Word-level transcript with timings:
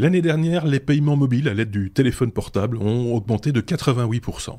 L'année 0.00 0.22
dernière, 0.22 0.66
les 0.66 0.80
paiements 0.80 1.14
mobiles 1.14 1.46
à 1.46 1.52
l'aide 1.52 1.70
du 1.70 1.90
téléphone 1.90 2.32
portable 2.32 2.78
ont 2.78 3.14
augmenté 3.14 3.52
de 3.52 3.60
88%. 3.60 4.58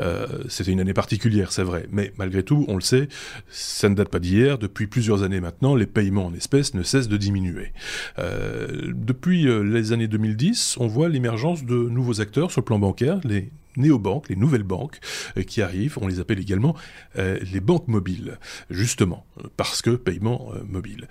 Euh, 0.00 0.26
C'était 0.48 0.72
une 0.72 0.80
année 0.80 0.94
particulière, 0.94 1.52
c'est 1.52 1.62
vrai, 1.62 1.86
mais 1.92 2.14
malgré 2.16 2.42
tout, 2.42 2.64
on 2.68 2.74
le 2.74 2.80
sait, 2.80 3.08
ça 3.50 3.90
ne 3.90 3.94
date 3.94 4.08
pas 4.08 4.18
d'hier. 4.18 4.56
Depuis 4.56 4.86
plusieurs 4.86 5.24
années 5.24 5.42
maintenant, 5.42 5.74
les 5.74 5.84
paiements 5.84 6.24
en 6.24 6.32
espèces 6.32 6.72
ne 6.72 6.82
cessent 6.82 7.08
de 7.08 7.18
diminuer. 7.18 7.74
Euh, 8.18 8.90
depuis 8.94 9.46
euh, 9.46 9.60
les 9.60 9.92
années 9.92 10.08
2010, 10.08 10.78
on 10.80 10.86
voit 10.86 11.10
l'émergence 11.10 11.66
de 11.66 11.76
nouveaux 11.76 12.22
acteurs 12.22 12.50
sur 12.50 12.62
le 12.62 12.64
plan 12.64 12.78
bancaire, 12.78 13.20
néobanques, 13.78 14.28
les 14.28 14.36
nouvelles 14.36 14.62
banques 14.62 14.98
euh, 15.36 15.42
qui 15.42 15.62
arrivent, 15.62 15.98
on 16.00 16.06
les 16.06 16.20
appelle 16.20 16.38
également 16.38 16.76
euh, 17.18 17.38
les 17.52 17.60
banques 17.60 17.88
mobiles, 17.88 18.38
justement, 18.70 19.26
parce 19.56 19.82
que 19.82 19.90
paiement 19.90 20.50
euh, 20.54 20.60
mobile. 20.68 21.08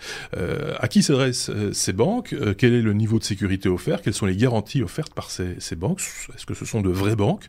à 0.79 0.87
qui 0.87 1.03
s'adressent 1.03 1.51
ces 1.71 1.93
banques? 1.93 2.35
Quel 2.57 2.73
est 2.73 2.81
le 2.81 2.93
niveau 2.93 3.19
de 3.19 3.23
sécurité 3.23 3.69
offert? 3.69 4.01
Quelles 4.01 4.13
sont 4.13 4.25
les 4.25 4.35
garanties 4.35 4.83
offertes 4.83 5.13
par 5.13 5.31
ces, 5.31 5.55
ces 5.59 5.75
banques? 5.75 6.01
Est-ce 6.35 6.45
que 6.45 6.53
ce 6.53 6.65
sont 6.65 6.81
de 6.81 6.89
vraies 6.89 7.15
banques, 7.15 7.45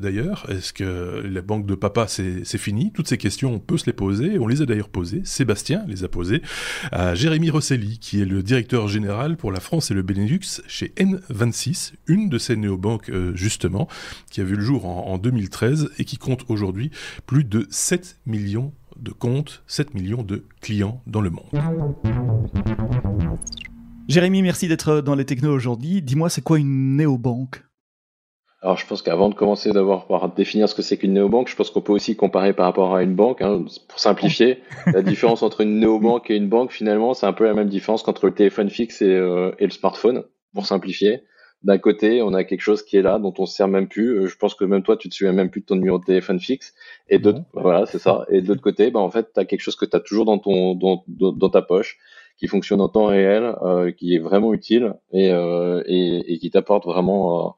d'ailleurs? 0.00 0.46
Est-ce 0.48 0.72
que 0.72 1.22
la 1.24 1.42
banque 1.42 1.66
de 1.66 1.74
papa, 1.74 2.06
c'est 2.08 2.58
fini? 2.58 2.92
Toutes 2.92 3.08
ces 3.08 3.18
questions, 3.18 3.54
on 3.54 3.58
peut 3.58 3.78
se 3.78 3.86
les 3.86 3.92
poser, 3.92 4.38
on 4.38 4.46
les 4.46 4.62
a 4.62 4.66
d'ailleurs 4.66 4.88
posées, 4.88 5.22
Sébastien 5.24 5.84
les 5.88 6.04
a 6.04 6.08
posées 6.08 6.42
à 6.92 7.14
Jérémy 7.14 7.50
Rosselli, 7.50 7.98
qui 7.98 8.20
est 8.20 8.26
le 8.26 8.42
directeur 8.42 8.88
général 8.88 9.36
pour 9.36 9.52
la 9.52 9.60
France 9.60 9.90
et 9.90 9.94
le 9.94 10.02
Benelux 10.02 10.62
chez 10.66 10.92
N26, 10.96 11.92
une 12.06 12.28
de 12.28 12.38
ces 12.38 12.56
néobanques, 12.56 13.10
justement, 13.34 13.88
qui 14.30 14.40
a 14.40 14.44
vu 14.44 14.56
le 14.58 14.64
jour 14.64 14.84
en, 14.86 15.16
2013 15.18 15.92
et 15.98 16.04
qui 16.04 16.18
compte 16.18 16.44
aujourd'hui 16.48 16.90
plus 17.26 17.44
de 17.44 17.66
7 17.70 18.18
millions 18.26 18.72
de 18.96 19.12
comptes, 19.12 19.62
7 19.68 19.94
millions 19.94 20.22
de 20.22 20.44
clients 20.60 21.00
dans 21.06 21.20
le 21.20 21.30
monde. 21.30 21.46
Jérémy, 24.08 24.42
merci 24.42 24.66
d'être 24.68 25.00
dans 25.00 25.14
les 25.14 25.24
technos 25.24 25.52
aujourd'hui. 25.52 26.02
Dis-moi, 26.02 26.28
c'est 26.28 26.42
quoi 26.42 26.58
une 26.58 26.96
néobanque? 26.96 27.62
Alors, 28.60 28.76
je 28.76 28.86
pense 28.86 29.02
qu'avant 29.02 29.28
de 29.28 29.34
commencer 29.34 29.70
d'avoir 29.70 30.08
par 30.08 30.34
définir 30.34 30.68
ce 30.68 30.74
que 30.74 30.82
c'est 30.82 30.96
qu'une 30.96 31.12
néobanque, 31.12 31.48
je 31.48 31.54
pense 31.54 31.70
qu'on 31.70 31.80
peut 31.80 31.92
aussi 31.92 32.16
comparer 32.16 32.52
par 32.52 32.66
rapport 32.66 32.96
à 32.96 33.04
une 33.04 33.14
banque. 33.14 33.40
Hein, 33.40 33.64
pour 33.88 34.00
simplifier, 34.00 34.64
la 34.86 35.02
différence 35.02 35.44
entre 35.44 35.60
une 35.60 35.78
néobanque 35.78 36.30
et 36.30 36.36
une 36.36 36.48
banque, 36.48 36.72
finalement, 36.72 37.14
c'est 37.14 37.26
un 37.26 37.32
peu 37.32 37.44
la 37.44 37.54
même 37.54 37.68
différence 37.68 38.02
qu'entre 38.02 38.26
le 38.26 38.34
téléphone 38.34 38.70
fixe 38.70 39.00
et, 39.02 39.06
euh, 39.06 39.52
et 39.60 39.64
le 39.64 39.70
smartphone, 39.70 40.24
pour 40.52 40.66
simplifier 40.66 41.22
d'un 41.62 41.78
côté, 41.78 42.22
on 42.22 42.34
a 42.34 42.44
quelque 42.44 42.60
chose 42.60 42.82
qui 42.84 42.96
est 42.96 43.02
là, 43.02 43.18
dont 43.18 43.34
on 43.38 43.46
se 43.46 43.54
sert 43.56 43.68
même 43.68 43.88
plus. 43.88 44.20
Euh, 44.20 44.26
je 44.28 44.36
pense 44.36 44.54
que 44.54 44.64
même 44.64 44.82
toi, 44.82 44.96
tu 44.96 45.08
te 45.08 45.14
souviens 45.14 45.32
même 45.32 45.50
plus 45.50 45.60
de 45.60 45.66
ton 45.66 45.74
numéro 45.76 45.98
de 45.98 46.04
téléphone 46.04 46.38
fixe. 46.38 46.74
Et 47.08 47.18
d'autre, 47.18 47.40
voilà, 47.52 47.86
c'est 47.86 47.98
ça. 47.98 48.26
Et 48.30 48.40
de 48.40 48.48
l'autre 48.48 48.62
côté, 48.62 48.90
bah, 48.90 49.00
en 49.00 49.10
fait, 49.10 49.32
tu 49.34 49.40
as 49.40 49.44
quelque 49.44 49.60
chose 49.60 49.76
que 49.76 49.84
tu 49.84 49.96
as 49.96 50.00
toujours 50.00 50.24
dans 50.24 50.38
ton, 50.38 50.74
dans, 50.74 51.04
dans, 51.08 51.50
ta 51.50 51.62
poche, 51.62 51.98
qui 52.38 52.46
fonctionne 52.46 52.80
en 52.80 52.88
temps 52.88 53.06
réel, 53.06 53.54
euh, 53.62 53.90
qui 53.90 54.14
est 54.14 54.18
vraiment 54.20 54.54
utile 54.54 54.94
et, 55.12 55.32
euh, 55.32 55.82
et, 55.86 56.32
et, 56.32 56.38
qui 56.38 56.50
t'apporte 56.50 56.84
vraiment 56.84 57.48
euh, 57.48 57.50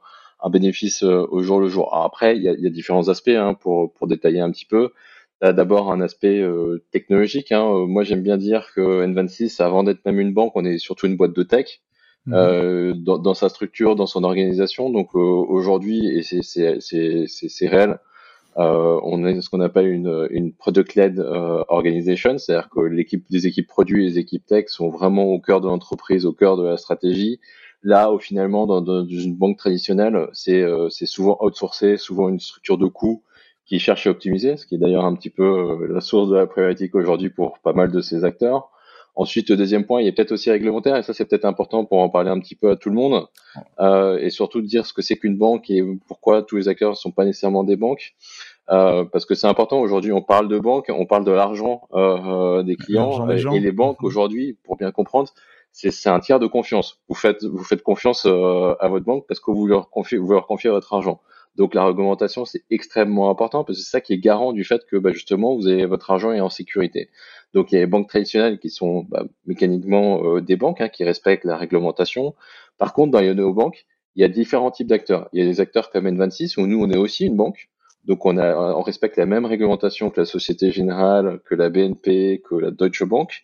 un 0.43 0.51
bénéfice 0.51 1.03
au 1.03 1.43
jour 1.43 1.61
le 1.61 1.69
jour. 1.69 1.95
après, 1.95 2.37
il 2.37 2.43
y 2.43 2.49
a, 2.49 2.55
y 2.55 2.67
a, 2.67 2.71
différents 2.71 3.09
aspects 3.09 3.29
hein, 3.29 3.53
pour, 3.55 3.93
pour 3.93 4.07
détailler 4.07 4.41
un 4.41 4.51
petit 4.51 4.65
peu. 4.65 4.93
Tu 5.43 5.53
d'abord 5.53 5.91
un 5.91 6.01
aspect 6.03 6.43
technologique. 6.91 7.51
Hein. 7.53 7.87
Moi, 7.87 8.05
j'aime 8.05 8.23
bien 8.23 8.37
dire 8.37 8.73
que 8.75 9.07
N26, 9.07 9.63
avant 9.63 9.83
d'être 9.85 10.05
même 10.05 10.21
une 10.21 10.35
banque, 10.35 10.53
on 10.55 10.65
est 10.67 10.77
surtout 10.79 11.07
une 11.07 11.17
boîte 11.17 11.35
de 11.35 11.43
tech. 11.43 11.81
Mhm. 12.27 12.35
Euh, 12.35 12.93
dans, 12.95 13.19
dans, 13.19 13.35
sa 13.35 13.49
structure, 13.49 13.97
dans 13.97 14.07
son 14.07 14.25
organisation. 14.25 14.91
Donc 14.91 15.11
euh, 15.15 15.19
aujourd'hui, 15.19 16.07
et 16.07 16.23
c'est 16.23 17.69
réel, 17.69 17.99
euh, 18.59 19.01
on 19.05 19.25
est 19.25 19.41
ce 19.41 19.49
qu'on 19.49 19.61
appelle 19.61 19.87
une, 19.87 20.29
une 20.31 20.53
product-led 20.53 21.19
euh, 21.19 21.65
organization, 21.69 22.37
c'est-à-dire 22.39 22.69
que 22.69 22.81
l'équipe 22.81 23.25
des 23.31 23.47
équipes 23.47 23.69
produits 23.69 24.05
et 24.05 24.11
les 24.11 24.19
équipes 24.19 24.45
tech 24.45 24.67
sont 24.69 24.91
vraiment 24.91 25.25
au 25.25 25.41
cœur 25.41 25.61
de 25.61 25.69
l'entreprise, 25.69 26.27
au 26.27 26.33
cœur 26.33 26.57
de 26.57 26.65
la 26.65 26.77
stratégie. 26.77 27.41
Là, 27.83 28.13
au 28.13 28.19
finalement, 28.19 28.67
dans, 28.67 28.83
dans 28.83 29.07
une 29.07 29.37
banque 29.37 29.57
traditionnelle, 29.57 30.29
c'est 30.35 30.67
souvent 31.07 31.39
outsourcé, 31.41 31.97
souvent 31.97 32.29
une 32.29 32.41
structure 32.41 32.77
de 32.77 32.87
coûts 32.87 33.23
qui 33.65 33.79
cherche 33.79 34.07
à 34.07 34.11
optimiser, 34.11 34.57
ce 34.59 34.67
qui 34.67 34.75
est 34.75 34.79
d'ailleurs 34.79 35.07
un 35.07 35.15
petit 35.15 35.31
peu 35.31 35.87
la 35.87 36.01
source 36.01 36.29
de 36.29 36.37
la 36.37 36.47
problématique 36.47 36.95
aujourd'hui 36.95 37.31
pour 37.31 37.59
pas 37.61 37.73
mal 37.73 37.91
de 37.91 38.01
ces 38.03 38.25
acteurs. 38.25 38.71
Ensuite, 39.17 39.53
deuxième 39.53 39.85
point, 39.85 40.01
il 40.01 40.07
est 40.09 40.13
peut-être 40.13 40.33
aussi 40.33 40.51
réglementaire, 40.51 40.97
et 40.97 41.03
ça 41.03 41.13
c'est 41.13 41.25
peut-être 41.25 41.45
important 41.45 41.85
pour 41.85 41.99
en 41.99 42.09
parler 42.09 42.31
un 42.31 42.39
petit 42.39 42.55
peu 42.55 42.71
à 42.71 42.77
tout 42.77 42.91
le 42.91 42.95
monde, 42.95 43.27
euh, 43.81 44.19
et 44.19 44.31
surtout 44.31 44.61
de 44.61 44.67
dire 44.67 44.87
ce 44.87 44.93
que 44.93 45.03
c'est 45.03 45.17
qu'une 45.17 45.37
banque 45.37 45.69
et 45.71 45.83
pourquoi 46.07 46.43
tous 46.43 46.57
les 46.57 46.69
acteurs 46.69 46.91
ne 46.91 46.97
sont 46.97 47.11
pas 47.11 47.25
nécessairement 47.25 47.65
des 47.65 47.77
banques. 47.77 48.15
Euh, 48.71 49.05
parce 49.05 49.27
que 49.27 49.35
c'est 49.35 49.49
important. 49.49 49.81
Aujourd'hui, 49.81 50.13
on 50.13 50.23
parle 50.23 50.47
de 50.47 50.59
banque, 50.59 50.87
on 50.91 51.05
parle 51.05 51.25
de 51.25 51.33
l'argent 51.33 51.89
euh, 51.93 52.63
des 52.63 52.77
clients 52.77 53.29
et, 53.29 53.61
les 53.61 53.73
banques 53.73 54.03
aujourd'hui, 54.05 54.57
pour 54.63 54.77
bien 54.77 54.93
comprendre, 54.93 55.29
c'est 55.73 56.09
un 56.09 56.21
tiers 56.21 56.39
de 56.39 56.47
confiance. 56.47 57.01
Vous 57.09 57.17
faites 57.17 57.45
vous 57.45 57.65
faites 57.65 57.83
confiance 57.83 58.27
à 58.27 58.89
votre 58.89 59.05
banque 59.05 59.25
parce 59.27 59.41
que 59.41 59.51
vous 59.51 59.67
leur 59.67 59.91
confiez 59.91 60.19
vous 60.19 60.33
leur 60.33 60.47
confiez 60.47 60.71
votre 60.71 60.93
argent. 60.93 61.21
Donc 61.57 61.75
la 61.75 61.85
réglementation 61.85 62.45
c'est 62.45 62.63
extrêmement 62.71 63.31
important 63.31 63.65
parce 63.65 63.79
que 63.79 63.85
c'est 63.85 63.91
ça 63.91 64.01
qui 64.01 64.13
est 64.13 64.19
garant 64.19 64.53
du 64.53 64.65
fait 64.65 64.87
que 64.87 64.97
bah, 64.97 65.13
justement 65.13 65.57
vous 65.57 65.67
avez 65.67 65.87
votre 65.87 66.11
argent 66.11 66.33
est 66.33 66.41
en 66.41 66.51
sécurité. 66.51 67.11
Donc 67.55 67.73
il 67.73 67.75
y 67.75 67.79
a 67.79 67.81
les 67.81 67.87
banques 67.87 68.09
traditionnelles 68.09 68.59
qui 68.59 68.71
sont 68.71 69.05
bah, 69.09 69.25
mécaniquement 69.47 70.23
euh, 70.25 70.41
des 70.41 70.57
banques 70.57 70.81
hein, 70.81 70.89
qui 70.89 71.05
respectent 71.05 71.45
la 71.45 71.57
réglementation. 71.57 72.35
Par 72.79 72.95
contre, 72.95 73.11
dans 73.13 73.21
les 73.21 73.35
néobanques, 73.35 73.87
il 74.17 74.23
y 74.23 74.25
a 74.25 74.29
différents 74.29 74.71
types 74.71 74.87
d'acteurs. 74.87 75.29
Il 75.33 75.41
y 75.41 75.43
a 75.43 75.47
des 75.47 75.61
acteurs 75.61 75.91
comme 75.91 76.07
N26 76.07 76.61
où 76.61 76.67
nous 76.67 76.81
on 76.81 76.91
est 76.91 76.97
aussi 76.97 77.27
une 77.27 77.37
banque. 77.37 77.69
Donc 78.05 78.25
on, 78.25 78.39
a, 78.39 78.75
on 78.75 78.83
respecte 78.83 79.17
la 79.19 79.27
même 79.27 79.45
réglementation 79.45 80.11
que 80.11 80.21
la 80.21 80.27
Société 80.27 80.71
Générale, 80.71 81.41
que 81.45 81.55
la 81.55 81.69
BNP, 81.69 82.43
que 82.49 82.55
la 82.55 82.71
Deutsche 82.71 83.05
Bank. 83.05 83.43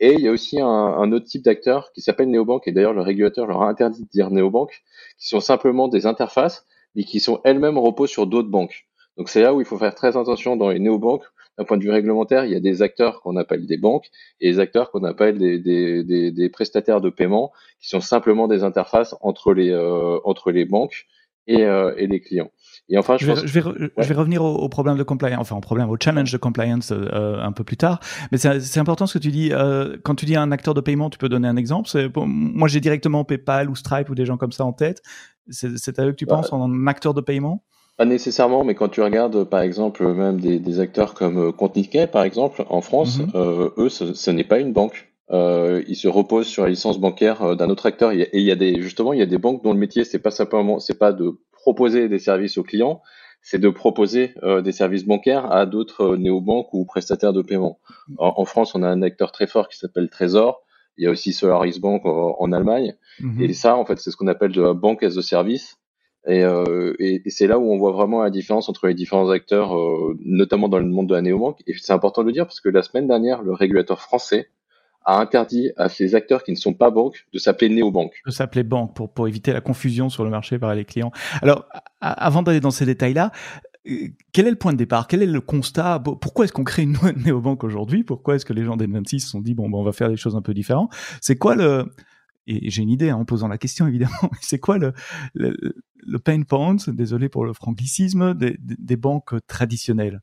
Et 0.00 0.14
il 0.14 0.20
y 0.20 0.28
a 0.28 0.30
aussi 0.30 0.60
un, 0.60 1.12
autre 1.12 1.26
type 1.26 1.42
d'acteurs 1.42 1.92
qui 1.92 2.00
s'appelle 2.00 2.30
néobanque, 2.30 2.68
et 2.68 2.72
d'ailleurs 2.72 2.94
le 2.94 3.02
régulateur 3.02 3.46
leur 3.46 3.62
a 3.62 3.68
interdit 3.68 4.04
de 4.04 4.08
dire 4.08 4.30
néobanque, 4.30 4.82
qui 5.18 5.28
sont 5.28 5.40
simplement 5.40 5.88
des 5.88 6.06
interfaces, 6.06 6.66
mais 6.94 7.04
qui 7.04 7.20
sont 7.20 7.40
elles-mêmes 7.44 7.78
reposent 7.78 8.10
sur 8.10 8.26
d'autres 8.26 8.50
banques. 8.50 8.86
Donc 9.16 9.28
c'est 9.28 9.42
là 9.42 9.52
où 9.54 9.60
il 9.60 9.66
faut 9.66 9.78
faire 9.78 9.94
très 9.94 10.16
attention 10.16 10.56
dans 10.56 10.70
les 10.70 10.78
néobanques 10.78 11.24
d'un 11.58 11.64
point 11.64 11.76
de 11.76 11.82
vue 11.82 11.90
réglementaire, 11.90 12.44
il 12.44 12.52
y 12.52 12.56
a 12.56 12.60
des 12.60 12.82
acteurs 12.82 13.20
qu'on 13.20 13.36
appelle 13.36 13.66
des 13.66 13.78
banques 13.78 14.06
et 14.40 14.52
des 14.52 14.60
acteurs 14.60 14.92
qu'on 14.92 15.02
appelle 15.02 15.38
des, 15.38 15.58
des, 15.58 16.30
des, 16.30 16.48
prestataires 16.48 17.00
de 17.00 17.10
paiement 17.10 17.52
qui 17.80 17.88
sont 17.88 18.00
simplement 18.00 18.46
des 18.46 18.62
interfaces 18.62 19.16
entre 19.22 19.52
les, 19.52 19.70
euh, 19.70 20.20
entre 20.22 20.52
les 20.52 20.64
banques 20.64 21.06
et, 21.48 21.64
euh, 21.64 21.92
et 21.96 22.06
les 22.06 22.20
clients. 22.20 22.52
Et 22.90 22.96
enfin, 22.96 23.16
je, 23.18 23.26
vais, 23.26 23.46
je, 23.46 23.60
vais, 23.60 23.90
je 23.98 24.08
vais, 24.08 24.14
revenir 24.14 24.42
au, 24.42 24.54
au, 24.54 24.68
problème 24.68 24.96
de 24.96 25.02
compliance, 25.02 25.40
enfin 25.40 25.56
au 25.56 25.60
problème, 25.60 25.90
au 25.90 25.96
challenge 26.02 26.32
de 26.32 26.38
compliance 26.38 26.90
euh, 26.90 27.38
un 27.40 27.52
peu 27.52 27.62
plus 27.62 27.76
tard. 27.76 28.00
Mais 28.32 28.38
c'est 28.38 28.80
important 28.80 29.06
ce 29.06 29.18
que 29.18 29.22
tu 29.22 29.30
dis. 29.30 29.50
Euh, 29.52 29.98
quand 30.02 30.14
tu 30.14 30.24
dis 30.24 30.36
un 30.36 30.50
acteur 30.52 30.72
de 30.74 30.80
paiement, 30.80 31.10
tu 31.10 31.18
peux 31.18 31.28
donner 31.28 31.48
un 31.48 31.56
exemple. 31.56 31.90
Moi, 32.16 32.68
j'ai 32.68 32.80
directement 32.80 33.24
PayPal 33.24 33.68
ou 33.68 33.76
Stripe 33.76 34.08
ou 34.08 34.14
des 34.14 34.24
gens 34.24 34.38
comme 34.38 34.52
ça 34.52 34.64
en 34.64 34.72
tête. 34.72 35.02
C'est 35.50 35.98
à 35.98 36.06
eux 36.06 36.10
que 36.12 36.16
tu 36.16 36.26
penses 36.26 36.52
en 36.52 36.86
acteur 36.86 37.14
de 37.14 37.20
paiement? 37.20 37.62
Pas 37.98 38.04
nécessairement, 38.04 38.62
mais 38.62 38.76
quand 38.76 38.88
tu 38.88 39.02
regardes, 39.02 39.42
par 39.44 39.60
exemple, 39.60 40.06
même 40.14 40.40
des, 40.40 40.60
des 40.60 40.78
acteurs 40.78 41.14
comme 41.14 41.48
euh, 41.48 41.52
Contniquet, 41.52 42.06
par 42.06 42.22
exemple, 42.22 42.64
en 42.70 42.80
France, 42.80 43.18
mhm. 43.18 43.30
euh, 43.34 43.70
eux, 43.76 43.88
ce, 43.88 44.14
ce 44.14 44.30
n'est 44.30 44.44
pas 44.44 44.60
une 44.60 44.72
banque. 44.72 45.08
Euh, 45.30 45.82
ils 45.88 45.96
se 45.96 46.08
reposent 46.08 46.46
sur 46.46 46.62
la 46.62 46.70
licence 46.70 46.98
bancaire 46.98 47.42
euh, 47.42 47.54
d'un 47.54 47.68
autre 47.68 47.86
acteur. 47.86 48.12
Et 48.12 48.30
il 48.32 48.42
y 48.42 48.50
a 48.50 48.56
des, 48.56 48.80
justement, 48.80 49.12
il 49.12 49.18
y 49.18 49.22
a 49.22 49.26
des 49.26 49.38
banques 49.38 49.62
dont 49.62 49.72
le 49.72 49.78
métier, 49.78 50.04
c'est 50.04 50.18
pas 50.18 50.30
simplement, 50.30 50.78
c'est 50.78 50.98
pas 50.98 51.12
de 51.12 51.38
proposer 51.68 52.08
des 52.08 52.18
services 52.18 52.56
aux 52.56 52.62
clients, 52.62 53.02
c'est 53.42 53.58
de 53.58 53.68
proposer 53.68 54.32
euh, 54.42 54.62
des 54.62 54.72
services 54.72 55.04
bancaires 55.04 55.52
à 55.52 55.66
d'autres 55.66 56.16
néobanques 56.16 56.72
ou 56.72 56.86
prestataires 56.86 57.34
de 57.34 57.42
paiement. 57.42 57.78
En, 58.16 58.32
en, 58.38 58.44
France, 58.46 58.74
on 58.74 58.82
a 58.82 58.88
un 58.88 59.02
acteur 59.02 59.32
très 59.32 59.46
fort 59.46 59.68
qui 59.68 59.76
s'appelle 59.76 60.08
Trésor. 60.08 60.62
Il 60.96 61.04
y 61.04 61.06
a 61.06 61.10
aussi 61.10 61.34
Solaris 61.34 61.78
Bank 61.78 62.06
en, 62.06 62.36
en 62.38 62.52
Allemagne. 62.52 62.94
Mhm. 63.20 63.42
Et 63.42 63.52
ça, 63.52 63.76
en 63.76 63.84
fait, 63.84 63.98
c'est 63.98 64.10
ce 64.10 64.16
qu'on 64.16 64.28
appelle 64.28 64.52
de 64.52 64.62
la 64.62 64.72
banque 64.72 65.02
as 65.02 65.18
a 65.18 65.22
service. 65.22 65.76
Euh, 66.26 66.94
et, 66.98 67.20
et, 67.26 67.30
c'est 67.30 67.46
là 67.46 67.58
où 67.58 67.70
on 67.70 67.76
voit 67.76 67.92
vraiment 67.92 68.22
la 68.22 68.30
différence 68.30 68.70
entre 68.70 68.86
les 68.86 68.94
différents 68.94 69.28
acteurs, 69.28 69.76
euh, 69.76 70.16
notamment 70.24 70.70
dans 70.70 70.78
le 70.78 70.86
monde 70.86 71.10
de 71.10 71.14
la 71.14 71.20
néobanque. 71.20 71.60
Et 71.66 71.74
c'est 71.76 71.92
important 71.92 72.22
de 72.22 72.28
le 72.28 72.32
dire 72.32 72.46
parce 72.46 72.62
que 72.62 72.70
la 72.70 72.82
semaine 72.82 73.06
dernière, 73.06 73.42
le 73.42 73.52
régulateur 73.52 74.00
français 74.00 74.48
a 75.04 75.20
interdit 75.20 75.70
à 75.76 75.88
ces 75.88 76.14
acteurs 76.14 76.42
qui 76.44 76.50
ne 76.50 76.56
sont 76.56 76.74
pas 76.74 76.90
banques 76.90 77.26
de 77.32 77.38
s'appeler 77.38 77.68
néobanque. 77.70 78.20
De 78.26 78.30
s'appeler 78.30 78.62
banque 78.62 78.94
pour, 78.94 79.12
pour 79.12 79.26
éviter 79.28 79.52
la 79.52 79.60
confusion 79.60 80.08
sur 80.08 80.24
le 80.24 80.30
marché 80.30 80.58
par 80.58 80.74
les 80.74 80.84
clients. 80.84 81.12
Alors, 81.42 81.66
avant 82.00 82.42
d'aller 82.42 82.60
dans 82.60 82.70
ces 82.70 82.84
détails-là, 82.84 83.32
euh, 83.88 84.08
quel 84.32 84.46
est 84.46 84.50
le 84.50 84.56
point 84.56 84.72
de 84.72 84.78
départ? 84.78 85.06
Quel 85.06 85.22
est 85.22 85.26
le 85.26 85.40
constat? 85.40 86.00
Pourquoi 86.00 86.44
est-ce 86.44 86.52
qu'on 86.52 86.64
crée 86.64 86.82
une 86.82 86.96
néobanque 87.24 87.64
aujourd'hui? 87.64 88.04
Pourquoi 88.04 88.36
est-ce 88.36 88.44
que 88.44 88.52
les 88.52 88.64
gens 88.64 88.76
des 88.76 88.86
26 88.86 89.20
se 89.20 89.28
sont 89.28 89.40
dit 89.40 89.54
bon, 89.54 89.68
ben, 89.70 89.78
on 89.78 89.84
va 89.84 89.92
faire 89.92 90.10
des 90.10 90.16
choses 90.16 90.36
un 90.36 90.42
peu 90.42 90.54
différentes? 90.54 90.92
C'est 91.20 91.36
quoi 91.36 91.54
le 91.54 91.86
et 92.48 92.70
j'ai 92.70 92.82
une 92.82 92.90
idée 92.90 93.10
hein, 93.10 93.16
en 93.16 93.24
posant 93.24 93.46
la 93.46 93.58
question 93.58 93.86
évidemment, 93.88 94.30
c'est 94.40 94.58
quoi 94.58 94.78
le, 94.78 94.92
le, 95.34 95.54
le, 95.96 96.18
pain 96.18 96.42
point, 96.42 96.76
désolé 96.88 97.28
pour 97.28 97.44
le 97.44 97.52
franglicisme, 97.52 98.34
des, 98.34 98.56
des, 98.58 98.96
banques 98.96 99.34
traditionnelles 99.46 100.22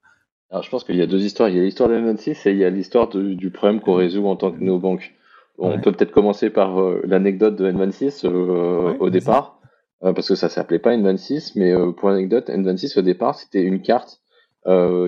Alors 0.52 0.64
je 0.64 0.70
pense 0.70 0.84
qu'il 0.84 0.96
y 0.96 1.02
a 1.02 1.08
deux 1.08 1.24
histoires. 1.24 1.50
Il 1.50 1.56
y 1.56 1.60
a 1.60 1.64
l'histoire 1.64 1.90
de 1.90 1.96
N26 1.96 2.48
et 2.48 2.52
il 2.52 2.58
y 2.58 2.66
a 2.66 2.70
l'histoire 2.70 3.08
du 3.10 3.50
problème 3.52 3.82
qu'on 3.82 3.96
résout 3.96 4.26
en 4.28 4.36
tant 4.36 4.52
que 4.52 4.60
néobanque. 4.60 5.14
On 5.58 5.80
peut 5.80 5.92
peut-être 5.92 6.12
commencer 6.12 6.50
par 6.50 6.82
euh, 6.82 7.02
l'anecdote 7.06 7.56
de 7.56 7.72
N26 7.72 8.26
euh, 8.26 8.98
au 9.00 9.10
départ, 9.10 9.60
euh, 10.04 10.12
parce 10.12 10.28
que 10.28 10.36
ça 10.36 10.50
s'appelait 10.50 10.80
pas 10.80 10.96
N26, 10.96 11.54
mais 11.56 11.74
pour 11.94 12.10
l'anecdote, 12.10 12.50
N26 12.50 13.00
au 13.00 13.02
départ 13.02 13.36
c'était 13.36 13.62
une 13.62 13.82
carte 13.82 14.22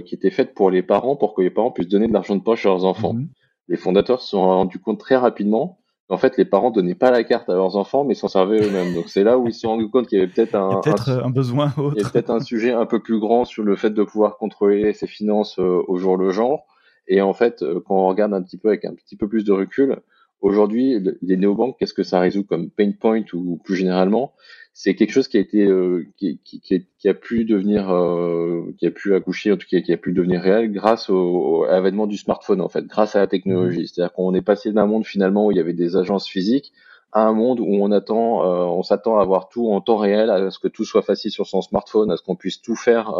qui 0.05 0.13
était 0.13 0.29
faite 0.29 0.53
pour 0.53 0.69
les 0.69 0.83
parents, 0.83 1.15
pour 1.15 1.33
que 1.33 1.41
les 1.41 1.49
parents 1.49 1.71
puissent 1.71 1.87
donner 1.87 2.07
de 2.07 2.13
l'argent 2.13 2.35
de 2.35 2.43
poche 2.43 2.65
à 2.65 2.69
leurs 2.69 2.85
enfants. 2.85 3.13
Mhm. 3.13 3.29
Les 3.69 3.75
fondateurs 3.75 4.21
se 4.21 4.29
sont 4.29 4.45
rendus 4.45 4.79
compte 4.79 4.99
très 4.99 5.15
rapidement 5.15 5.76
En 6.09 6.17
fait, 6.17 6.37
les 6.37 6.45
parents 6.45 6.71
donnaient 6.71 6.95
pas 6.95 7.11
la 7.11 7.23
carte 7.25 7.49
à 7.49 7.53
leurs 7.53 7.75
enfants, 7.75 8.05
mais 8.05 8.13
s'en 8.13 8.29
servaient 8.29 8.61
eux-mêmes. 8.61 8.93
Donc 8.93 9.09
c'est 9.09 9.23
là 9.23 9.37
où 9.37 9.47
ils 9.47 9.53
se 9.53 9.61
sont 9.61 9.69
rendus 9.69 9.89
compte 9.89 10.07
qu'il 10.07 10.17
y 10.17 10.21
avait 10.21 10.31
peut-être 10.31 10.55
un, 10.55 10.81
un, 11.23 11.29
besoin 11.29 11.73
Il 11.95 12.01
y 12.01 12.05
a 12.05 12.09
peut-être 12.09 12.29
un 12.29 12.39
sujet 12.39 12.71
un 12.71 12.85
peu 12.85 13.01
plus 13.01 13.19
grand 13.19 13.43
sur 13.43 13.63
le 13.63 13.75
fait 13.75 13.89
de 13.89 14.03
pouvoir 14.03 14.37
contrôler 14.37 14.93
ses 14.93 15.07
finances 15.07 15.59
euh, 15.59 15.83
au 15.87 15.97
jour 15.97 16.15
le 16.15 16.31
jour. 16.31 16.65
Et 17.09 17.21
en 17.21 17.33
fait, 17.33 17.61
euh, 17.61 17.81
quand 17.85 17.95
on 17.95 18.07
regarde 18.07 18.33
un 18.33 18.41
petit 18.41 18.57
peu 18.57 18.69
avec 18.69 18.85
un 18.85 18.93
petit 18.93 19.17
peu 19.17 19.27
plus 19.27 19.43
de 19.43 19.51
recul, 19.51 19.97
aujourd'hui, 20.39 21.03
les 21.21 21.35
néobanques, 21.35 21.75
qu'est-ce 21.77 21.93
que 21.93 22.03
ça 22.03 22.21
résout 22.21 22.45
comme 22.45 22.69
pain 22.69 22.91
point 22.91 23.23
ou 23.33 23.57
plus 23.57 23.75
généralement? 23.75 24.33
C'est 24.79 24.93
quelque 24.93 25.09
chose 25.09 25.27
qui 25.27 25.37
a 25.37 25.39
été 25.39 25.65
euh, 25.65 26.05
qui, 26.17 26.39
qui, 26.43 26.61
qui, 26.61 27.09
a 27.09 27.13
pu 27.15 27.45
devenir 27.45 27.89
euh, 27.89 28.75
qui 28.77 28.85
a 28.85 28.91
pu 28.91 29.15
accoucher 29.15 29.51
en 29.51 29.57
tout 29.57 29.65
cas 29.67 29.81
qui 29.81 29.91
a 29.91 29.97
pu 29.97 30.13
devenir 30.13 30.39
réel 30.39 30.71
grâce 30.71 31.09
au, 31.09 31.63
à 31.63 31.71
l'avènement 31.71 32.05
du 32.05 32.15
smartphone 32.15 32.61
en 32.61 32.69
fait 32.69 32.85
grâce 32.85 33.15
à 33.15 33.19
la 33.19 33.25
technologie. 33.25 33.81
Mmh. 33.81 33.87
c'est-à-dire 33.87 34.13
qu'on 34.13 34.35
est 34.35 34.43
passé 34.43 34.71
d'un 34.71 34.85
monde 34.85 35.03
finalement 35.03 35.47
où 35.47 35.51
il 35.51 35.57
y 35.57 35.59
avait 35.59 35.73
des 35.73 35.95
agences 35.95 36.27
physiques 36.27 36.73
à 37.11 37.23
un 37.23 37.33
monde 37.33 37.59
où 37.59 37.65
on 37.67 37.91
attend 37.91 38.45
euh, 38.45 38.65
on 38.65 38.83
s'attend 38.83 39.17
à 39.17 39.23
avoir 39.23 39.49
tout 39.49 39.67
en 39.71 39.81
temps 39.81 39.97
réel 39.97 40.29
à 40.29 40.51
ce 40.51 40.59
que 40.59 40.67
tout 40.67 40.85
soit 40.85 41.01
facile 41.01 41.31
sur 41.31 41.47
son 41.47 41.63
smartphone 41.63 42.11
à 42.11 42.17
ce 42.17 42.21
qu'on 42.21 42.35
puisse 42.35 42.61
tout 42.61 42.75
faire 42.75 43.11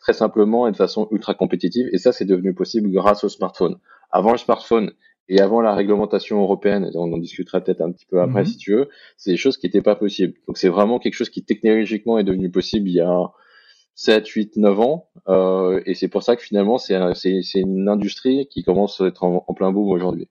très 0.00 0.12
simplement 0.12 0.66
et 0.66 0.72
de 0.72 0.76
façon 0.76 1.06
ultra 1.12 1.34
compétitive. 1.34 1.88
Et 1.92 1.98
ça 1.98 2.10
c'est 2.10 2.24
devenu 2.24 2.52
possible 2.52 2.90
grâce 2.90 3.22
au 3.22 3.28
smartphone. 3.28 3.78
Avant 4.10 4.32
le 4.32 4.38
smartphone 4.38 4.90
et 5.28 5.40
avant 5.40 5.60
la 5.60 5.74
réglementation 5.74 6.42
européenne, 6.42 6.90
on 6.94 7.12
en 7.12 7.18
discutera 7.18 7.60
peut-être 7.60 7.80
un 7.80 7.90
petit 7.92 8.06
peu 8.06 8.20
après 8.20 8.40
mhm. 8.40 8.46
si 8.46 8.56
tu 8.58 8.72
veux, 8.72 8.88
c'est 9.16 9.30
des 9.30 9.36
choses 9.36 9.56
qui 9.56 9.66
n'étaient 9.66 9.82
pas 9.82 9.96
possibles. 9.96 10.34
Donc 10.46 10.58
c'est 10.58 10.68
vraiment 10.68 10.98
quelque 10.98 11.14
chose 11.14 11.30
qui 11.30 11.44
technologiquement 11.44 12.18
est 12.18 12.24
devenu 12.24 12.50
possible 12.50 12.88
il 12.88 12.94
y 12.94 13.00
a 13.00 13.30
7, 13.94 14.26
8, 14.28 14.56
9 14.56 14.80
ans. 14.80 15.08
Euh, 15.28 15.80
et 15.86 15.94
c'est 15.94 16.08
pour 16.08 16.22
ça 16.22 16.36
que 16.36 16.42
finalement 16.42 16.78
c'est 16.78 16.94
une 17.54 17.88
industrie 17.88 18.46
qui 18.50 18.62
commence 18.62 19.00
à 19.00 19.06
être 19.06 19.24
en, 19.24 19.40
plein 19.54 19.72
boom 19.72 19.88
aujourd'hui. 19.88 20.28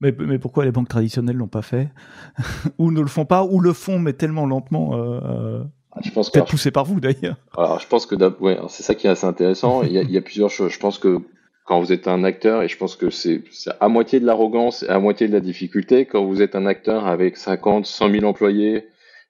Mais, 0.00 0.12
mais, 0.18 0.38
pourquoi 0.38 0.64
les 0.64 0.72
banques 0.72 0.88
traditionnelles 0.88 1.36
l'ont 1.36 1.48
pas 1.48 1.62
fait? 1.62 1.88
Ou 2.78 2.90
ne 2.90 3.00
le 3.00 3.06
font 3.06 3.24
pas, 3.24 3.44
ou 3.44 3.60
le 3.60 3.72
font 3.72 3.98
mais 3.98 4.12
tellement 4.12 4.44
lentement 4.44 4.94
euh, 4.94 5.20
euh 5.22 5.64
je 6.02 6.10
pense 6.10 6.28
peut-être 6.28 6.50
poussé 6.50 6.72
par 6.72 6.84
vous 6.84 6.98
d'ailleurs. 6.98 7.36
Alors 7.56 7.78
je 7.78 7.86
pense 7.86 8.04
que 8.04 8.16
ouais, 8.40 8.58
c'est 8.68 8.82
ça 8.82 8.96
qui 8.96 9.06
est 9.06 9.10
assez 9.10 9.26
intéressant. 9.26 9.84
il, 9.84 9.92
y 9.92 9.98
a, 9.98 10.02
il 10.02 10.10
y 10.10 10.18
a 10.18 10.20
plusieurs 10.20 10.50
choses. 10.50 10.72
Je 10.72 10.80
pense 10.80 10.98
que 10.98 11.20
quand 11.64 11.80
vous 11.80 11.92
êtes 11.92 12.08
un 12.08 12.24
acteur, 12.24 12.62
et 12.62 12.68
je 12.68 12.76
pense 12.76 12.94
que 12.94 13.08
c'est 13.08 13.42
à 13.80 13.88
moitié 13.88 14.20
de 14.20 14.26
l'arrogance 14.26 14.82
et 14.82 14.88
à 14.88 14.98
moitié 14.98 15.28
de 15.28 15.32
la 15.32 15.40
difficulté, 15.40 16.04
quand 16.04 16.24
vous 16.24 16.42
êtes 16.42 16.54
un 16.54 16.66
acteur 16.66 17.06
avec 17.06 17.38
50, 17.38 17.86
100 17.86 18.10
000 18.10 18.24
employés 18.24 18.84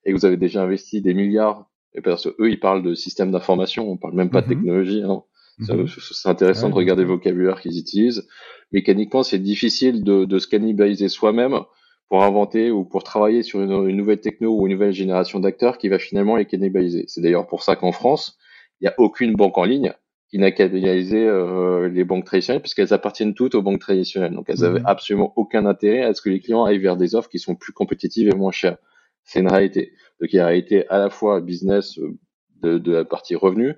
et 0.05 0.13
que 0.13 0.17
vous 0.17 0.27
avez 0.27 0.37
déjà 0.37 0.63
investi 0.63 1.01
des 1.01 1.15
milliards, 1.15 1.71
et 1.95 2.01
parce 2.01 2.25
que 2.25 2.35
eux, 2.43 2.51
ils 2.51 2.59
parlent 2.59 2.83
de 2.83 2.95
système 2.95 3.31
d'information, 3.31 3.89
on 3.89 3.97
parle 3.97 4.15
même 4.15 4.31
pas 4.31 4.43
de 4.43 4.47
mhm. 4.47 4.55
technologie. 4.55 5.03
Hein. 5.03 5.23
C'est 5.61 6.29
intéressant 6.29 6.69
de 6.69 6.75
regarder 6.75 7.03
le 7.03 7.09
vocabulaire 7.09 7.61
qu'ils 7.61 7.79
utilisent. 7.79 8.27
Mécaniquement, 8.73 9.23
c'est 9.23 9.39
difficile 9.39 10.03
de, 10.03 10.25
de 10.25 10.39
se 10.41 10.49
cannibaliser 10.49 11.09
soi-même 11.09 11.61
pour 12.09 12.25
inventer 12.25 12.73
ou 12.73 12.85
pour 12.85 13.05
travailler 13.05 13.45
sur 13.45 13.63
une, 13.63 13.89
une 13.89 13.97
nouvelle 13.97 14.21
techno 14.21 14.59
ou 14.59 14.67
une 14.67 14.73
nouvelle 14.73 14.93
génération 14.93 15.39
d'acteurs 15.39 15.79
qui 15.79 15.89
va 15.89 16.01
finalement 16.01 16.35
les 16.35 16.47
cannibaliser. 16.47 17.05
C'est 17.07 17.21
d'ailleurs 17.21 17.47
pour 17.47 17.63
ça 17.63 17.77
qu'en 17.77 17.93
France, 17.93 18.37
il 18.81 18.85
n'y 18.85 18.89
a 18.89 18.95
aucune 18.99 19.35
banque 19.35 19.57
en 19.57 19.65
ligne 19.65 19.95
n'a 20.41 20.51
euh, 20.59 21.89
les 21.89 22.05
banques 22.05 22.25
traditionnelles 22.25 22.63
puisqu'elles 22.63 22.93
appartiennent 22.93 23.35
toutes 23.35 23.55
aux 23.55 23.63
banques 23.63 23.81
traditionnelles. 23.81 24.33
Donc 24.33 24.47
elles 24.49 24.61
n'avaient 24.61 24.81
mhm. 24.81 24.87
absolument 24.87 25.33
aucun 25.37 25.67
intérêt 25.67 26.03
à 26.03 26.15
ce 26.15 26.23
que 26.23 26.31
les 26.31 26.41
clients 26.41 26.65
aillent 26.65 26.79
vers 26.79 26.97
des 26.97 27.15
offres 27.15 27.29
qui 27.29 27.39
sont 27.39 27.55
plus 27.55 27.73
compétitives 27.73 28.29
et 28.29 28.35
moins 28.35 28.53
chères. 28.53 28.79
C'est 29.25 29.41
une 29.41 29.51
réalité. 29.51 29.93
Donc 30.21 30.33
il 30.33 30.37
y 30.37 30.39
a 30.39 30.43
une 30.43 30.49
réalité 30.49 30.89
à 30.89 30.99
la 30.99 31.11
fois 31.11 31.41
business 31.41 31.99
euh, 31.99 32.19
de, 32.63 32.79
de 32.79 32.93
la 32.93 33.05
partie 33.05 33.35
revenus 33.35 33.75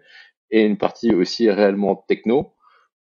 et 0.51 0.63
une 0.63 0.79
partie 0.79 1.15
aussi 1.15 1.51
réellement 1.51 2.05
techno 2.09 2.53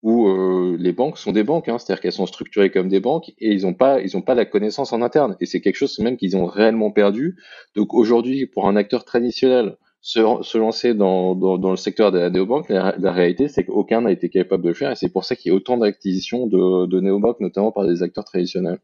où 0.05 0.29
euh, 0.29 0.77
les 0.79 0.93
banques 0.93 1.17
sont 1.17 1.33
des 1.33 1.45
banques, 1.45 1.67
hein, 1.69 1.79
c'est-à-dire 1.79 2.03
qu'elles 2.03 2.13
sont 2.13 2.27
structurées 2.27 2.71
comme 2.71 2.89
des 2.89 3.01
banques 3.01 3.31
et 3.39 3.53
ils 3.53 3.63
n'ont 3.63 3.73
pas, 3.73 4.03
ils 4.03 4.19
ont 4.19 4.23
pas 4.23 4.35
la 4.35 4.45
connaissance 4.45 4.93
en 4.93 5.01
interne. 5.01 5.35
Et 5.41 5.47
c'est 5.47 5.63
quelque 5.63 5.77
chose 5.77 5.99
même 5.99 6.19
qu'ils 6.19 6.37
ont 6.37 6.45
réellement 6.45 6.91
perdu. 6.91 7.37
Donc 7.75 7.95
aujourd'hui, 7.95 8.47
pour 8.47 8.69
un 8.69 8.77
acteur 8.77 9.07
traditionnel 9.07 9.79
se, 10.05 10.59
lancer 10.59 10.93
dans, 10.93 11.35
dans, 11.35 11.57
dans, 11.57 11.71
le 11.71 11.77
secteur 11.77 12.13
des 12.13 12.29
néobanques, 12.29 12.69
la, 12.69 12.95
la 12.99 13.11
réalité, 13.11 13.49
c'est 13.49 13.65
qu'aucun 13.65 14.03
n'a 14.03 14.13
été 14.13 14.29
capable 14.29 14.63
de 14.63 14.69
le 14.69 14.75
faire, 14.75 14.91
et 14.93 14.97
c'est 14.97 15.09
pour 15.09 15.25
ça 15.25 15.35
qu'il 15.35 15.51
y 15.51 15.53
a 15.53 15.57
autant 15.57 15.79
d'acquisitions 15.79 16.47
de, 16.47 16.87
de 16.87 17.01
néobanques, 17.01 17.41
notamment 17.41 17.73
par 17.73 17.87
des 17.87 18.03
acteurs 18.03 18.25
traditionnels 18.25 18.79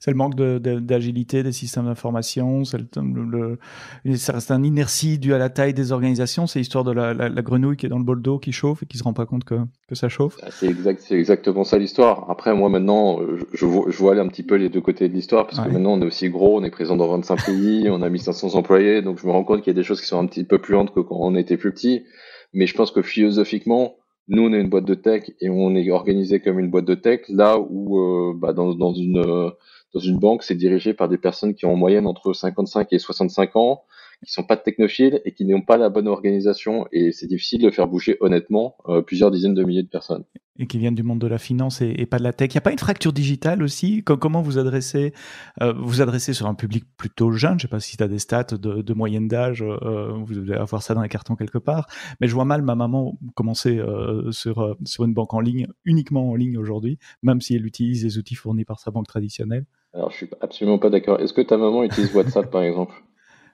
c'est 0.00 0.10
le 0.10 0.16
manque 0.16 0.34
d'agilité 0.34 1.38
de, 1.38 1.42
des 1.44 1.52
systèmes 1.52 1.86
d'information, 1.86 2.64
c'est 2.64 2.78
le, 2.78 3.58
le, 4.04 4.16
ça 4.16 4.32
reste 4.32 4.50
un 4.50 4.62
inertie 4.62 5.18
dû 5.18 5.34
à 5.34 5.38
la 5.38 5.48
taille 5.48 5.74
des 5.74 5.92
organisations, 5.92 6.46
c'est 6.46 6.58
l'histoire 6.58 6.84
de 6.84 6.92
la, 6.92 7.14
la, 7.14 7.28
la, 7.28 7.42
grenouille 7.42 7.76
qui 7.76 7.86
est 7.86 7.88
dans 7.88 7.98
le 7.98 8.04
bol 8.04 8.22
d'eau 8.22 8.38
qui 8.38 8.52
chauffe 8.52 8.82
et 8.82 8.86
qui 8.86 8.98
se 8.98 9.04
rend 9.04 9.12
pas 9.12 9.26
compte 9.26 9.44
que, 9.44 9.56
que 9.88 9.94
ça 9.94 10.08
chauffe. 10.08 10.36
Ah, 10.42 10.48
c'est 10.50 10.66
exact, 10.66 11.04
exactement 11.10 11.64
ça 11.64 11.78
l'histoire. 11.78 12.30
Après, 12.30 12.54
moi 12.54 12.68
maintenant, 12.68 13.20
je, 13.52 13.66
je, 13.88 13.98
vois 13.98 14.12
aller 14.12 14.20
un 14.20 14.28
petit 14.28 14.42
peu 14.42 14.54
les 14.54 14.68
deux 14.68 14.80
côtés 14.80 15.08
de 15.08 15.14
l'histoire 15.14 15.46
parce 15.46 15.60
que 15.60 15.68
maintenant 15.68 15.92
on 15.92 16.02
est 16.02 16.06
aussi 16.06 16.28
gros, 16.28 16.60
on 16.60 16.64
est 16.64 16.70
présent 16.70 16.96
dans 16.96 17.08
25 17.08 17.44
pays, 17.46 17.88
on 17.90 18.02
a 18.02 18.08
1500 18.08 18.54
employés, 18.54 19.02
donc 19.02 19.18
je 19.18 19.26
me 19.26 19.32
rends 19.32 19.44
compte 19.44 19.62
qu'il 19.62 19.72
y 19.72 19.76
a 19.76 19.80
des 19.80 19.84
choses 19.84 20.00
qui 20.00 20.06
sont 20.06 20.18
un 20.18 20.26
petit 20.26 20.44
peu 20.44 20.58
plus 20.58 20.74
lentes 20.74 20.92
que 20.94 21.00
quand 21.00 21.16
on 21.18 21.34
était 21.34 21.56
plus 21.56 21.72
petit. 21.72 22.04
Mais 22.52 22.66
je 22.66 22.74
pense 22.74 22.90
que 22.90 23.02
philosophiquement, 23.02 23.96
nous, 24.28 24.42
on 24.42 24.52
est 24.52 24.60
une 24.60 24.68
boîte 24.68 24.84
de 24.84 24.94
tech 24.94 25.30
et 25.40 25.48
on 25.48 25.74
est 25.74 25.90
organisé 25.90 26.40
comme 26.40 26.58
une 26.58 26.70
boîte 26.70 26.84
de 26.84 26.94
tech, 26.94 27.20
là 27.28 27.58
où 27.58 27.98
euh, 27.98 28.34
bah, 28.36 28.52
dans, 28.52 28.74
dans 28.74 28.92
une 28.92 29.52
dans 29.94 30.00
une 30.00 30.18
banque, 30.18 30.42
c'est 30.42 30.54
dirigé 30.54 30.92
par 30.92 31.08
des 31.08 31.18
personnes 31.18 31.54
qui 31.54 31.64
ont 31.64 31.72
en 31.72 31.76
moyenne 31.76 32.06
entre 32.06 32.32
55 32.32 32.92
et 32.92 32.98
65 32.98 33.56
ans, 33.56 33.84
qui 34.24 34.32
sont 34.32 34.42
pas 34.42 34.56
technophiles 34.56 35.20
et 35.24 35.32
qui 35.32 35.44
n'ont 35.44 35.62
pas 35.62 35.76
la 35.76 35.88
bonne 35.88 36.08
organisation. 36.08 36.86
Et 36.92 37.12
c'est 37.12 37.26
difficile 37.26 37.62
de 37.62 37.70
faire 37.70 37.86
bouger 37.86 38.16
honnêtement 38.20 38.76
euh, 38.88 39.00
plusieurs 39.00 39.30
dizaines 39.30 39.54
de 39.54 39.64
milliers 39.64 39.82
de 39.82 39.88
personnes. 39.88 40.24
Et 40.58 40.66
qui 40.66 40.78
viennent 40.78 40.96
du 40.96 41.04
monde 41.04 41.20
de 41.20 41.28
la 41.28 41.38
finance 41.38 41.80
et, 41.82 42.04
pas 42.04 42.18
de 42.18 42.24
la 42.24 42.32
tech. 42.32 42.48
Il 42.50 42.56
n'y 42.56 42.58
a 42.58 42.62
pas 42.62 42.72
une 42.72 42.80
fracture 42.80 43.12
digitale 43.12 43.62
aussi? 43.62 44.02
Comment 44.02 44.42
vous 44.42 44.58
adressez 44.58 45.14
euh, 45.62 45.72
Vous 45.72 46.02
adressez 46.02 46.32
sur 46.32 46.48
un 46.48 46.54
public 46.54 46.84
plutôt 46.96 47.30
jeune? 47.30 47.60
Je 47.60 47.62
sais 47.62 47.68
pas 47.68 47.78
si 47.78 47.96
tu 47.96 48.02
as 48.02 48.08
des 48.08 48.18
stats 48.18 48.56
de, 48.58 48.92
moyenne 48.92 49.28
d'âge. 49.28 49.62
Euh, 49.62 50.12
vous 50.12 50.34
devez 50.34 50.56
avoir 50.56 50.82
ça 50.82 50.94
dans 50.94 51.02
les 51.02 51.08
cartons 51.08 51.36
quelque 51.36 51.58
part. 51.58 51.86
Mais 52.20 52.26
je 52.26 52.34
vois 52.34 52.44
mal 52.44 52.62
ma 52.62 52.74
maman 52.74 53.16
commencer 53.36 53.80
sur, 54.32 54.76
sur 54.84 55.04
une 55.04 55.14
banque 55.14 55.32
en 55.32 55.40
ligne, 55.40 55.68
uniquement 55.84 56.28
en 56.28 56.34
ligne 56.34 56.58
aujourd'hui, 56.58 56.98
même 57.22 57.40
si 57.40 57.54
elle 57.54 57.64
utilise 57.64 58.02
les 58.02 58.18
outils 58.18 58.34
fournis 58.34 58.64
par 58.64 58.80
sa 58.80 58.90
banque 58.90 59.06
traditionnelle. 59.06 59.64
Alors, 59.98 60.12
je 60.12 60.16
suis 60.18 60.30
absolument 60.40 60.78
pas 60.78 60.90
d'accord. 60.90 61.18
Est-ce 61.18 61.32
que 61.32 61.40
ta 61.40 61.56
maman 61.56 61.82
utilise 61.82 62.14
WhatsApp, 62.14 62.48
par 62.52 62.62
exemple? 62.62 62.94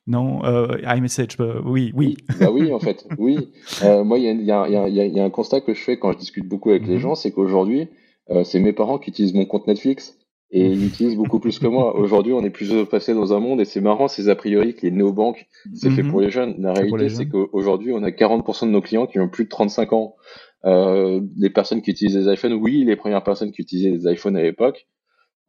Non, 0.07 0.45
euh, 0.45 0.77
iMessage, 0.95 1.39
bah, 1.39 1.55
oui, 1.65 1.91
oui. 1.95 2.19
Bah 2.39 2.51
oui, 2.53 2.71
en 2.71 2.79
fait, 2.79 3.07
oui. 3.19 3.49
Euh, 3.83 4.05
moi, 4.05 4.19
il 4.19 4.25
y 4.25 4.29
a, 4.29 4.69
y, 4.69 4.77
a, 4.77 4.89
y, 4.89 5.01
a, 5.01 5.07
y 5.07 5.21
a, 5.21 5.25
un 5.25 5.31
constat 5.31 5.63
que 5.63 5.73
je 5.73 5.81
fais 5.81 5.99
quand 5.99 6.13
je 6.13 6.19
discute 6.19 6.47
beaucoup 6.47 6.69
avec 6.69 6.87
les 6.87 6.97
mhm. 6.97 7.01
gens, 7.01 7.15
c'est 7.15 7.31
qu'aujourd'hui, 7.31 7.89
euh, 8.29 8.45
c'est 8.45 8.61
mes 8.61 8.75
parents 8.75 8.99
qui 8.99 9.09
utilisent 9.09 9.33
mon 9.33 9.47
compte 9.47 9.67
Netflix 9.67 10.19
et 10.51 10.67
ils 10.67 10.83
l'utilisent 10.83 11.17
beaucoup 11.17 11.41
plus 11.41 11.59
que 11.59 11.67
moi. 11.67 11.97
Aujourd'hui, 11.97 12.35
on 12.35 12.45
est 12.45 12.51
plus 12.51 12.85
passé 12.91 13.15
dans 13.15 13.33
un 13.33 13.41
monde 13.41 13.63
et 13.63 13.65
c'est 13.65 13.81
marrant, 13.81 14.07
c'est 14.07 14.29
a 14.29 14.37
priori 14.37 14.75
que 14.75 14.83
les 14.83 14.91
néobanques, 14.91 15.47
c'est 15.73 15.89
fait 15.89 16.03
mhm. 16.03 16.11
pour 16.11 16.21
les 16.21 16.31
jeunes. 16.31 16.57
La 16.59 16.75
réalité, 16.75 17.09
c'est 17.09 17.27
qu'aujourd'hui, 17.27 17.93
on 17.93 18.03
a 18.03 18.11
40% 18.11 18.67
de 18.67 18.71
nos 18.71 18.83
clients 18.83 19.07
qui 19.07 19.19
ont 19.19 19.31
plus 19.31 19.45
de 19.45 19.49
35 19.49 19.95
ans. 19.95 20.17
Euh, 20.67 21.23
les 21.39 21.49
personnes 21.49 21.81
qui 21.81 21.93
utilisent 21.93 22.17
des 22.17 22.31
iPhones, 22.31 22.53
oui, 22.53 22.85
les 22.85 22.97
premières 22.97 23.25
personnes 23.25 23.53
qui 23.53 23.63
utilisaient 23.63 23.91
des 23.91 24.13
iPhones 24.13 24.37
à 24.37 24.43
l'époque, 24.43 24.87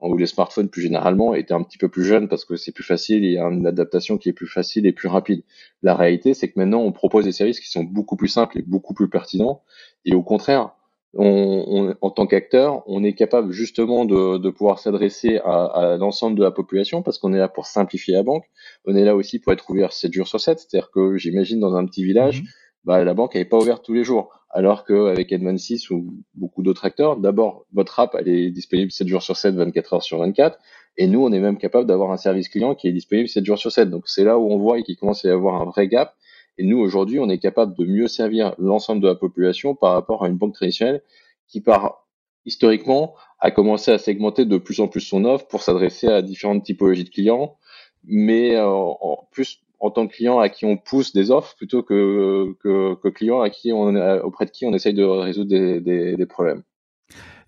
ou 0.02 0.18
les 0.18 0.28
smartphones 0.28 0.70
plus 0.70 0.82
généralement 0.82 1.34
étaient 1.34 1.54
un 1.54 1.64
petit 1.64 1.78
peu 1.78 1.90
plus 1.90 2.04
jeunes 2.04 2.28
parce 2.28 2.46
que 2.46 2.56
c'est 2.56 2.72
plus 2.72 2.84
facile, 2.84 3.24
il 3.24 3.32
y 3.32 3.38
a 3.38 3.46
une 3.46 3.66
adaptation 3.66 4.18
qui 4.18 4.30
est 4.30 4.34
plus 4.34 4.48
facile 4.48 4.86
et 4.86 4.92
plus 4.92 5.08
rapide. 5.08 5.44
La 5.82 5.96
réalité, 5.96 6.34
c'est 6.34 6.50
que 6.50 6.60
maintenant, 6.60 6.82
on 6.82 6.92
propose 6.92 7.26
des 7.26 7.32
services 7.32 7.60
qui 7.60 7.70
sont 7.70 7.84
beaucoup 7.84 8.16
plus 8.16 8.28
simples 8.28 8.60
et 8.60 8.62
beaucoup 8.62 8.94
plus 8.94 9.10
pertinents. 9.10 9.64
Et 10.04 10.14
au 10.14 10.22
contraire, 10.22 10.72
on, 11.18 11.96
en 12.02 12.10
tant 12.10 12.28
qu'acteur, 12.28 12.84
on 12.88 13.04
est 13.04 13.14
capable 13.14 13.54
justement 13.54 14.04
de, 14.04 14.38
de 14.38 14.50
pouvoir 14.50 14.80
s'adresser 14.80 15.40
à, 15.46 15.66
à 15.66 15.98
l'ensemble 15.98 16.38
de 16.38 16.44
la 16.44 16.52
population 16.52 17.02
parce 17.02 17.18
qu'on 17.18 17.34
est 17.34 17.38
là 17.38 17.48
pour 17.48 17.66
simplifier 17.66 18.14
la 18.14 18.24
banque. 18.24 18.44
On 18.86 18.96
est 18.96 19.06
là 19.06 19.16
aussi 19.16 19.40
pour 19.40 19.54
être 19.54 19.70
ouvert 19.70 19.94
7 19.94 20.12
jours 20.12 20.28
sur 20.28 20.42
7. 20.42 20.60
C'est-à-dire 20.60 20.92
que 20.92 21.18
j'imagine 21.18 21.60
dans 21.62 21.76
un 21.76 21.86
petit 21.86 22.04
village, 22.04 22.42
mmh 22.42 22.46
bah, 22.86 23.04
la 23.04 23.14
banque 23.14 23.36
n'est 23.36 23.46
pas 23.46 23.58
ouverte 23.58 23.84
tous 23.84 23.94
les 23.94 24.04
jours. 24.04 24.30
Alors 24.52 24.86
qu'avec 24.86 25.32
Edman 25.32 25.58
6 25.58 25.90
ou 25.90 26.24
beaucoup 26.34 26.64
d'autres 26.64 26.86
acteurs, 26.86 27.18
d'abord, 27.18 27.66
votre 27.74 28.00
app, 28.00 28.16
elle 28.18 28.30
est 28.30 28.52
disponible 28.52 28.92
7 28.92 29.08
jours 29.08 29.22
sur 29.22 29.36
7, 29.36 29.56
24 29.56 29.94
heures 29.96 30.04
sur 30.04 30.20
24. 30.20 30.58
Et 30.98 31.08
nous, 31.08 31.22
on 31.22 31.32
est 31.34 31.40
même 31.40 31.58
capable 31.58 31.88
d'avoir 31.88 32.12
un 32.12 32.18
service 32.18 32.48
client 32.48 32.74
qui 32.74 32.88
est 32.88 32.94
disponible 32.94 33.28
7 33.28 33.44
jours 33.44 33.58
sur 33.58 33.72
7. 33.72 33.90
Donc, 33.90 34.08
c'est 34.08 34.24
là 34.24 34.40
où 34.40 34.50
on 34.50 34.58
voit 34.58 34.82
qu'il 34.82 34.96
commence 34.96 35.26
à 35.26 35.28
y 35.28 35.32
avoir 35.32 35.62
un 35.62 35.66
vrai 35.66 35.88
gap. 35.88 36.16
Et 36.58 36.64
nous, 36.64 36.78
aujourd'hui, 36.78 37.20
on 37.20 37.30
est 37.30 37.40
capable 37.40 37.76
de 37.76 37.86
mieux 37.86 38.08
servir 38.08 38.56
l'ensemble 38.58 39.02
de 39.02 39.08
la 39.08 39.16
population 39.16 39.76
par 39.76 39.92
rapport 39.92 40.24
à 40.24 40.30
une 40.30 40.38
banque 40.38 40.54
traditionnelle 40.54 41.02
qui, 41.48 41.60
par 41.60 42.06
historiquement, 42.46 43.16
a 43.40 43.52
commencé 43.52 43.92
à 43.92 43.98
segmenter 43.98 44.46
de 44.46 44.58
plus 44.58 44.80
en 44.80 44.88
plus 44.88 45.02
son 45.02 45.26
offre 45.26 45.48
pour 45.48 45.64
s'adresser 45.64 46.08
à 46.08 46.22
différentes 46.22 46.64
typologies 46.64 47.04
de 47.04 47.10
clients, 47.10 47.58
mais 48.06 48.56
euh, 48.56 48.68
en 48.68 49.28
plus 49.32 49.65
en 49.80 49.92
tant 49.92 50.08
que 50.08 50.14
client 50.14 50.40
à 50.40 50.50
qui 50.50 50.66
on 50.66 50.78
pousse 50.78 51.14
des 51.14 51.32
offres 51.32 51.56
plutôt 51.56 51.84
que, 51.84 52.56
que, 52.62 53.10
client 53.10 53.42
à 53.42 53.50
qui 53.50 53.72
on, 53.74 53.96
auprès 54.24 54.46
de 54.46 54.52
qui 54.52 54.66
on 54.66 54.74
essaye 54.74 54.94
de 54.94 55.04
résoudre 55.04 55.50
des, 55.50 56.16
des 56.16 56.26
problèmes. 56.26 56.64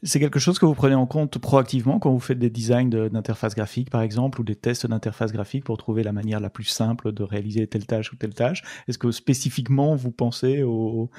C'est 0.04 0.20
quelque 0.20 0.38
chose 0.38 0.60
que 0.60 0.66
vous 0.68 0.76
prenez 0.76 0.94
en 0.94 1.08
compte 1.08 1.40
proactivement 1.40 1.98
quand 1.98 2.12
vous 2.12 2.20
faites 2.20 2.38
des 2.38 2.52
designs 2.52 2.88
d'interface 2.88 3.56
graphique, 3.56 3.90
par 3.90 4.04
exemple, 4.04 4.40
ou 4.40 4.44
des 4.44 4.56
tests 4.56 4.86
d'interface 4.86 5.32
graphique 5.32 5.64
pour 5.64 5.76
trouver 5.78 6.04
la 6.04 6.12
manière 6.12 6.40
la 6.40 6.52
plus 6.52 6.66
simple 6.66 7.12
de 7.12 7.24
réaliser 7.24 7.66
telle 7.66 7.88
tâche 7.88 8.14
ou 8.14 8.16
telle 8.16 8.36
tâche? 8.36 8.62
Est-ce 8.88 9.00
que 9.00 9.10
spécifiquement 9.10 9.96
vous 9.96 10.12
pensez 10.12 10.62
aux, 10.62 11.10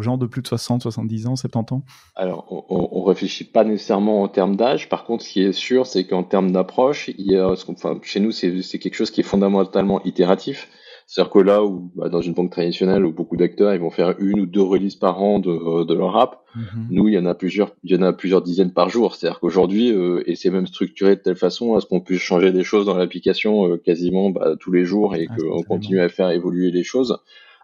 gens 0.00 0.18
de 0.18 0.26
plus 0.26 0.42
de 0.42 0.48
60, 0.48 0.82
70 0.82 1.26
ans, 1.28 1.36
70 1.36 1.74
ans? 1.74 1.82
Alors, 2.16 2.46
on, 2.50 3.00
ne 3.00 3.06
réfléchit 3.06 3.44
pas 3.44 3.62
nécessairement 3.62 4.22
en 4.22 4.28
termes 4.28 4.56
d'âge. 4.56 4.88
Par 4.88 5.04
contre, 5.04 5.24
ce 5.24 5.30
qui 5.30 5.42
est 5.42 5.52
sûr, 5.52 5.86
c'est 5.86 6.04
qu'en 6.04 6.24
termes 6.24 6.50
d'approche, 6.50 7.08
chez 8.02 8.20
nous, 8.20 8.32
c'est 8.32 8.78
quelque 8.80 8.96
chose 8.96 9.12
qui 9.12 9.20
est 9.20 9.24
fondamentalement 9.24 10.02
itératif. 10.02 10.68
C'est-à-dire 11.06 11.30
que 11.30 11.38
là 11.38 11.64
où, 11.64 11.92
bah, 11.94 12.08
dans 12.08 12.20
une 12.20 12.34
banque 12.34 12.50
traditionnelle, 12.50 13.04
où 13.04 13.12
beaucoup 13.12 13.36
d'acteurs, 13.36 13.72
ils 13.72 13.80
vont 13.80 13.90
faire 13.90 14.16
une 14.18 14.40
ou 14.40 14.46
deux 14.46 14.62
releases 14.62 14.96
par 14.96 15.22
an 15.22 15.38
de, 15.38 15.84
de 15.84 15.94
leur 15.94 16.16
app, 16.16 16.42
mhm. 16.56 16.88
nous, 16.90 17.08
il 17.08 17.14
y 17.14 17.18
en 17.18 17.26
a 17.26 17.34
plusieurs, 17.34 17.76
il 17.84 17.92
y 17.92 17.96
en 17.96 18.02
a 18.02 18.12
plusieurs 18.12 18.42
dizaines 18.42 18.72
par 18.72 18.88
jour. 18.88 19.14
C'est-à-dire 19.14 19.38
qu'aujourd'hui, 19.38 19.92
euh, 19.92 20.24
et 20.26 20.34
c'est 20.34 20.50
même 20.50 20.66
structuré 20.66 21.14
de 21.14 21.20
telle 21.20 21.36
façon 21.36 21.74
à 21.74 21.80
ce 21.80 21.86
qu'on 21.86 22.00
puisse 22.00 22.20
changer 22.20 22.50
des 22.50 22.64
choses 22.64 22.86
dans 22.86 22.96
l'application 22.96 23.68
euh, 23.68 23.76
quasiment 23.76 24.30
bah, 24.30 24.56
tous 24.58 24.72
les 24.72 24.84
jours 24.84 25.14
et 25.14 25.28
ah, 25.30 25.36
qu'on 25.36 25.62
continue 25.62 26.00
à 26.00 26.08
faire 26.08 26.30
évoluer 26.30 26.72
les 26.72 26.82
choses. 26.82 27.18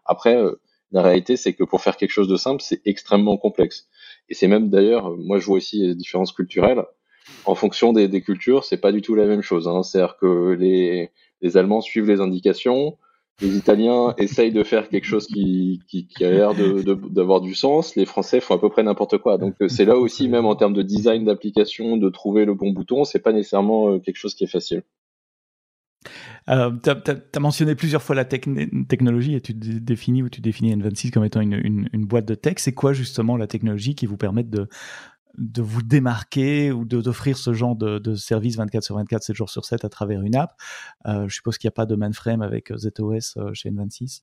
Après, 0.07 0.37
euh, 0.37 0.61
la 0.93 1.03
réalité, 1.03 1.37
c'est 1.37 1.53
que 1.53 1.65
pour 1.65 1.81
faire 1.81 1.97
quelque 1.97 2.13
chose 2.13 2.29
de 2.29 2.37
simple, 2.37 2.63
c'est 2.63 2.81
extrêmement 2.85 3.39
complexe. 3.39 3.89
Et 4.29 4.35
c'est 4.35 4.47
même 4.47 4.71
d'ailleurs, 4.71 5.17
moi, 5.17 5.41
je 5.41 5.47
vois 5.47 5.57
aussi 5.57 5.81
les 5.81 5.97
différences 5.97 6.33
culturelles. 6.33 6.85
En 7.45 7.57
fonction 7.57 7.93
des, 7.93 8.07
des 8.07 8.21
cultures, 8.21 8.63
c'est 8.63 8.81
pas 8.81 8.93
du 8.93 9.03
tout 9.03 9.17
la 9.17 9.27
même 9.27 9.43
chose. 9.43 9.67
Hein. 9.67 9.83
C'est-à-dire 9.83 10.17
que 10.17 10.53
les, 10.53 11.11
les 11.41 11.57
Allemands 11.57 11.81
suivent 11.81 12.09
les 12.09 12.21
indications, 12.21 12.99
les 13.43 13.57
Italiens 13.57 14.15
essayent 14.19 14.53
de 14.53 14.63
faire 14.63 14.89
quelque 14.89 15.05
chose 15.05 15.27
qui, 15.27 15.81
qui, 15.89 16.07
qui 16.07 16.25
a 16.25 16.31
l'air 16.31 16.55
d'avoir 16.55 17.41
de, 17.41 17.47
du 17.47 17.55
sens. 17.55 17.97
Les 17.97 18.07
Français 18.07 18.41
font 18.41 18.55
à 18.55 18.59
peu 18.59 18.71
près 18.71 18.83
n'importe 18.83 19.19
quoi. 19.19 19.37
Donc 19.37 19.57
euh, 19.61 19.69
c'est 19.69 19.85
là 19.85 19.97
aussi, 19.99 20.29
même 20.29 20.47
en 20.47 20.55
termes 20.55 20.75
de 20.75 20.83
design 20.83 21.25
d'application, 21.25 21.97
de 21.97 22.09
trouver 22.09 22.45
le 22.45 22.55
bon 22.55 22.71
bouton, 22.71 23.05
c'est 23.05 23.19
pas 23.19 23.33
nécessairement 23.33 23.91
euh, 23.91 23.99
quelque 23.99 24.17
chose 24.17 24.35
qui 24.35 24.45
est 24.45 24.49
facile. 24.49 24.83
Euh, 26.49 26.73
tu 26.83 26.91
as, 26.91 27.41
mentionné 27.41 27.77
plusieurs 27.77 28.03
fois 28.03 28.17
la 28.17 28.25
technologie 28.25 29.35
et 29.37 29.41
tu 29.41 29.55
définis 29.55 30.25
ou 30.25 30.29
tu 30.29 30.41
définis 30.41 30.75
N26 30.75 31.13
comme 31.13 31.25
étant 31.25 31.41
une, 31.41 31.53
une, 31.53 31.89
une 31.93 32.05
boîte 32.05 32.25
de 32.25 32.35
tech. 32.35 32.55
C'est 32.57 32.75
quoi 32.75 32.93
justement 32.93 33.37
la 33.37 33.47
technologie 33.47 33.95
qui 33.95 34.07
vous 34.07 34.17
permet 34.17 34.43
de, 34.43 34.69
de 35.39 35.63
vous 35.63 35.83
démarquer 35.83 36.73
ou 36.73 36.85
d'offrir 36.85 37.39
ce 37.39 37.53
genre 37.53 37.77
de, 37.77 37.99
de, 37.99 38.15
service 38.15 38.57
24 38.57 38.85
sur 38.85 38.97
24, 38.97 39.23
7 39.23 39.37
jours 39.37 39.51
sur 39.51 39.65
7 39.65 39.85
à 39.85 39.89
travers 39.89 40.23
une 40.23 40.37
app. 40.37 40.53
Euh, 41.07 41.29
je 41.29 41.35
suppose 41.35 41.59
qu'il 41.59 41.69
n'y 41.69 41.73
a 41.73 41.77
pas 41.77 41.87
de 41.87 41.95
mainframe 41.95 42.43
avec 42.43 42.71
euh, 42.71 42.77
ZOS 42.77 43.39
euh, 43.39 43.55
chez 43.55 43.71
N26. 43.71 44.23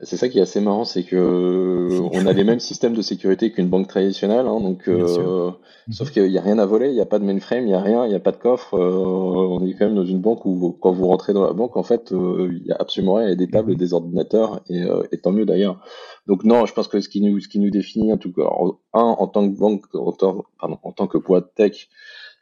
C'est 0.00 0.18
ça 0.18 0.28
qui 0.28 0.38
est 0.38 0.42
assez 0.42 0.60
marrant, 0.60 0.84
c'est 0.84 1.04
que 1.04 1.88
on 2.12 2.26
a 2.26 2.32
les 2.34 2.44
mêmes 2.44 2.60
systèmes 2.60 2.92
de 2.92 3.00
sécurité 3.00 3.50
qu'une 3.50 3.68
banque 3.68 3.88
traditionnelle, 3.88 4.46
hein, 4.46 4.60
donc 4.60 4.88
euh, 4.88 5.52
sauf 5.90 6.10
qu'il 6.10 6.28
n'y 6.28 6.36
a 6.36 6.42
rien 6.42 6.58
à 6.58 6.66
voler, 6.66 6.88
il 6.88 6.92
n'y 6.92 7.00
a 7.00 7.06
pas 7.06 7.18
de 7.18 7.24
mainframe, 7.24 7.62
il 7.62 7.68
n'y 7.68 7.74
a 7.74 7.80
rien, 7.80 8.04
il 8.04 8.10
n'y 8.10 8.14
a 8.14 8.20
pas 8.20 8.32
de 8.32 8.36
coffre. 8.36 8.74
Euh, 8.74 8.92
on 8.94 9.66
est 9.66 9.72
quand 9.72 9.86
même 9.86 9.94
dans 9.94 10.04
une 10.04 10.20
banque 10.20 10.44
où 10.44 10.76
quand 10.82 10.92
vous 10.92 11.06
rentrez 11.06 11.32
dans 11.32 11.46
la 11.46 11.54
banque, 11.54 11.78
en 11.78 11.82
fait, 11.82 12.12
euh, 12.12 12.50
il 12.52 12.64
n'y 12.64 12.72
a 12.72 12.76
absolument 12.78 13.14
rien, 13.14 13.28
il 13.28 13.30
y 13.30 13.32
a 13.32 13.36
des 13.36 13.48
tables 13.48 13.72
et 13.72 13.74
des 13.74 13.94
ordinateurs, 13.94 14.60
et, 14.68 14.82
et 15.12 15.18
tant 15.18 15.32
mieux 15.32 15.46
d'ailleurs. 15.46 15.82
Donc 16.26 16.44
non, 16.44 16.66
je 16.66 16.74
pense 16.74 16.88
que 16.88 17.00
ce 17.00 17.08
qui 17.08 17.22
nous, 17.22 17.40
ce 17.40 17.48
qui 17.48 17.58
nous 17.58 17.70
définit 17.70 18.12
en 18.12 18.18
tout 18.18 18.32
cas, 18.32 18.50
un 18.92 19.00
en 19.00 19.26
tant 19.28 19.50
que 19.50 19.58
banque, 19.58 19.86
en 19.94 20.12
tant, 20.12 20.44
pardon, 20.60 20.78
en 20.82 20.92
tant 20.92 21.06
que 21.06 21.16
boîte 21.16 21.54
tech, 21.54 21.88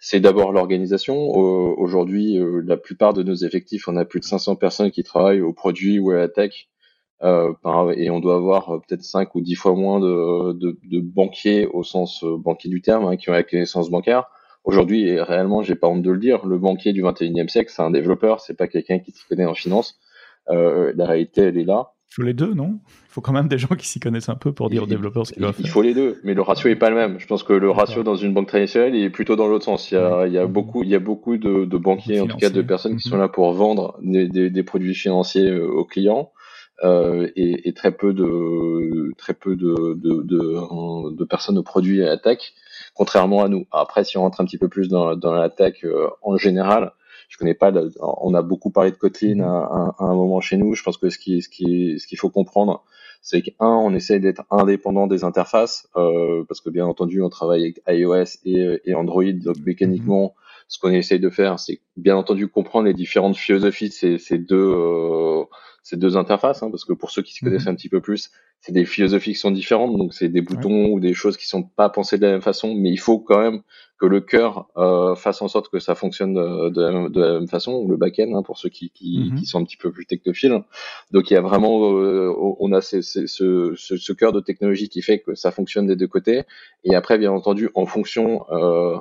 c'est 0.01 0.19
d'abord 0.19 0.51
l'organisation. 0.51 1.17
Aujourd'hui, 1.17 2.37
la 2.67 2.77
plupart 2.77 3.15
de 3.15 3.23
nos 3.23 3.37
effectifs, 3.37 3.87
on 3.87 3.97
a 3.97 4.05
plus 4.05 4.19
de 4.19 4.25
500 4.25 4.57
personnes 4.57 4.91
qui 4.91 5.05
travaillent 5.05 5.41
au 5.41 5.53
produit 5.53 6.01
ou 6.01 6.11
à 6.11 6.17
la 6.17 6.29
tech. 6.29 6.69
Euh, 7.23 7.53
et 7.97 8.11
on 8.11 8.21
doit 8.21 8.37
avoir 8.37 8.71
euh, 8.71 8.79
peut-être 8.79 9.03
5 9.03 9.35
ou 9.35 9.41
10 9.41 9.55
fois 9.55 9.75
moins 9.75 10.01
de, 10.01 10.53
de, 10.53 10.77
de 10.91 11.01
banquiers 11.01 11.67
au 11.67 11.83
sens 11.83 12.23
euh, 12.25 12.37
banquier 12.37 12.69
du 12.69 12.83
terme 12.83 13.07
hein, 13.07 13.17
qui 13.17 13.31
ont 13.31 13.33
la 13.33 13.43
connaissance 13.43 13.91
bancaire. 13.91 14.25
Aujourd'hui, 14.65 15.07
et 15.09 15.21
réellement, 15.21 15.63
j'ai 15.63 15.75
pas 15.75 15.89
honte 15.89 16.03
de 16.03 16.11
le 16.11 16.19
dire, 16.19 16.47
le 16.47 16.59
banquier 16.59 16.93
du 16.93 17.03
21e 17.03 17.49
siècle, 17.49 17.71
c'est 17.75 17.83
un 17.83 17.91
développeur, 17.91 18.41
c'est 18.41 18.57
pas 18.57 18.67
quelqu'un 18.67 18.99
qui 18.99 19.13
s'y 19.13 19.25
connaît 19.27 19.45
en 19.45 19.55
finance. 19.55 19.99
Euh, 20.51 20.93
la 20.97 21.07
réalité, 21.07 21.43
elle 21.43 21.59
est 21.59 21.65
là. 21.65 21.93
Il 22.11 22.15
faut 22.15 22.23
les 22.23 22.33
deux, 22.33 22.55
non? 22.55 22.79
Il 22.87 23.11
faut 23.11 23.21
quand 23.21 23.33
même 23.33 23.49
des 23.49 23.59
gens 23.59 23.75
qui 23.77 23.87
s'y 23.87 24.01
connaissent 24.01 24.29
un 24.29 24.37
peu 24.37 24.53
pour 24.53 24.71
dire 24.71 24.85
aux 24.85 24.87
développeurs 24.87 25.27
ce 25.27 25.33
qu'ils 25.33 25.43
doivent 25.43 25.55
faire. 25.55 25.67
Il 25.67 25.69
faut 25.69 25.83
les 25.83 25.95
deux, 25.95 26.21
mais 26.25 26.33
le 26.33 26.43
ratio 26.43 26.71
est 26.71 26.77
pas 26.77 26.89
le 26.89 26.97
même. 26.97 27.19
Je 27.19 27.27
pense 27.27 27.43
que 27.43 27.53
le 27.53 27.71
ratio 27.71 28.03
dans 28.03 28.15
une 28.15 28.33
banque 28.33 28.49
traditionnelle 28.49 28.95
est 28.95 29.11
plutôt 29.11 29.37
dans 29.37 29.49
l'autre 29.49 29.65
sens. 29.65 29.91
Il 29.91 29.95
y 29.95 29.99
a, 29.99 30.27
il 30.27 30.33
y 30.33 30.39
a 30.39 30.47
beaucoup, 30.47 30.83
il 30.83 30.89
y 30.89 30.95
a 30.95 31.01
beaucoup 31.01 31.37
de, 31.37 31.65
de 31.65 31.79
banquiers, 31.79 32.21
en 32.21 32.27
tout 32.27 32.37
cas 32.37 32.51
de 32.51 32.63
personnes 32.63 32.97
qui 32.97 33.09
sont 33.09 33.17
mhm. 33.17 33.23
là 33.23 33.29
pour 33.29 33.53
vendre 33.53 33.99
des, 34.03 34.29
des, 34.29 34.49
des 34.49 34.63
produits 34.63 34.95
financiers 34.95 35.53
aux 35.53 35.85
clients 35.85 36.31
et, 36.83 37.69
et, 37.69 37.73
très 37.73 37.93
peu 37.93 38.13
de 38.13 39.13
très 39.17 39.35
peu 39.35 39.57
de, 39.57 39.95
de, 39.95 40.23
de, 40.23 41.17
de 41.17 41.25
personnes 41.25 41.59
au 41.59 41.63
produit 41.63 42.03
à 42.03 42.07
la 42.07 42.17
tech, 42.19 42.53
contrairement 42.95 43.43
à 43.43 43.49
nous. 43.49 43.67
Après, 43.73 44.05
si 44.05 44.19
on 44.19 44.23
rentre 44.23 44.41
un 44.41 44.45
petit 44.45 44.59
peu 44.59 44.69
plus 44.69 44.89
dans, 44.89 45.17
dans 45.17 45.33
la 45.33 45.51
tech 45.51 45.85
euh, 45.85 46.09
en 46.23 46.37
général, 46.37 46.93
je 47.29 47.39
connais 47.39 47.55
pas. 47.55 47.73
On 48.01 48.35
a 48.35 48.43
beaucoup 48.43 48.71
parlé 48.71 48.91
de 48.91 48.97
Kotlin 48.97 49.41
à, 49.41 49.95
à, 49.99 50.05
un 50.05 50.15
moment 50.15 50.41
chez 50.41 50.57
nous. 50.57 50.75
Je 50.75 50.83
pense 50.83 50.97
que 50.99 51.11
ce 51.11 51.19
qui 51.19 51.43
ce 51.43 51.49
qui 51.49 51.99
ce 51.99 52.07
qu'il 52.07 52.19
faut 52.19 52.31
comprendre, 52.31 52.85
c'est 53.23 53.43
qu'un, 53.43 53.55
on 53.67 53.95
essaye 53.95 54.21
d'être 54.21 54.43
indépendant 54.51 55.07
des 55.07 55.25
interfaces, 55.25 55.89
euh, 55.97 56.45
parce 56.47 56.61
que 56.61 56.71
bien 56.71 56.87
entendu, 56.87 57.23
on 57.23 57.31
travaille 57.31 57.63
avec 57.63 57.83
iOS 57.89 58.39
et, 58.45 58.81
et 58.85 58.95
Android, 58.95 59.25
donc 59.33 59.57
mécaniquement, 59.65 60.35
ce 60.69 60.79
qu'on 60.79 60.91
essaye 60.91 61.21
de 61.21 61.31
faire, 61.31 61.59
c'est 61.59 61.81
bien 61.97 62.17
entendu 62.17 62.49
comprendre 62.49 62.87
les 62.87 62.95
différentes 62.95 63.37
philosophies 63.37 63.89
de 63.89 63.95
ces, 63.95 64.19
ces 64.19 64.39
deux 64.39 64.57
euh, 64.57 65.45
ces 65.85 65.99
deux 65.99 66.17
interfaces, 66.17 66.63
hein, 66.63 66.71
parce 66.71 66.85
que 66.87 66.95
pour 66.95 67.11
ceux 67.11 67.21
qui 67.21 67.35
se 67.35 67.45
connaissent 67.45 67.67
mhm. 67.67 67.73
un 67.73 67.75
petit 67.77 67.91
peu 67.91 68.01
plus, 68.01 68.31
c'est 68.61 68.73
des 68.73 68.87
philosophies 68.87 69.35
qui 69.35 69.39
sont 69.39 69.51
différentes, 69.51 69.97
donc 69.99 70.15
c'est 70.15 70.31
des 70.31 70.41
boutons 70.41 70.87
ou 70.87 70.99
des 70.99 71.13
choses 71.13 71.37
qui 71.37 71.47
sont 71.47 71.63
pas 71.63 71.91
pensées 71.91 72.17
de 72.17 72.23
la 72.25 72.33
même 72.33 72.41
façon, 72.41 72.75
mais 72.75 72.91
il 72.91 72.97
faut 72.97 73.19
quand 73.19 73.39
même 73.39 73.61
que 74.01 74.07
le 74.07 74.23
cœur 74.23 74.67
euh, 74.79 75.15
fasse 75.15 75.43
en 75.43 75.49
sorte 75.49 75.69
que 75.69 75.79
ça 75.79 75.95
fonctionne 75.95 76.33
de, 76.33 76.81
la, 77.21 77.39
même, 77.39 77.49
façon, 77.49 77.75
ou 77.75 77.89
le 77.91 77.99
back-end 77.99 78.35
hein, 78.35 78.43
pour 78.43 78.57
ceux 78.57 78.71
qui, 78.71 78.89
qui, 78.91 79.29
mhm. 79.31 79.39
qui, 79.39 79.45
sont 79.45 79.61
un 79.61 79.65
petit 79.65 79.77
peu 79.77 79.93
plus 79.93 80.07
technophiles. 80.07 80.65
Donc 81.11 81.31
il 81.31 81.35
y 81.35 81.37
a 81.37 81.43
vraiment, 81.43 81.93
euh, 81.93 82.35
on 82.59 82.73
a 82.73 82.81
ce, 82.81 83.03
ce, 83.03 83.27
ce, 83.27 83.75
ce, 83.77 84.13
cœur 84.15 84.33
de 84.33 84.41
technologie 84.41 84.89
qui 84.89 85.03
fait 85.03 85.19
que 85.21 85.35
ça 85.35 85.51
fonctionne 85.51 85.87
des 85.87 85.97
deux 85.97 86.09
côtés, 86.09 86.45
et 86.85 86.95
après 86.95 87.19
bien 87.19 87.33
entendu 87.33 87.69
en 87.75 87.85
fonction 87.85 88.47
euh, 88.51 88.97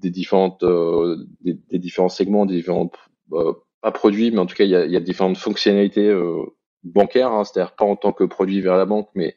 des 0.00 0.10
différentes, 0.10 0.62
euh, 0.62 1.26
des, 1.42 1.58
des, 1.70 1.78
différents 1.78 2.08
segments, 2.08 2.46
des 2.46 2.54
différents 2.54 2.90
euh, 3.32 3.52
pas 3.82 3.92
produit, 3.92 4.30
mais 4.30 4.38
en 4.38 4.46
tout 4.46 4.54
cas, 4.54 4.64
il 4.64 4.70
y 4.70 4.76
a, 4.76 4.86
y 4.86 4.96
a 4.96 5.00
différentes 5.00 5.36
fonctionnalités 5.36 6.08
euh, 6.08 6.42
bancaires, 6.84 7.32
hein, 7.32 7.44
c'est-à-dire 7.44 7.72
pas 7.72 7.84
en 7.84 7.96
tant 7.96 8.12
que 8.12 8.24
produit 8.24 8.60
vers 8.60 8.76
la 8.76 8.86
banque, 8.86 9.08
mais 9.14 9.34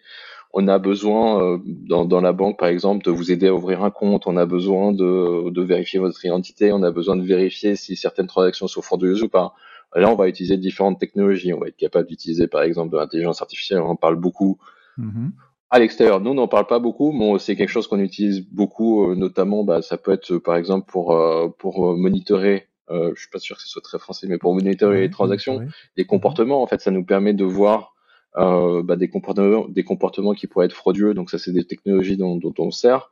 on 0.53 0.67
a 0.67 0.79
besoin 0.79 1.43
euh, 1.43 1.57
dans, 1.65 2.05
dans, 2.05 2.21
la 2.21 2.33
banque, 2.33 2.57
par 2.57 2.69
exemple, 2.69 3.05
de 3.05 3.11
vous 3.11 3.31
aider 3.31 3.47
à 3.47 3.53
ouvrir 3.53 3.83
un 3.83 3.91
compte, 3.91 4.25
on 4.25 4.37
a 4.37 4.45
besoin 4.45 4.91
de, 4.91 5.49
de 5.49 5.61
vérifier 5.61 5.99
votre 5.99 6.23
identité, 6.25 6.71
on 6.71 6.81
a 6.81 6.91
besoin 6.91 7.15
de 7.15 7.23
vérifier 7.23 7.75
si 7.75 7.95
certaines 7.95 8.27
transactions 8.27 8.67
sont 8.67 8.81
frauduleuses 8.81 9.23
ou 9.23 9.29
pas. 9.29 9.53
Là, 9.95 10.09
on 10.09 10.15
va 10.15 10.27
utiliser 10.27 10.57
différentes 10.57 10.99
technologies. 10.99 11.51
On 11.51 11.59
va 11.59 11.67
être 11.67 11.77
capable 11.77 12.07
d'utiliser, 12.07 12.47
par 12.47 12.61
exemple, 12.61 12.91
de 12.91 12.97
l'intelligence 12.97 13.41
artificielle. 13.41 13.79
On 13.79 13.89
en 13.89 13.95
parle 13.95 14.17
beaucoup. 14.17 14.59
Mm-hmm. 14.99 15.31
À 15.71 15.79
l'extérieur, 15.79 16.21
nous, 16.21 16.31
on 16.31 16.35
n'en 16.35 16.47
parle 16.47 16.67
pas 16.67 16.77
beaucoup, 16.77 17.11
mais 17.11 17.39
c'est 17.39 17.55
quelque 17.55 17.69
chose 17.69 17.87
qu'on 17.87 17.99
utilise 17.99 18.47
beaucoup, 18.47 19.09
euh, 19.09 19.15
notamment, 19.15 19.63
bah, 19.63 19.81
ça 19.81 19.97
peut 19.97 20.11
être, 20.11 20.37
par 20.37 20.55
exemple, 20.57 20.91
pour, 20.91 21.17
pour 21.57 21.97
monitorer 21.97 22.68
euh, 22.89 23.11
je 23.15 23.21
suis 23.21 23.29
pas 23.29 23.39
sûr 23.39 23.55
que 23.57 23.61
ce 23.61 23.69
soit 23.69 23.81
très 23.81 23.99
français, 23.99 24.27
mais 24.27 24.37
pour 24.37 24.53
monitorer 24.53 25.01
les 25.01 25.09
transactions, 25.09 25.61
les 25.97 26.05
comportements, 26.05 26.61
en 26.61 26.67
fait, 26.67 26.81
ça 26.81 26.91
nous 26.91 27.05
permet 27.05 27.33
de 27.33 27.43
voir 27.45 27.95
euh, 28.37 28.83
bah, 28.83 28.95
des 28.95 29.09
comportements, 29.09 29.67
des 29.67 29.83
comportements 29.83 30.33
qui 30.33 30.47
pourraient 30.47 30.67
être 30.67 30.73
frauduleux. 30.73 31.13
Donc 31.13 31.29
ça, 31.29 31.37
c'est 31.37 31.51
des 31.51 31.65
technologies 31.65 32.17
dont, 32.17 32.35
dont 32.37 32.53
on 32.59 32.71
sert. 32.71 33.11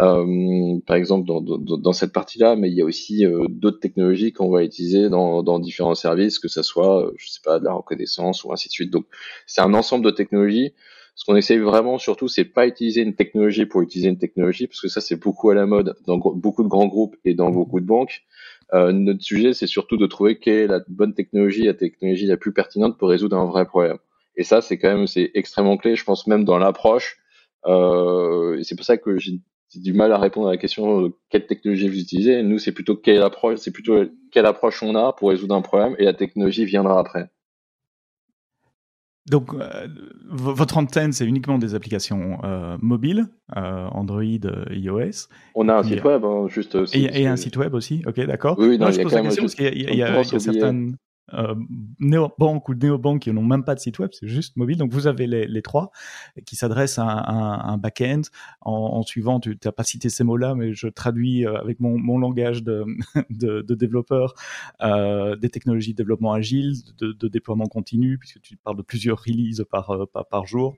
Euh, 0.00 0.78
par 0.86 0.94
exemple 0.94 1.26
dans, 1.26 1.40
dans, 1.40 1.58
dans 1.58 1.92
cette 1.92 2.12
partie-là, 2.12 2.54
mais 2.54 2.70
il 2.70 2.74
y 2.76 2.82
a 2.82 2.84
aussi 2.84 3.26
euh, 3.26 3.46
d'autres 3.48 3.80
technologies 3.80 4.32
qu'on 4.32 4.48
va 4.48 4.62
utiliser 4.62 5.08
dans, 5.08 5.42
dans 5.42 5.58
différents 5.58 5.96
services, 5.96 6.38
que 6.38 6.46
ça 6.46 6.62
soit, 6.62 7.06
euh, 7.06 7.12
je 7.16 7.28
sais 7.28 7.40
pas, 7.44 7.58
de 7.58 7.64
la 7.64 7.72
reconnaissance 7.72 8.44
ou 8.44 8.52
ainsi 8.52 8.68
de 8.68 8.72
suite. 8.72 8.92
Donc 8.92 9.06
c'est 9.46 9.60
un 9.60 9.74
ensemble 9.74 10.04
de 10.04 10.12
technologies. 10.12 10.72
Ce 11.18 11.24
qu'on 11.24 11.34
essaye 11.34 11.58
vraiment 11.58 11.98
surtout, 11.98 12.28
c'est 12.28 12.44
pas 12.44 12.68
utiliser 12.68 13.02
une 13.02 13.16
technologie 13.16 13.66
pour 13.66 13.82
utiliser 13.82 14.08
une 14.08 14.18
technologie, 14.18 14.68
parce 14.68 14.80
que 14.80 14.86
ça 14.86 15.00
c'est 15.00 15.16
beaucoup 15.16 15.50
à 15.50 15.54
la 15.56 15.66
mode 15.66 15.96
dans 16.06 16.16
beaucoup 16.16 16.62
de 16.62 16.68
grands 16.68 16.86
groupes 16.86 17.16
et 17.24 17.34
dans 17.34 17.50
beaucoup 17.50 17.80
de 17.80 17.86
banques. 17.86 18.22
Euh, 18.72 18.92
notre 18.92 19.20
sujet, 19.24 19.52
c'est 19.52 19.66
surtout 19.66 19.96
de 19.96 20.06
trouver 20.06 20.38
quelle 20.38 20.58
est 20.58 20.66
la 20.68 20.80
bonne 20.86 21.14
technologie, 21.14 21.64
la 21.64 21.74
technologie 21.74 22.26
la 22.26 22.36
plus 22.36 22.52
pertinente 22.52 22.96
pour 22.98 23.08
résoudre 23.08 23.36
un 23.36 23.46
vrai 23.46 23.66
problème. 23.66 23.98
Et 24.36 24.44
ça, 24.44 24.60
c'est 24.60 24.78
quand 24.78 24.94
même 24.94 25.08
c'est 25.08 25.32
extrêmement 25.34 25.76
clé, 25.76 25.96
je 25.96 26.04
pense 26.04 26.28
même 26.28 26.44
dans 26.44 26.56
l'approche. 26.56 27.18
Euh, 27.66 28.62
c'est 28.62 28.76
pour 28.76 28.84
ça 28.84 28.96
que 28.96 29.18
j'ai 29.18 29.40
du 29.74 29.94
mal 29.94 30.12
à 30.12 30.18
répondre 30.18 30.46
à 30.46 30.52
la 30.52 30.56
question 30.56 31.02
de 31.02 31.12
quelle 31.30 31.46
technologie 31.48 31.88
vous 31.88 31.98
utilisez. 31.98 32.44
Nous, 32.44 32.60
c'est 32.60 32.70
plutôt 32.70 32.94
quelle 32.94 33.22
approche, 33.22 33.58
c'est 33.58 33.72
plutôt 33.72 34.04
quelle 34.30 34.46
approche 34.46 34.84
on 34.84 34.94
a 34.94 35.12
pour 35.12 35.30
résoudre 35.30 35.56
un 35.56 35.62
problème, 35.62 35.96
et 35.98 36.04
la 36.04 36.14
technologie 36.14 36.64
viendra 36.64 37.00
après. 37.00 37.28
Donc, 39.30 39.52
euh, 39.54 39.88
votre 40.30 40.78
antenne, 40.78 41.12
c'est 41.12 41.26
uniquement 41.26 41.58
des 41.58 41.74
applications 41.74 42.38
euh, 42.44 42.76
mobiles, 42.80 43.26
euh, 43.56 43.86
Android, 43.90 44.22
iOS. 44.70 45.28
On 45.54 45.68
a 45.68 45.76
un 45.76 45.82
site 45.82 46.04
web, 46.04 46.24
hein, 46.24 46.46
juste. 46.48 46.76
Et, 46.94 47.22
et 47.22 47.26
un 47.26 47.36
site 47.36 47.56
web 47.56 47.74
aussi, 47.74 48.02
ok, 48.06 48.20
d'accord. 48.26 48.56
Oui, 48.58 48.78
non, 48.78 48.90
je 48.90 49.02
pose 49.02 49.12
la 49.12 49.22
question 49.22 49.44
parce 49.44 49.54
qu'il 49.54 49.96
y, 49.96 50.02
a, 50.02 50.24
certaines. 50.24 50.96
Euh, 51.34 51.54
néobanques 51.98 52.68
ou 52.68 52.74
néobanques 52.74 53.22
qui 53.22 53.32
n'ont 53.32 53.42
même 53.42 53.64
pas 53.64 53.74
de 53.74 53.80
site 53.80 53.98
web, 53.98 54.10
c'est 54.12 54.28
juste 54.28 54.56
mobile. 54.56 54.76
Donc 54.76 54.92
vous 54.92 55.06
avez 55.06 55.26
les, 55.26 55.62
trois 55.62 55.90
qui 56.46 56.56
s'adressent 56.56 56.98
à 56.98 57.04
un, 57.04 57.72
un 57.72 57.78
back-end 57.78 58.22
en, 58.60 59.02
suivant, 59.02 59.40
tu 59.40 59.58
n'as 59.64 59.72
pas 59.72 59.84
cité 59.84 60.08
ces 60.08 60.24
mots-là, 60.24 60.54
mais 60.54 60.74
je 60.74 60.88
traduis 60.88 61.46
euh, 61.46 61.56
avec 61.58 61.80
mon, 61.80 61.98
mon 61.98 62.18
langage 62.18 62.62
de, 62.62 62.84
développeur 63.74 64.34
euh, 64.82 65.36
des 65.36 65.48
technologies 65.48 65.92
de 65.92 65.96
développement 65.96 66.32
agile, 66.32 66.74
de, 67.00 67.28
déploiement 67.28 67.66
continu, 67.66 68.18
puisque 68.18 68.40
tu 68.40 68.56
parles 68.56 68.76
de 68.76 68.82
plusieurs 68.82 69.18
releases 69.18 69.64
par, 69.70 69.90
euh, 69.90 70.06
par 70.30 70.46
jour. 70.46 70.76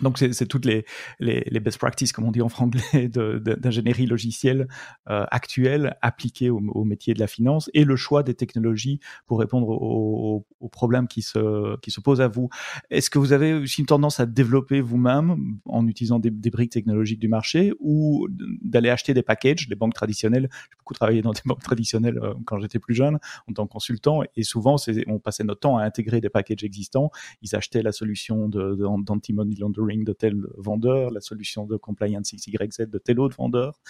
Donc 0.00 0.18
c'est 0.18 0.46
toutes 0.46 0.64
les, 0.64 0.84
les, 1.20 1.44
les, 1.46 1.60
best 1.60 1.78
practices, 1.78 2.12
comme 2.12 2.24
on 2.24 2.30
dit 2.30 2.42
en 2.42 2.48
franglais, 2.48 3.08
d'ingénierie 3.08 4.06
logicielle 4.06 4.68
euh, 5.08 5.24
actuelle 5.30 5.96
appliquée 6.02 6.50
au, 6.50 6.60
au, 6.74 6.84
métier 6.84 7.14
de 7.14 7.20
la 7.20 7.26
finance 7.26 7.70
et 7.74 7.84
le 7.84 7.96
choix 7.96 8.22
des 8.22 8.34
technologies 8.34 9.00
pour 9.26 9.40
répondre 9.40 9.68
aux, 9.68 10.46
aux 10.60 10.68
problèmes 10.68 11.08
qui 11.08 11.22
se, 11.22 11.78
qui 11.80 11.90
se 11.90 12.00
posent 12.00 12.20
à 12.20 12.28
vous. 12.28 12.48
Est-ce 12.90 13.10
que 13.10 13.18
vous 13.18 13.32
avez 13.32 13.54
aussi 13.54 13.80
une 13.80 13.86
tendance 13.86 14.20
à 14.20 14.26
développer 14.26 14.80
vous-même 14.80 15.58
en 15.64 15.86
utilisant 15.86 16.18
des, 16.18 16.30
des, 16.30 16.50
briques 16.50 16.72
technologiques 16.72 17.20
du 17.20 17.28
marché 17.28 17.72
ou 17.80 18.28
d'aller 18.62 18.90
acheter 18.90 19.14
des 19.14 19.22
packages, 19.22 19.68
des 19.68 19.74
banques 19.74 19.94
traditionnelles? 19.94 20.48
J'ai 20.50 20.76
beaucoup 20.78 20.94
travaillé 20.94 21.22
dans 21.22 21.32
des 21.32 21.42
banques 21.44 21.62
traditionnelles 21.62 22.18
euh, 22.18 22.34
quand 22.46 22.58
j'étais 22.60 22.78
plus 22.78 22.94
jeune 22.94 23.18
en 23.48 23.52
tant 23.52 23.66
que 23.66 23.72
consultant 23.72 24.22
et 24.36 24.42
souvent 24.42 24.76
on 25.06 25.18
passait 25.18 25.44
notre 25.44 25.60
temps 25.60 25.78
à 25.78 25.84
intégrer 25.84 26.20
des 26.20 26.30
packages 26.30 26.64
existants. 26.64 27.10
Ils 27.42 27.54
achetaient 27.54 27.82
la 27.82 27.92
solution 27.92 28.48
d'anti-money 28.48 29.54
laundering 29.58 29.74
de 29.74 29.80
tel 30.18 30.36
vendeur, 30.56 31.10
la 31.10 31.20
solution 31.20 31.66
de 31.66 31.76
compliance 31.76 32.32
XYZ 32.32 32.88
de 32.88 32.98
tel 32.98 33.20
autre 33.20 33.36
vendeur. 33.36 33.80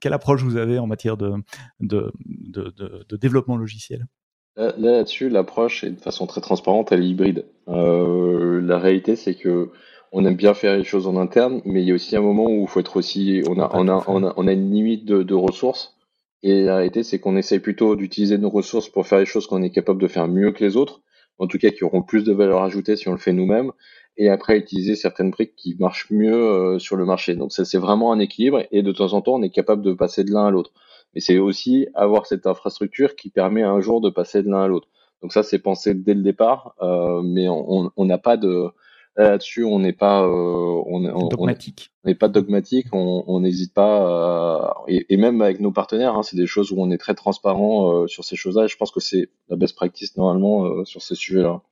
Quelle 0.00 0.12
approche 0.12 0.42
vous 0.42 0.56
avez 0.56 0.78
en 0.78 0.86
matière 0.86 1.16
de, 1.16 1.32
de, 1.80 2.12
de, 2.26 3.16
développement 3.16 3.56
logiciel? 3.56 4.06
Là, 4.56 4.74
là-dessus, 4.76 5.28
l'approche 5.28 5.84
est 5.84 5.90
de 5.90 6.00
façon 6.00 6.26
très 6.26 6.40
transparente, 6.40 6.92
elle 6.92 7.02
est 7.02 7.08
hybride. 7.08 7.46
Euh, 7.68 8.60
la 8.60 8.78
réalité, 8.78 9.16
c'est 9.16 9.34
que 9.34 9.70
on 10.12 10.26
aime 10.26 10.36
bien 10.36 10.52
faire 10.52 10.76
les 10.76 10.84
choses 10.84 11.06
en 11.06 11.16
interne, 11.16 11.62
mais 11.64 11.82
il 11.82 11.88
y 11.88 11.90
a 11.90 11.94
aussi 11.94 12.16
un 12.16 12.20
moment 12.20 12.44
où 12.44 12.62
il 12.62 12.68
faut 12.68 12.80
être 12.80 12.96
aussi, 12.96 13.42
on 13.48 13.58
a, 13.58 13.70
on 13.72 13.88
a, 13.88 14.04
on 14.08 14.24
a, 14.24 14.34
on 14.36 14.46
a 14.46 14.52
une 14.52 14.70
limite 14.70 15.06
de, 15.06 15.22
de 15.22 15.34
ressources. 15.34 15.96
Et 16.42 16.64
la 16.64 16.76
réalité, 16.76 17.02
c'est 17.02 17.18
qu'on 17.18 17.36
essaye 17.36 17.60
plutôt 17.60 17.96
d'utiliser 17.96 18.36
nos 18.36 18.50
ressources 18.50 18.88
pour 18.88 19.06
faire 19.06 19.20
les 19.20 19.24
choses 19.24 19.46
qu'on 19.46 19.62
est 19.62 19.70
capable 19.70 20.02
de 20.02 20.08
faire 20.08 20.28
mieux 20.28 20.52
que 20.52 20.62
les 20.62 20.76
autres, 20.76 21.00
en 21.38 21.46
tout 21.46 21.58
cas 21.58 21.70
qui 21.70 21.84
auront 21.84 22.02
plus 22.02 22.24
de 22.24 22.32
valeur 22.32 22.62
ajoutée 22.62 22.96
si 22.96 23.08
on 23.08 23.12
le 23.12 23.18
fait 23.18 23.32
nous-mêmes, 23.32 23.72
et 24.16 24.28
après 24.28 24.58
utiliser 24.58 24.94
certaines 24.94 25.30
briques 25.30 25.56
qui 25.56 25.76
marchent 25.78 26.10
mieux 26.10 26.34
euh, 26.34 26.78
sur 26.78 26.96
le 26.96 27.04
marché. 27.04 27.34
Donc 27.34 27.52
ça 27.52 27.64
c'est 27.64 27.78
vraiment 27.78 28.12
un 28.12 28.18
équilibre 28.18 28.64
et 28.70 28.82
de 28.82 28.92
temps 28.92 29.12
en 29.14 29.22
temps 29.22 29.34
on 29.34 29.42
est 29.42 29.50
capable 29.50 29.82
de 29.82 29.92
passer 29.92 30.24
de 30.24 30.30
l'un 30.30 30.46
à 30.46 30.50
l'autre. 30.50 30.72
Mais 31.14 31.20
c'est 31.20 31.38
aussi 31.38 31.86
avoir 31.94 32.26
cette 32.26 32.46
infrastructure 32.46 33.16
qui 33.16 33.30
permet 33.30 33.62
un 33.62 33.80
jour 33.80 34.00
de 34.00 34.10
passer 34.10 34.42
de 34.42 34.48
l'un 34.48 34.62
à 34.62 34.68
l'autre. 34.68 34.88
Donc 35.22 35.32
ça 35.32 35.42
c'est 35.42 35.58
pensé 35.58 35.94
dès 35.94 36.14
le 36.14 36.22
départ, 36.22 36.74
euh, 36.82 37.22
mais 37.22 37.46
on 37.48 38.04
n'a 38.04 38.18
pas 38.18 38.36
de 38.36 38.70
là-dessus 39.16 39.64
on 39.64 39.78
n'est 39.78 39.92
pas 39.92 40.22
euh, 40.22 40.82
on, 40.86 41.04
on, 41.04 41.28
dogmatique. 41.28 41.92
On 42.04 42.08
n'est 42.08 42.14
pas 42.14 42.28
dogmatique, 42.28 42.86
on 42.92 43.40
n'hésite 43.40 43.74
pas 43.74 44.74
et, 44.88 45.06
et, 45.12 45.16
même 45.16 45.40
avec 45.42 45.60
nos 45.60 45.72
partenaires, 45.72 46.16
hein, 46.16 46.22
c'est 46.22 46.36
des 46.36 46.46
choses 46.46 46.72
où 46.72 46.76
on 46.78 46.90
est 46.90 46.98
très 46.98 47.14
transparent 47.14 47.92
euh, 47.92 48.06
sur 48.06 48.24
ces 48.24 48.36
choses-là. 48.36 48.64
Et 48.64 48.68
je 48.68 48.76
pense 48.76 48.90
que 48.90 49.00
c'est 49.00 49.28
la 49.48 49.56
best 49.56 49.76
practice 49.76 50.16
normalement 50.16 50.64
euh, 50.64 50.84
sur 50.84 51.02
ces 51.02 51.14
sujets-là. 51.14 51.62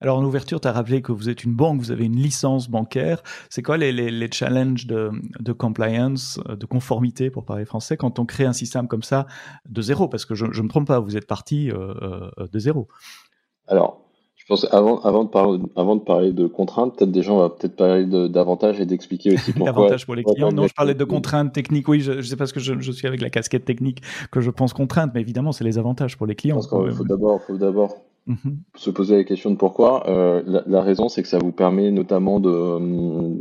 Alors 0.00 0.18
en 0.18 0.24
ouverture, 0.24 0.60
tu 0.60 0.68
as 0.68 0.72
rappelé 0.72 1.02
que 1.02 1.12
vous 1.12 1.28
êtes 1.28 1.44
une 1.44 1.54
banque, 1.54 1.80
vous 1.80 1.90
avez 1.90 2.04
une 2.04 2.16
licence 2.16 2.68
bancaire. 2.68 3.22
C'est 3.48 3.62
quoi 3.62 3.76
les, 3.76 3.92
les, 3.92 4.10
les 4.10 4.30
challenges 4.30 4.86
de, 4.86 5.10
de, 5.40 5.52
compliance, 5.52 6.40
euh, 6.48 6.56
de 6.56 6.66
conformité 6.66 7.30
pour 7.30 7.44
parler 7.44 7.64
français, 7.64 7.96
quand 7.96 8.18
on 8.18 8.26
crée 8.26 8.44
un 8.44 8.52
système 8.52 8.88
comme 8.88 9.02
ça 9.02 9.26
de 9.68 9.80
zéro? 9.80 10.08
Parce 10.08 10.24
que 10.26 10.34
je 10.34 10.46
ne 10.46 10.62
me 10.62 10.68
trompe 10.68 10.88
pas, 10.88 10.98
vous 11.00 11.16
êtes 11.16 11.26
parti 11.26 11.70
euh, 11.70 11.94
euh, 12.38 12.46
de 12.52 12.58
zéro. 12.58 12.88
Alors, 13.68 14.02
je 14.34 14.44
pense 14.46 14.66
avant, 14.72 15.00
avant, 15.00 15.24
de, 15.24 15.30
parler, 15.30 15.58
avant 15.74 15.96
de 15.96 16.02
parler 16.02 16.32
de 16.32 16.46
contraintes, 16.46 16.98
peut-être 16.98 17.12
déjà 17.12 17.32
on 17.32 17.38
va 17.38 17.48
peut-être 17.48 17.76
parler 17.76 18.04
d'avantages 18.28 18.78
et 18.80 18.84
d'expliquer 18.84 19.32
aussi 19.34 19.52
pourquoi. 19.54 19.72
D'avantages 19.72 20.04
pour 20.04 20.16
les 20.16 20.24
clients. 20.24 20.52
Non, 20.52 20.66
je 20.66 20.74
parlais 20.74 20.94
de 20.94 21.04
contraintes 21.04 21.54
techniques. 21.54 21.88
Oui, 21.88 22.00
je, 22.00 22.12
ne 22.12 22.20
sais 22.20 22.36
pas 22.36 22.46
ce 22.46 22.52
que 22.52 22.60
je, 22.60 22.78
je, 22.78 22.92
suis 22.92 23.06
avec 23.06 23.22
la 23.22 23.30
casquette 23.30 23.64
technique 23.64 24.02
que 24.30 24.42
je 24.42 24.50
pense 24.50 24.74
contraintes, 24.74 25.12
mais 25.14 25.22
évidemment 25.22 25.52
c'est 25.52 25.64
les 25.64 25.78
avantages 25.78 26.18
pour 26.18 26.26
les 26.26 26.34
clients. 26.34 26.60
Je 26.60 26.68
pense 26.68 26.84
qu'il 26.84 26.94
faut 26.94 27.04
d'abord, 27.04 27.40
faut 27.40 27.56
d'abord 27.56 28.02
Mhm. 28.26 28.62
Se 28.76 28.90
poser 28.90 29.16
la 29.16 29.24
question 29.24 29.50
de 29.50 29.56
pourquoi. 29.56 30.08
Euh, 30.08 30.62
la, 30.66 30.80
raison, 30.80 31.08
c'est 31.08 31.22
que 31.22 31.28
ça 31.28 31.38
vous 31.38 31.52
permet 31.52 31.90
notamment 31.90 32.40
euh, 32.44 32.78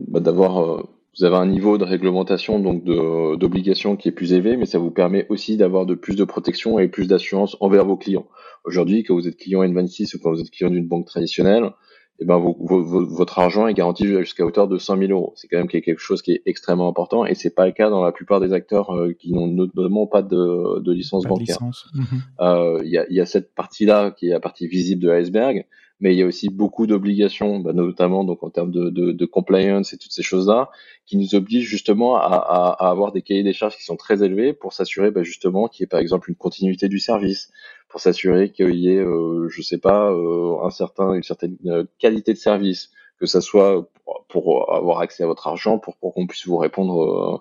bah, 0.08 0.20
d'avoir, 0.20 0.60
euh, 0.60 0.84
vous 1.18 1.24
avez 1.24 1.38
un 1.38 1.46
niveau 1.46 1.78
de 1.78 1.86
réglementation 1.86 2.60
donc 2.60 2.84
d'obligation 2.84 3.96
qui 3.96 4.10
est 4.10 4.12
plus 4.12 4.34
élevé, 4.34 4.58
mais 4.58 4.66
ça 4.66 4.80
vous 4.80 4.92
permet 4.92 5.26
aussi 5.30 5.58
d'avoir 5.58 5.86
de 5.86 5.96
plus 5.96 6.16
de 6.16 6.24
protection 6.24 6.80
et 6.80 6.88
plus 6.88 7.08
d'assurance 7.08 7.56
envers 7.62 7.86
vos 7.86 7.98
clients. 7.98 8.28
Aujourd'hui, 8.66 9.04
quand 9.04 9.14
vous 9.14 9.28
êtes 9.28 9.38
client 9.38 9.64
N26 9.64 10.16
ou 10.16 10.20
quand 10.20 10.32
vous 10.32 10.42
êtes 10.42 10.52
client 10.52 10.70
d'une 10.70 10.88
banque 10.88 11.06
traditionnelle, 11.06 11.72
eh 12.20 12.26
ben, 12.26 12.38
votre 12.38 13.40
argent 13.40 13.68
est 13.68 13.74
garanti 13.74 14.06
jusqu'à 14.06 14.46
hauteur 14.46 14.68
de 14.68 14.78
100 14.78 14.98
000 14.98 15.12
euros. 15.12 15.34
C'est 15.36 15.48
quand 15.48 15.58
même 15.58 15.68
quelque 15.68 15.98
chose 15.98 16.22
qui 16.22 16.32
est 16.34 16.42
extrêmement 16.46 16.88
important 16.88 17.26
et 17.26 17.34
c'est 17.34 17.54
pas 17.54 17.66
le 17.66 17.72
cas 17.72 17.90
dans 17.90 18.04
la 18.04 18.12
plupart 18.12 18.40
des 18.40 18.54
acteurs 18.54 18.92
euh, 18.92 19.14
qui 19.14 19.34
n'ont 19.34 19.48
notamment 19.48 20.06
pas 20.06 20.22
de, 20.22 20.80
de 20.80 20.92
licence 20.94 21.24
bancaire. 21.24 21.58
Mhm. 21.94 22.06
Euh, 22.40 22.82
il 22.84 22.92
y, 22.92 22.98
a, 22.98 23.06
y, 23.10 23.20
a, 23.20 23.26
cette 23.26 23.56
partie-là 23.56 24.12
qui 24.12 24.28
est 24.28 24.32
la 24.32 24.40
partie 24.40 24.68
visible 24.68 25.02
de 25.02 25.10
l'iceberg, 25.10 25.66
mais 26.00 26.14
il 26.14 26.20
y 26.20 26.22
a 26.22 26.26
aussi 26.26 26.50
beaucoup 26.50 26.86
d'obligations, 26.86 27.60
bah, 27.60 27.74
notamment 27.74 28.24
donc 28.24 28.44
en 28.44 28.50
termes 28.50 28.72
de, 28.72 28.90
de, 28.90 29.12
de, 29.12 29.26
compliance 29.26 29.94
et 29.94 29.98
toutes 29.98 30.12
ces 30.12 30.22
choses-là, 30.22 30.70
qui 31.06 31.18
nous 31.18 31.34
obligent 31.34 31.68
justement 31.68 32.18
à, 32.18 32.26
à, 32.26 32.86
à, 32.86 32.90
avoir 32.90 33.12
des 33.12 33.22
cahiers 33.22 33.44
des 33.44 33.54
charges 33.54 33.78
qui 33.78 33.84
sont 33.84 33.96
très 33.96 34.22
élevés 34.22 34.54
pour 34.54 34.74
s'assurer 34.74 35.12
bah, 35.12 35.24
justement 35.24 35.68
qu'il 35.68 35.82
y 35.82 35.86
ait 35.86 35.88
par 35.88 36.00
exemple 36.00 36.30
une 36.30 36.36
continuité 36.36 36.90
du 36.90 37.00
service, 37.00 37.52
pour 37.94 38.02
s'assurer 38.02 38.50
qu'il 38.50 38.74
y 38.74 38.90
ait, 38.90 38.98
euh, 38.98 39.48
je 39.50 39.62
sais 39.62 39.78
pas, 39.78 40.10
euh, 40.10 40.66
un 40.66 40.72
certain, 40.72 41.14
une 41.14 41.22
certaine 41.22 41.56
euh, 41.68 41.84
qualité 42.00 42.34
de 42.34 42.40
service, 42.40 42.90
que 43.20 43.28
ça 43.28 43.40
soit 43.40 43.88
pour 44.30 44.74
avoir 44.74 44.98
accès 45.02 45.22
à 45.22 45.28
votre 45.28 45.46
argent, 45.46 45.78
pour, 45.78 45.96
pour 45.98 46.16
qu'on 46.16 46.26
puisse 46.26 46.48
vous 46.48 46.58
répondre 46.58 47.04
euh, 47.04 47.38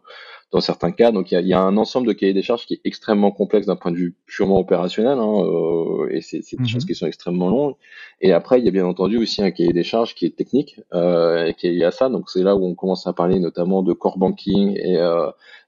dans 0.50 0.60
certains 0.60 0.92
cas. 0.92 1.10
Donc 1.10 1.32
il 1.32 1.36
y 1.36 1.38
a, 1.38 1.40
y 1.40 1.54
a, 1.54 1.60
un 1.62 1.78
ensemble 1.78 2.06
de 2.06 2.12
cahiers 2.12 2.34
des 2.34 2.42
charges 2.42 2.66
qui 2.66 2.74
est 2.74 2.80
extrêmement 2.84 3.30
complexe 3.30 3.66
d'un 3.66 3.76
point 3.76 3.92
de 3.92 3.96
vue 3.96 4.14
purement 4.26 4.58
opérationnel, 4.58 5.16
hein, 5.18 5.42
euh, 5.42 6.10
et 6.10 6.20
c'est 6.20 6.40
des 6.40 6.68
choses 6.68 6.84
mhm. 6.84 6.88
qui 6.88 6.94
sont 6.94 7.06
extrêmement 7.06 7.48
longues. 7.48 7.76
Et 8.20 8.34
après, 8.34 8.58
il 8.58 8.66
y 8.66 8.68
a 8.68 8.72
bien 8.72 8.84
entendu 8.84 9.16
aussi 9.16 9.42
un 9.42 9.52
cahier 9.52 9.72
des 9.72 9.84
charges 9.84 10.14
qui 10.14 10.26
est 10.26 10.36
technique, 10.36 10.80
euh, 10.92 11.46
et 11.46 11.54
qui 11.54 11.68
est 11.68 11.72
lié 11.72 11.84
à 11.84 11.92
ça. 11.92 12.10
Donc 12.10 12.28
c'est 12.28 12.42
là 12.42 12.56
où 12.56 12.66
on 12.66 12.74
commence 12.74 13.06
à 13.06 13.14
parler 13.14 13.38
notamment 13.38 13.82
de 13.82 13.94
core 13.94 14.18
banking 14.18 14.76
et, 14.76 14.98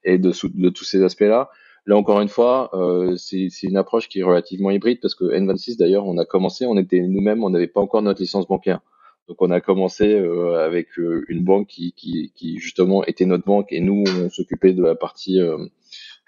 et 0.04 0.18
de, 0.18 0.30
de 0.30 0.68
tous 0.68 0.84
ces 0.84 1.02
aspects-là. 1.02 1.48
Là 1.86 1.96
encore 1.96 2.20
une 2.20 2.28
fois, 2.28 2.70
euh, 2.72 3.14
c'est 3.16 3.48
une 3.62 3.76
approche 3.76 4.08
qui 4.08 4.20
est 4.20 4.22
relativement 4.22 4.70
hybride 4.70 5.00
parce 5.02 5.14
que 5.14 5.24
N26 5.24 5.78
d'ailleurs, 5.78 6.06
on 6.06 6.16
a 6.16 6.24
commencé, 6.24 6.64
on 6.66 6.78
était 6.78 7.00
nous-mêmes, 7.00 7.44
on 7.44 7.50
n'avait 7.50 7.66
pas 7.66 7.80
encore 7.80 8.00
notre 8.00 8.20
licence 8.20 8.48
bancaire. 8.48 8.80
Donc 9.28 9.40
on 9.40 9.50
a 9.50 9.60
commencé 9.60 10.14
euh, 10.14 10.64
avec 10.64 10.98
euh, 10.98 11.24
une 11.28 11.44
banque 11.44 11.68
qui, 11.68 12.32
justement 12.58 13.04
était 13.04 13.26
notre 13.26 13.44
banque 13.44 13.70
et 13.70 13.80
nous 13.80 14.04
on 14.06 14.30
s'occupait 14.30 14.72
de 14.72 14.82
la 14.82 14.94
partie 14.94 15.38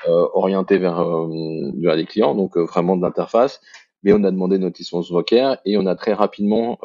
orientée 0.06 0.78
vers, 0.78 1.02
vers 1.78 1.96
les 1.96 2.04
clients, 2.04 2.34
donc 2.34 2.56
vraiment 2.58 2.96
de 2.96 3.02
l'interface. 3.02 3.60
Mais 4.02 4.12
on 4.12 4.22
a 4.24 4.30
demandé 4.30 4.58
notre 4.58 4.78
licence 4.78 5.10
bancaire 5.10 5.58
et 5.64 5.78
on 5.78 5.86
a 5.86 5.94
très 5.94 6.12
rapidement 6.12 6.78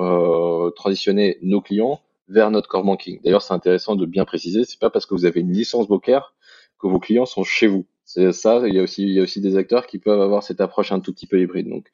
transitionné 0.76 1.38
nos 1.42 1.62
clients 1.62 2.00
vers 2.30 2.52
notre 2.52 2.70
core 2.70 2.86
banking. 2.86 3.20
D'ailleurs, 3.24 3.42
c'est 3.42 3.54
intéressant 3.54 3.96
de 3.96 4.06
bien 4.06 4.24
préciser, 4.24 4.64
c'est 4.64 4.80
pas 4.80 4.90
parce 4.90 5.06
que 5.06 5.14
vous 5.14 5.26
avez 5.26 5.42
une 5.42 5.52
licence 5.52 5.90
bancaire 5.90 6.34
que 6.80 6.88
vos 6.88 7.00
clients 7.00 7.26
sont 7.26 7.44
chez 7.44 7.68
vous. 7.68 7.86
C'est 8.14 8.34
ça. 8.34 8.62
Il 8.68 8.74
y 8.74 8.80
a 8.80 8.84
aussi, 8.84 9.04
il 9.04 9.14
y 9.14 9.20
a 9.22 9.24
aussi 9.24 9.40
des 9.40 9.56
acteurs 9.56 9.88
qui 9.88 9.98
peuvent 9.98 10.20
avoir 10.20 10.44
cette 10.44 10.60
approche 10.60 10.92
un 10.92 11.00
tout 11.00 11.14
petit 11.14 11.28
peu 11.28 11.40
hybride. 11.40 11.70
Donc, 11.70 11.86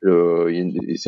le, 0.00 0.46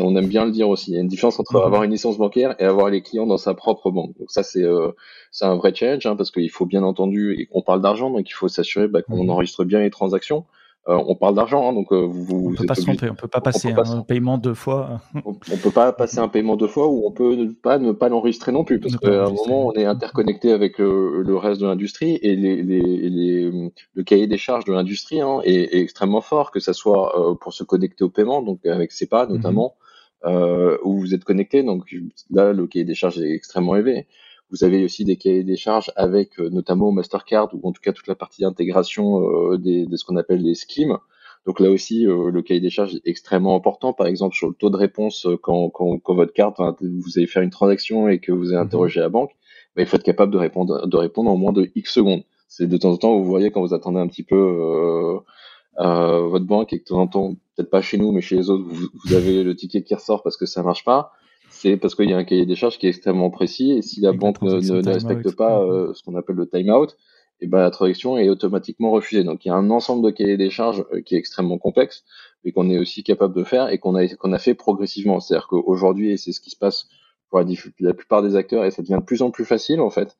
on 0.00 0.16
aime 0.16 0.26
bien 0.26 0.44
le 0.44 0.50
dire 0.50 0.68
aussi. 0.68 0.90
Il 0.90 0.94
y 0.94 0.96
a 0.96 1.00
une 1.02 1.06
différence 1.06 1.38
entre 1.38 1.54
avoir 1.60 1.84
une 1.84 1.92
licence 1.92 2.18
bancaire 2.18 2.56
et 2.58 2.64
avoir 2.64 2.90
les 2.90 3.00
clients 3.00 3.26
dans 3.26 3.36
sa 3.36 3.54
propre 3.54 3.92
banque. 3.92 4.18
Donc 4.18 4.28
ça, 4.28 4.42
c'est, 4.42 4.64
euh, 4.64 4.90
c'est 5.30 5.44
un 5.44 5.54
vrai 5.54 5.72
challenge 5.72 6.04
hein, 6.06 6.16
parce 6.16 6.32
qu'il 6.32 6.50
faut 6.50 6.66
bien 6.66 6.82
entendu, 6.82 7.36
et 7.38 7.48
on 7.52 7.62
parle 7.62 7.80
d'argent, 7.80 8.10
donc 8.10 8.28
il 8.28 8.32
faut 8.32 8.48
s'assurer 8.48 8.88
bah, 8.88 9.02
qu'on 9.02 9.22
mhm. 9.22 9.30
enregistre 9.30 9.62
bien 9.62 9.78
les 9.78 9.90
transactions. 9.90 10.44
Euh, 10.88 11.02
on 11.08 11.16
parle 11.16 11.34
d'argent, 11.34 11.68
hein, 11.68 11.72
donc 11.72 11.92
euh, 11.92 12.06
vous. 12.08 12.50
On 12.52 12.54
peut 12.54 12.64
pas 12.64 12.76
se 12.76 12.82
tromper, 12.82 13.10
on 13.10 13.16
peut 13.16 13.26
pas 13.26 13.40
passer 13.40 13.72
un 13.72 14.02
paiement 14.02 14.38
deux 14.38 14.54
fois. 14.54 15.00
on, 15.24 15.34
peut 15.34 15.72
pas 15.72 15.92
passer 15.92 16.20
un 16.20 16.28
paiement 16.28 16.54
deux 16.54 16.68
fois 16.68 16.86
ou 16.86 17.04
on 17.06 17.10
peut 17.10 17.52
pas 17.60 17.78
ne 17.78 17.90
pas 17.90 18.08
l'enregistrer 18.08 18.52
non 18.52 18.62
plus, 18.62 18.78
parce 18.78 18.96
qu'à 18.96 19.24
un 19.24 19.30
moment 19.30 19.66
on 19.66 19.72
est 19.72 19.84
interconnecté 19.84 20.52
avec 20.52 20.78
le, 20.78 21.36
reste 21.36 21.60
de 21.60 21.66
l'industrie 21.66 22.20
et 22.22 22.36
les, 22.36 22.62
les, 22.62 23.50
le 23.94 24.02
cahier 24.04 24.28
des 24.28 24.38
charges 24.38 24.64
de 24.64 24.72
l'industrie 24.72 25.20
hein, 25.20 25.40
est, 25.42 25.74
extrêmement 25.74 26.20
fort, 26.20 26.52
que 26.52 26.60
ça 26.60 26.72
soit 26.72 27.18
euh, 27.18 27.34
pour 27.34 27.52
se 27.52 27.64
connecter 27.64 28.04
au 28.04 28.08
paiement, 28.08 28.40
donc 28.40 28.64
avec 28.64 28.92
SEPA 28.92 29.26
mhm. 29.26 29.32
notamment, 29.32 29.74
où 30.84 31.00
vous 31.00 31.14
êtes 31.14 31.24
connecté, 31.24 31.64
donc 31.64 31.92
là 32.30 32.52
le 32.52 32.66
cahier 32.68 32.84
des 32.84 32.94
charges 32.94 33.18
est 33.18 33.32
extrêmement 33.32 33.74
élevé. 33.74 34.06
Vous 34.50 34.64
avez 34.64 34.84
aussi 34.84 35.04
des 35.04 35.16
cahiers 35.16 35.44
des 35.44 35.56
charges 35.56 35.90
avec 35.96 36.38
euh, 36.38 36.48
notamment 36.50 36.92
Mastercard 36.92 37.48
ou 37.52 37.68
en 37.68 37.72
tout 37.72 37.80
cas 37.82 37.92
toute 37.92 38.06
la 38.06 38.14
partie 38.14 38.42
d'intégration 38.42 39.20
euh, 39.20 39.58
des, 39.58 39.86
de 39.86 39.96
ce 39.96 40.04
qu'on 40.04 40.16
appelle 40.16 40.42
les 40.42 40.54
schemes. 40.54 40.98
Donc 41.46 41.60
là 41.60 41.70
aussi, 41.70 42.06
euh, 42.06 42.30
le 42.30 42.42
cahier 42.42 42.60
des 42.60 42.70
charges 42.70 42.94
est 42.94 43.06
extrêmement 43.06 43.56
important. 43.56 43.92
Par 43.92 44.06
exemple, 44.06 44.34
sur 44.34 44.48
le 44.48 44.54
taux 44.54 44.70
de 44.70 44.76
réponse 44.76 45.26
quand, 45.42 45.70
quand, 45.70 45.98
quand 45.98 46.14
votre 46.14 46.32
carte, 46.32 46.58
vous 46.80 47.18
allez 47.18 47.26
faire 47.26 47.42
une 47.42 47.50
transaction 47.50 48.08
et 48.08 48.18
que 48.18 48.32
vous 48.32 48.48
avez 48.48 48.60
mhm. 48.60 48.66
interrogé 48.66 49.00
la 49.00 49.08
banque, 49.08 49.30
bah, 49.76 49.82
il 49.82 49.86
faut 49.86 49.96
être 49.96 50.02
capable 50.02 50.32
de 50.32 50.38
répondre, 50.38 50.86
de 50.86 50.96
répondre 50.96 51.30
en 51.30 51.36
moins 51.36 51.52
de 51.52 51.70
X 51.74 51.92
secondes. 51.92 52.22
C'est 52.48 52.66
de 52.66 52.76
temps 52.76 52.92
en 52.92 52.96
temps, 52.96 53.18
vous 53.18 53.24
voyez 53.24 53.50
quand 53.50 53.60
vous 53.60 53.74
attendez 53.74 53.98
un 53.98 54.08
petit 54.08 54.22
peu 54.22 54.36
euh, 54.36 55.18
euh, 55.80 56.26
votre 56.28 56.46
banque 56.46 56.72
et 56.72 56.78
que 56.78 56.84
de 56.84 56.88
temps 56.88 57.00
en 57.00 57.06
temps, 57.06 57.34
peut-être 57.54 57.70
pas 57.70 57.82
chez 57.82 57.98
nous, 57.98 58.12
mais 58.12 58.22
chez 58.22 58.36
les 58.36 58.50
autres, 58.50 58.64
vous, 58.66 58.88
vous 59.04 59.14
avez 59.14 59.42
le 59.42 59.54
ticket 59.54 59.82
qui 59.82 59.94
ressort 59.94 60.22
parce 60.22 60.36
que 60.36 60.46
ça 60.46 60.62
marche 60.62 60.84
pas, 60.84 61.12
c'est 61.56 61.76
parce 61.76 61.94
qu'il 61.94 62.10
y 62.10 62.12
a 62.12 62.16
un 62.16 62.24
cahier 62.24 62.46
des 62.46 62.54
charges 62.54 62.78
qui 62.78 62.86
est 62.86 62.90
extrêmement 62.90 63.30
précis 63.30 63.72
et 63.72 63.82
si 63.82 64.00
la 64.00 64.12
banque 64.12 64.42
ne, 64.42 64.54
ne, 64.54 64.88
respecte 64.88 65.34
pas 65.34 65.62
euh, 65.62 65.92
ce 65.94 66.02
qu'on 66.02 66.14
appelle 66.16 66.36
le 66.36 66.48
timeout, 66.48 66.90
et 67.38 67.44
eh 67.44 67.46
ben 67.48 67.58
la 67.58 67.70
transaction 67.70 68.16
est 68.16 68.30
automatiquement 68.30 68.90
refusée. 68.90 69.22
Donc 69.22 69.44
il 69.44 69.48
y 69.48 69.50
a 69.50 69.54
un 69.54 69.70
ensemble 69.70 70.04
de 70.06 70.10
cahiers 70.10 70.38
des 70.38 70.50
charges 70.50 70.84
euh, 70.92 71.02
qui 71.02 71.14
est 71.14 71.18
extrêmement 71.18 71.58
complexe, 71.58 72.04
mais 72.44 72.52
qu'on 72.52 72.70
est 72.70 72.78
aussi 72.78 73.02
capable 73.02 73.34
de 73.34 73.44
faire 73.44 73.68
et 73.68 73.78
qu'on 73.78 73.94
a 73.94 74.06
qu'on 74.08 74.32
a 74.32 74.38
fait 74.38 74.54
progressivement. 74.54 75.20
C'est-à-dire 75.20 75.46
qu'aujourd'hui, 75.48 76.12
et 76.12 76.16
c'est 76.16 76.32
ce 76.32 76.40
qui 76.40 76.50
se 76.50 76.56
passe 76.56 76.88
pour 77.28 77.40
la, 77.40 77.46
la, 77.80 77.92
plupart 77.92 78.22
des 78.22 78.36
acteurs, 78.36 78.64
et 78.64 78.70
ça 78.70 78.82
devient 78.82 78.98
de 79.00 79.04
plus 79.04 79.20
en 79.20 79.30
plus 79.30 79.44
facile 79.44 79.80
en 79.80 79.90
fait, 79.90 80.16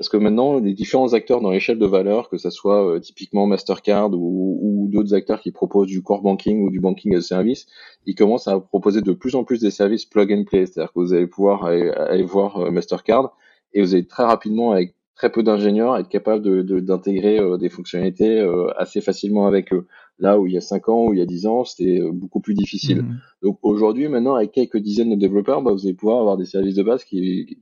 parce 0.00 0.08
que 0.08 0.16
maintenant, 0.16 0.60
les 0.60 0.72
différents 0.72 1.12
acteurs 1.12 1.42
dans 1.42 1.50
l'échelle 1.50 1.78
de 1.78 1.84
valeur, 1.84 2.30
que 2.30 2.38
ce 2.38 2.48
soit 2.48 2.88
euh, 2.88 3.00
typiquement 3.00 3.46
Mastercard 3.46 4.10
ou, 4.14 4.58
ou 4.62 4.88
d'autres 4.88 5.12
acteurs 5.12 5.42
qui 5.42 5.50
proposent 5.50 5.88
du 5.88 6.00
core 6.00 6.22
banking 6.22 6.62
ou 6.62 6.70
du 6.70 6.80
banking 6.80 7.14
as 7.14 7.18
a 7.18 7.20
service, 7.20 7.66
ils 8.06 8.14
commencent 8.14 8.48
à 8.48 8.58
proposer 8.58 9.02
de 9.02 9.12
plus 9.12 9.34
en 9.34 9.44
plus 9.44 9.60
des 9.60 9.70
services 9.70 10.06
plug 10.06 10.32
and 10.32 10.44
play. 10.44 10.64
C'est-à-dire 10.64 10.90
que 10.94 11.00
vous 11.00 11.12
allez 11.12 11.26
pouvoir 11.26 11.66
aller, 11.66 12.22
voir 12.22 12.56
euh, 12.56 12.70
Mastercard 12.70 13.36
et 13.74 13.82
vous 13.82 13.92
allez 13.92 14.06
très 14.06 14.24
rapidement, 14.24 14.72
avec 14.72 14.94
très 15.16 15.30
peu 15.30 15.42
d'ingénieurs, 15.42 15.98
être 15.98 16.08
capable 16.08 16.64
d'intégrer 16.82 17.36
de, 17.36 17.42
euh, 17.42 17.56
des 17.58 17.68
fonctionnalités 17.68 18.40
assez 18.78 19.02
facilement 19.02 19.46
avec 19.46 19.70
eux. 19.74 19.86
Là 20.18 20.40
où 20.40 20.46
il 20.46 20.54
y 20.54 20.56
a 20.56 20.62
5 20.62 20.88
ans 20.88 21.08
ou 21.08 21.12
il 21.12 21.18
y 21.18 21.22
a 21.22 21.26
10 21.26 21.46
ans, 21.46 21.64
c'était 21.64 22.00
beaucoup 22.10 22.40
plus 22.40 22.54
difficile. 22.54 23.02
Mmh. 23.02 23.20
Donc 23.42 23.58
aujourd'hui, 23.60 24.08
maintenant, 24.08 24.36
avec 24.36 24.52
quelques 24.52 24.78
dizaines 24.78 25.10
de 25.10 25.16
développeurs, 25.16 25.60
bah, 25.60 25.72
vous 25.72 25.84
allez 25.84 25.92
pouvoir 25.92 26.20
avoir 26.20 26.38
des 26.38 26.46
services 26.46 26.76
de 26.76 26.82
base 26.82 27.04
qui, 27.04 27.58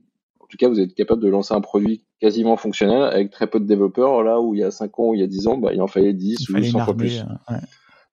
tout 0.49 0.57
cas, 0.57 0.67
vous 0.67 0.79
êtes 0.79 0.93
capable 0.95 1.21
de 1.21 1.29
lancer 1.29 1.53
un 1.53 1.61
produit 1.61 2.03
quasiment 2.19 2.57
fonctionnel 2.57 3.03
avec 3.03 3.29
très 3.29 3.47
peu 3.47 3.59
de 3.59 3.65
développeurs. 3.65 4.23
Là 4.23 4.41
où 4.41 4.53
il 4.55 4.59
y 4.59 4.63
a 4.63 4.71
5 4.71 4.99
ans 4.99 5.13
il 5.13 5.19
y 5.19 5.23
a 5.23 5.27
10 5.27 5.47
ans, 5.47 5.57
bah, 5.57 5.71
il 5.73 5.81
en 5.81 5.87
fallait 5.87 6.13
10 6.13 6.49
ou 6.49 6.63
100 6.63 6.79
fois 6.85 6.93
plus. 6.95 7.21
Euh, 7.51 7.53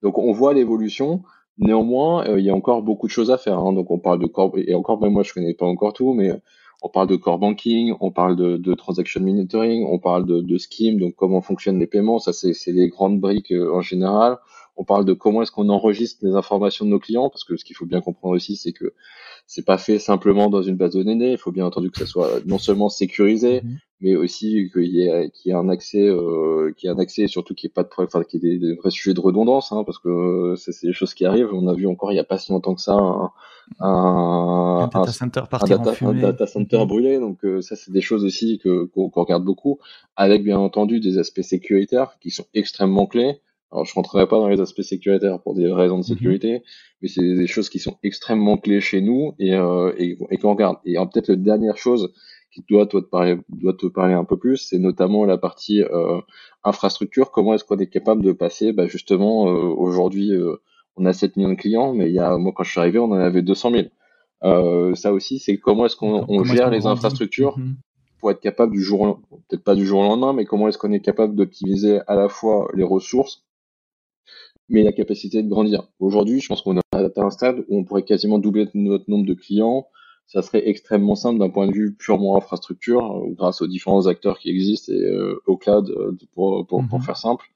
Donc 0.02 0.18
on 0.18 0.32
voit 0.32 0.54
l'évolution. 0.54 1.22
Néanmoins, 1.58 2.26
euh, 2.28 2.38
il 2.38 2.44
y 2.44 2.50
a 2.50 2.54
encore 2.54 2.82
beaucoup 2.82 3.06
de 3.06 3.12
choses 3.12 3.30
à 3.30 3.38
faire. 3.38 3.58
Hein. 3.58 3.72
Donc 3.72 3.90
on 3.90 3.98
parle 3.98 4.18
de 4.20 4.26
core, 4.26 4.52
et 4.58 4.74
encore 4.74 5.00
même 5.00 5.12
moi 5.12 5.22
je 5.22 5.32
connais 5.32 5.54
pas 5.54 5.66
encore 5.66 5.94
tout, 5.94 6.12
mais 6.12 6.30
on 6.82 6.90
parle 6.90 7.08
de 7.08 7.16
core 7.16 7.38
banking, 7.38 7.94
on 8.00 8.10
parle 8.10 8.36
de, 8.36 8.58
de 8.58 8.74
transaction 8.74 9.22
monitoring, 9.22 9.86
on 9.90 9.98
parle 9.98 10.26
de, 10.26 10.42
de 10.42 10.58
scheme, 10.58 11.00
donc 11.00 11.14
comment 11.16 11.40
fonctionnent 11.40 11.78
les 11.78 11.86
paiements. 11.86 12.18
Ça 12.18 12.34
c'est 12.34 12.72
les 12.72 12.88
grandes 12.88 13.18
briques 13.18 13.52
euh, 13.52 13.74
en 13.74 13.80
général. 13.80 14.36
On 14.76 14.84
parle 14.84 15.04
de 15.04 15.12
comment 15.12 15.42
est-ce 15.42 15.50
qu'on 15.50 15.68
enregistre 15.68 16.24
les 16.24 16.34
informations 16.34 16.84
de 16.84 16.90
nos 16.90 16.98
clients, 16.98 17.30
parce 17.30 17.44
que 17.44 17.56
ce 17.56 17.64
qu'il 17.64 17.76
faut 17.76 17.86
bien 17.86 18.00
comprendre 18.00 18.34
aussi, 18.34 18.56
c'est 18.56 18.72
que 18.72 18.92
c'est 19.46 19.64
pas 19.64 19.78
fait 19.78 19.98
simplement 19.98 20.50
dans 20.50 20.62
une 20.62 20.76
base 20.76 20.94
de 20.94 21.02
données. 21.02 21.32
Il 21.32 21.38
faut 21.38 21.52
bien 21.52 21.64
entendu 21.64 21.90
que 21.90 21.98
ça 21.98 22.06
soit 22.06 22.44
non 22.46 22.58
seulement 22.58 22.88
sécurisé, 22.88 23.62
mhm. 23.62 23.78
mais 24.00 24.16
aussi 24.16 24.70
qu'il 24.72 24.94
y 24.94 25.02
ait, 25.02 25.30
qu'il 25.30 25.50
y 25.50 25.54
ait 25.54 25.58
un 25.58 25.68
accès, 25.68 26.02
euh, 26.02 26.72
qu'il 26.76 26.88
y 26.88 26.92
ait 26.92 26.94
un 26.94 26.98
accès, 26.98 27.22
et 27.22 27.28
surtout 27.28 27.54
qu'il 27.54 27.68
n'y 27.68 27.70
ait 27.70 27.74
pas 27.74 27.84
de 27.84 27.88
enfin, 27.96 28.22
qu'il 28.24 28.44
y 28.44 28.54
ait 28.54 28.58
des, 28.58 28.74
vrais 28.74 28.90
sujets 28.90 29.14
de 29.14 29.20
redondance, 29.20 29.72
hein, 29.72 29.84
parce 29.84 29.98
que 29.98 30.08
euh, 30.08 30.56
c'est, 30.56 30.86
des 30.86 30.92
choses 30.92 31.14
qui 31.14 31.24
arrivent. 31.24 31.50
On 31.52 31.68
a 31.68 31.74
vu 31.74 31.86
encore 31.86 32.12
il 32.12 32.16
y 32.16 32.20
a 32.20 32.24
pas 32.24 32.38
si 32.38 32.52
longtemps 32.52 32.74
que 32.74 32.82
ça 32.82 32.94
un, 32.94 33.32
un, 33.80 34.88
data 34.88 35.12
center, 35.12 35.42
un 35.50 36.12
data, 36.14 36.46
center 36.46 36.78
mhm. 36.78 36.86
brûlé. 36.86 37.18
Donc 37.18 37.44
euh, 37.44 37.60
ça, 37.62 37.76
c'est 37.76 37.92
des 37.92 38.00
choses 38.00 38.24
aussi 38.24 38.58
que 38.58 38.84
qu'on, 38.86 39.08
regarde 39.08 39.44
beaucoup, 39.44 39.78
avec 40.16 40.42
bien 40.42 40.58
entendu 40.58 41.00
des 41.00 41.18
aspects 41.18 41.42
sécuritaires 41.42 42.18
qui 42.20 42.30
sont 42.30 42.46
extrêmement 42.52 43.06
clés. 43.06 43.40
Alors, 43.72 43.84
je 43.84 43.94
rentrerai 43.94 44.28
pas 44.28 44.38
dans 44.38 44.48
les 44.48 44.60
aspects 44.60 44.82
sécuritaires 44.82 45.40
pour 45.42 45.54
des 45.54 45.70
raisons 45.70 45.98
de 45.98 46.04
mhm. 46.04 46.16
sécurité, 46.16 46.62
mais 47.02 47.08
c'est 47.08 47.34
des 47.34 47.46
choses 47.46 47.68
qui 47.68 47.78
sont 47.78 47.98
extrêmement 48.02 48.56
clés 48.56 48.80
chez 48.80 49.00
nous 49.00 49.34
et, 49.38 49.54
euh, 49.54 49.92
et, 49.98 50.16
et 50.30 50.36
qu'on 50.38 50.52
regarde. 50.52 50.78
Et 50.84 50.94
peut-être 50.94 51.28
la 51.28 51.36
dernière 51.36 51.76
chose 51.76 52.12
qui 52.52 52.64
doit, 52.70 52.86
te 52.86 52.96
parler, 52.96 53.38
doit 53.50 53.74
te 53.74 53.86
parler 53.86 54.14
un 54.14 54.24
peu 54.24 54.38
plus, 54.38 54.56
c'est 54.56 54.78
notamment 54.78 55.24
la 55.26 55.36
partie 55.36 55.82
euh, 55.82 56.20
infrastructure. 56.64 57.30
Comment 57.30 57.54
est-ce 57.54 57.64
qu'on 57.64 57.78
est 57.78 57.88
capable 57.88 58.22
de 58.22 58.32
passer? 58.32 58.72
Bah, 58.72 58.86
Justement, 58.86 59.48
euh, 59.48 59.52
aujourd'hui, 59.52 60.32
euh, 60.32 60.56
on 60.96 61.04
a 61.04 61.12
7 61.12 61.36
millions 61.36 61.50
de 61.50 61.56
clients, 61.56 61.92
mais 61.92 62.08
il 62.08 62.14
y 62.14 62.18
a, 62.18 62.36
moi, 62.38 62.52
quand 62.56 62.64
je 62.64 62.70
suis 62.70 62.80
arrivé, 62.80 62.98
on 62.98 63.10
en 63.10 63.12
avait 63.12 63.42
200 63.42 63.70
000. 63.72 63.82
Euh, 64.44 64.94
ça 64.94 65.12
aussi, 65.12 65.38
c'est 65.38 65.58
comment 65.58 65.86
est-ce 65.86 65.96
qu'on 65.96 66.24
on 66.28 66.44
gère 66.44 66.70
les 66.70 66.86
infrastructures 66.86 67.58
mhm. 67.58 67.76
pour 68.20 68.30
être 68.30 68.40
capable 68.40 68.72
du 68.72 68.82
jour, 68.82 69.20
peut-être 69.48 69.64
pas 69.64 69.74
du 69.74 69.86
jour 69.86 70.00
au 70.00 70.04
lendemain, 70.04 70.32
mais 70.32 70.44
comment 70.44 70.68
est-ce 70.68 70.78
qu'on 70.78 70.92
est 70.92 71.00
capable 71.00 71.34
d'optimiser 71.34 72.00
à 72.06 72.14
la 72.14 72.28
fois 72.28 72.68
les 72.74 72.84
ressources 72.84 73.45
mais 74.68 74.82
la 74.82 74.92
capacité 74.92 75.42
de 75.42 75.48
grandir. 75.48 75.88
Aujourd'hui, 76.00 76.40
je 76.40 76.48
pense 76.48 76.62
qu'on 76.62 76.78
a 76.78 76.82
atteint 76.92 77.26
un 77.26 77.30
stade 77.30 77.64
où 77.68 77.78
on 77.78 77.84
pourrait 77.84 78.04
quasiment 78.04 78.38
doubler 78.38 78.68
notre 78.74 79.08
nombre 79.08 79.26
de 79.26 79.34
clients. 79.34 79.88
Ça 80.26 80.42
serait 80.42 80.68
extrêmement 80.68 81.14
simple 81.14 81.38
d'un 81.38 81.50
point 81.50 81.68
de 81.68 81.72
vue 81.72 81.94
purement 81.94 82.36
infrastructure, 82.36 83.16
euh, 83.16 83.30
grâce 83.30 83.62
aux 83.62 83.68
différents 83.68 84.08
acteurs 84.08 84.38
qui 84.38 84.50
existent 84.50 84.92
et 84.92 84.96
euh, 84.96 85.40
au 85.46 85.56
cloud, 85.56 85.90
euh, 85.90 86.16
pour, 86.34 86.66
pour, 86.66 86.84
pour, 86.86 86.98
mhm. 86.98 87.04
faire 87.04 87.16
simple. 87.16 87.46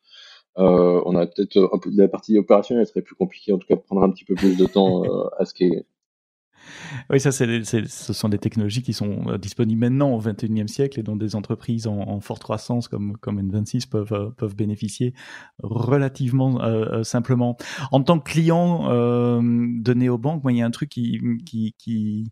Euh, 0.59 1.03
on 1.05 1.17
a 1.17 1.27
peut-être 1.27 1.71
un 1.73 1.79
peu 1.79 1.91
de 1.91 1.99
la 1.99 2.07
partie 2.07 2.39
opérationnelle, 2.39 2.83
elle 2.83 2.89
serait 2.89 3.03
plus 3.03 3.17
compliquée, 3.17 3.53
en 3.53 3.59
tout 3.59 3.67
cas, 3.67 3.77
de 3.77 3.81
prendre 3.81 4.03
un 4.03 4.11
petit 4.11 4.25
peu 4.25 4.35
plus 4.35 4.57
de 4.57 4.67
temps 4.67 5.03
à 5.39 5.45
ce 5.45 5.55
qui 5.55 5.65
est 5.65 5.85
oui, 7.11 7.21
ça, 7.21 7.33
c'est, 7.33 7.65
ce 7.65 8.13
sont 8.13 8.29
des 8.29 8.39
technologies 8.39 8.83
qui 8.83 8.93
sont 8.93 9.29
euh, 9.29 9.39
disponibles 9.39 9.81
maintenant 9.81 10.11
au 10.15 10.21
21e 10.21 10.69
siècle 10.69 11.01
et 11.01 11.03
dont 11.03 11.17
des 11.17 11.35
entreprises 11.37 11.87
en, 11.87 12.21
forte 12.21 12.43
croissance 12.43 12.89
comme, 12.89 13.17
comme 13.19 13.41
N26 13.41 13.89
peuvent, 13.89 14.13
euh, 14.13 14.31
peuvent 14.31 14.55
bénéficier 14.55 15.15
relativement 15.63 16.63
euh, 16.63 17.03
simplement. 17.03 17.57
En 17.93 18.03
tant 18.03 18.19
que 18.19 18.31
client 18.31 18.89
de 18.91 19.95
Néobank, 19.95 20.43
moi, 20.43 20.53
il 20.53 20.59
y 20.59 20.63
a 20.63 20.67
un 20.67 20.71
truc 20.71 20.91
qui, 20.91 21.21
qui, 21.45 21.75
qui 21.79 22.31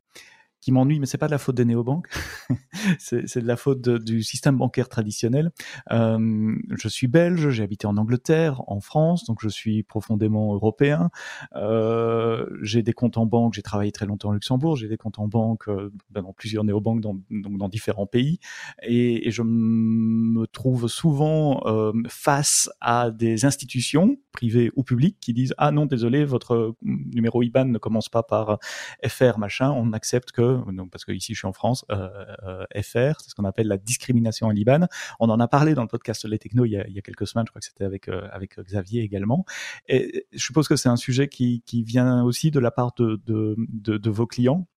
qui 0.69 0.73
m'ennuie, 0.73 1.01
mais 1.01 1.07
c'est 1.07 1.17
pas 1.17 1.29
de 1.29 1.33
la 1.33 1.39
faute 1.39 1.55
des 1.55 1.65
néobanques, 1.65 2.09
c'est 2.99 3.39
de 3.39 3.47
la 3.47 3.57
faute 3.57 3.89
du 3.89 4.23
système 4.23 4.59
bancaire 4.59 4.91
traditionnel. 4.91 5.51
Euh, 5.93 6.55
je 6.77 6.89
suis 6.89 7.07
belge, 7.07 7.49
j'ai 7.49 7.63
habité 7.63 7.87
en 7.87 7.97
Angleterre, 7.97 8.61
en 8.67 8.81
France, 8.81 9.25
donc 9.25 9.39
je 9.41 9.49
suis 9.49 9.83
profondément 9.83 10.53
européen. 10.53 11.09
Euh, 11.57 12.45
j'ai 12.61 12.83
des 12.83 12.93
comptes 12.93 13.17
en 13.17 13.25
banque, 13.25 13.55
j'ai 13.55 13.63
travaillé 13.63 13.93
très 13.93 14.05
longtemps 14.05 14.29
au 14.29 14.35
Luxembourg, 14.35 14.77
j'ai 14.77 14.89
des 14.89 14.99
comptes 14.99 15.19
en 15.19 15.27
banque 15.27 15.69
euh, 15.69 15.91
ben, 16.11 16.21
dans 16.21 16.35
plusieurs 16.35 16.65
néobanques, 16.65 17.01
dans, 17.01 17.19
donc 17.31 17.57
dans 17.57 17.71
différents 17.71 18.07
pays, 18.07 18.39
et, 18.83 19.31
je 19.31 19.43
me 19.43 20.47
trouve 20.47 20.89
souvent 20.89 21.63
face 22.09 22.69
à 22.81 23.11
des 23.11 23.45
institutions 23.45 24.17
privées 24.39 24.71
ou 24.77 24.85
publiques 24.85 25.17
qui 25.21 25.33
disent 25.33 25.53
ah 25.59 25.73
non 25.73 25.85
désolé 25.85 26.25
votre 26.25 26.77
numéro 26.83 27.43
IBAN 27.43 27.65
ne 27.65 27.79
commence 27.79 28.09
pas 28.09 28.23
par 28.23 28.59
FR 29.05 29.37
machin, 29.37 29.73
on 29.73 29.93
accepte 29.93 30.31
que 30.31 30.49
donc 30.71 30.91
parce 30.93 31.05
que 31.05 31.11
ici 31.11 31.35
je 31.35 31.39
suis 31.41 31.49
en 31.49 31.53
France, 31.53 31.85
euh, 31.91 32.09
euh 32.45 32.65
FR, 32.81 33.21
c'est 33.21 33.31
ce 33.31 33.35
qu'on 33.35 33.45
appelle 33.45 33.67
la 33.67 33.79
discrimination 33.79 34.47
en 34.47 34.51
Liban. 34.51 34.87
On 35.19 35.29
en 35.29 35.41
a 35.41 35.49
parlé 35.49 35.75
dans 35.75 35.83
le 35.83 35.89
podcast 35.89 36.25
Les 36.25 36.39
Techno 36.39 36.65
il 36.65 36.71
y 36.71 36.77
a, 36.77 36.87
il 36.87 36.95
y 36.95 36.99
a 36.99 37.03
quelques 37.03 37.27
semaines, 37.27 37.47
je 37.47 37.51
crois 37.51 37.61
que 37.61 37.67
c'était 37.67 37.85
avec 37.85 38.09
euh, 38.09 38.29
avec 38.31 38.61
Xavier 38.61 39.03
également. 39.03 39.45
Et 39.89 40.27
je 40.33 40.39
suppose 40.39 40.69
que 40.69 40.77
c'est 40.77 40.89
un 40.89 40.97
sujet 40.97 41.27
qui, 41.27 41.63
qui 41.67 41.83
vient 41.83 42.23
aussi 42.23 42.53
de 42.53 42.61
la 42.61 42.71
part 42.71 42.93
de, 42.97 43.21
de, 43.27 43.57
de 43.99 44.11
vos 44.11 44.27
clients 44.27 44.69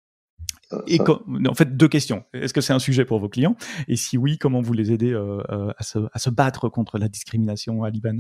et 0.87 0.99
en 1.01 1.55
fait, 1.55 1.77
deux 1.77 1.89
questions. 1.89 2.25
Est-ce 2.33 2.55
que 2.55 2.61
c'est 2.61 2.73
un 2.73 2.79
sujet 2.79 3.05
pour 3.05 3.19
vos 3.19 3.29
clients? 3.29 3.57
Et 3.89 3.97
si 3.97 4.17
oui, 4.17 4.39
comment 4.39 4.61
vous 4.61 4.73
les 4.73 4.93
aidez 4.93 5.11
euh, 5.11 5.43
euh, 5.51 5.73
à, 5.77 5.83
se, 5.83 5.99
à, 6.13 6.19
se, 6.19 6.31
battre 6.31 6.69
contre 6.69 6.99
la 6.99 7.09
discrimination 7.09 7.83
à 7.83 7.91
Liban? 7.91 8.19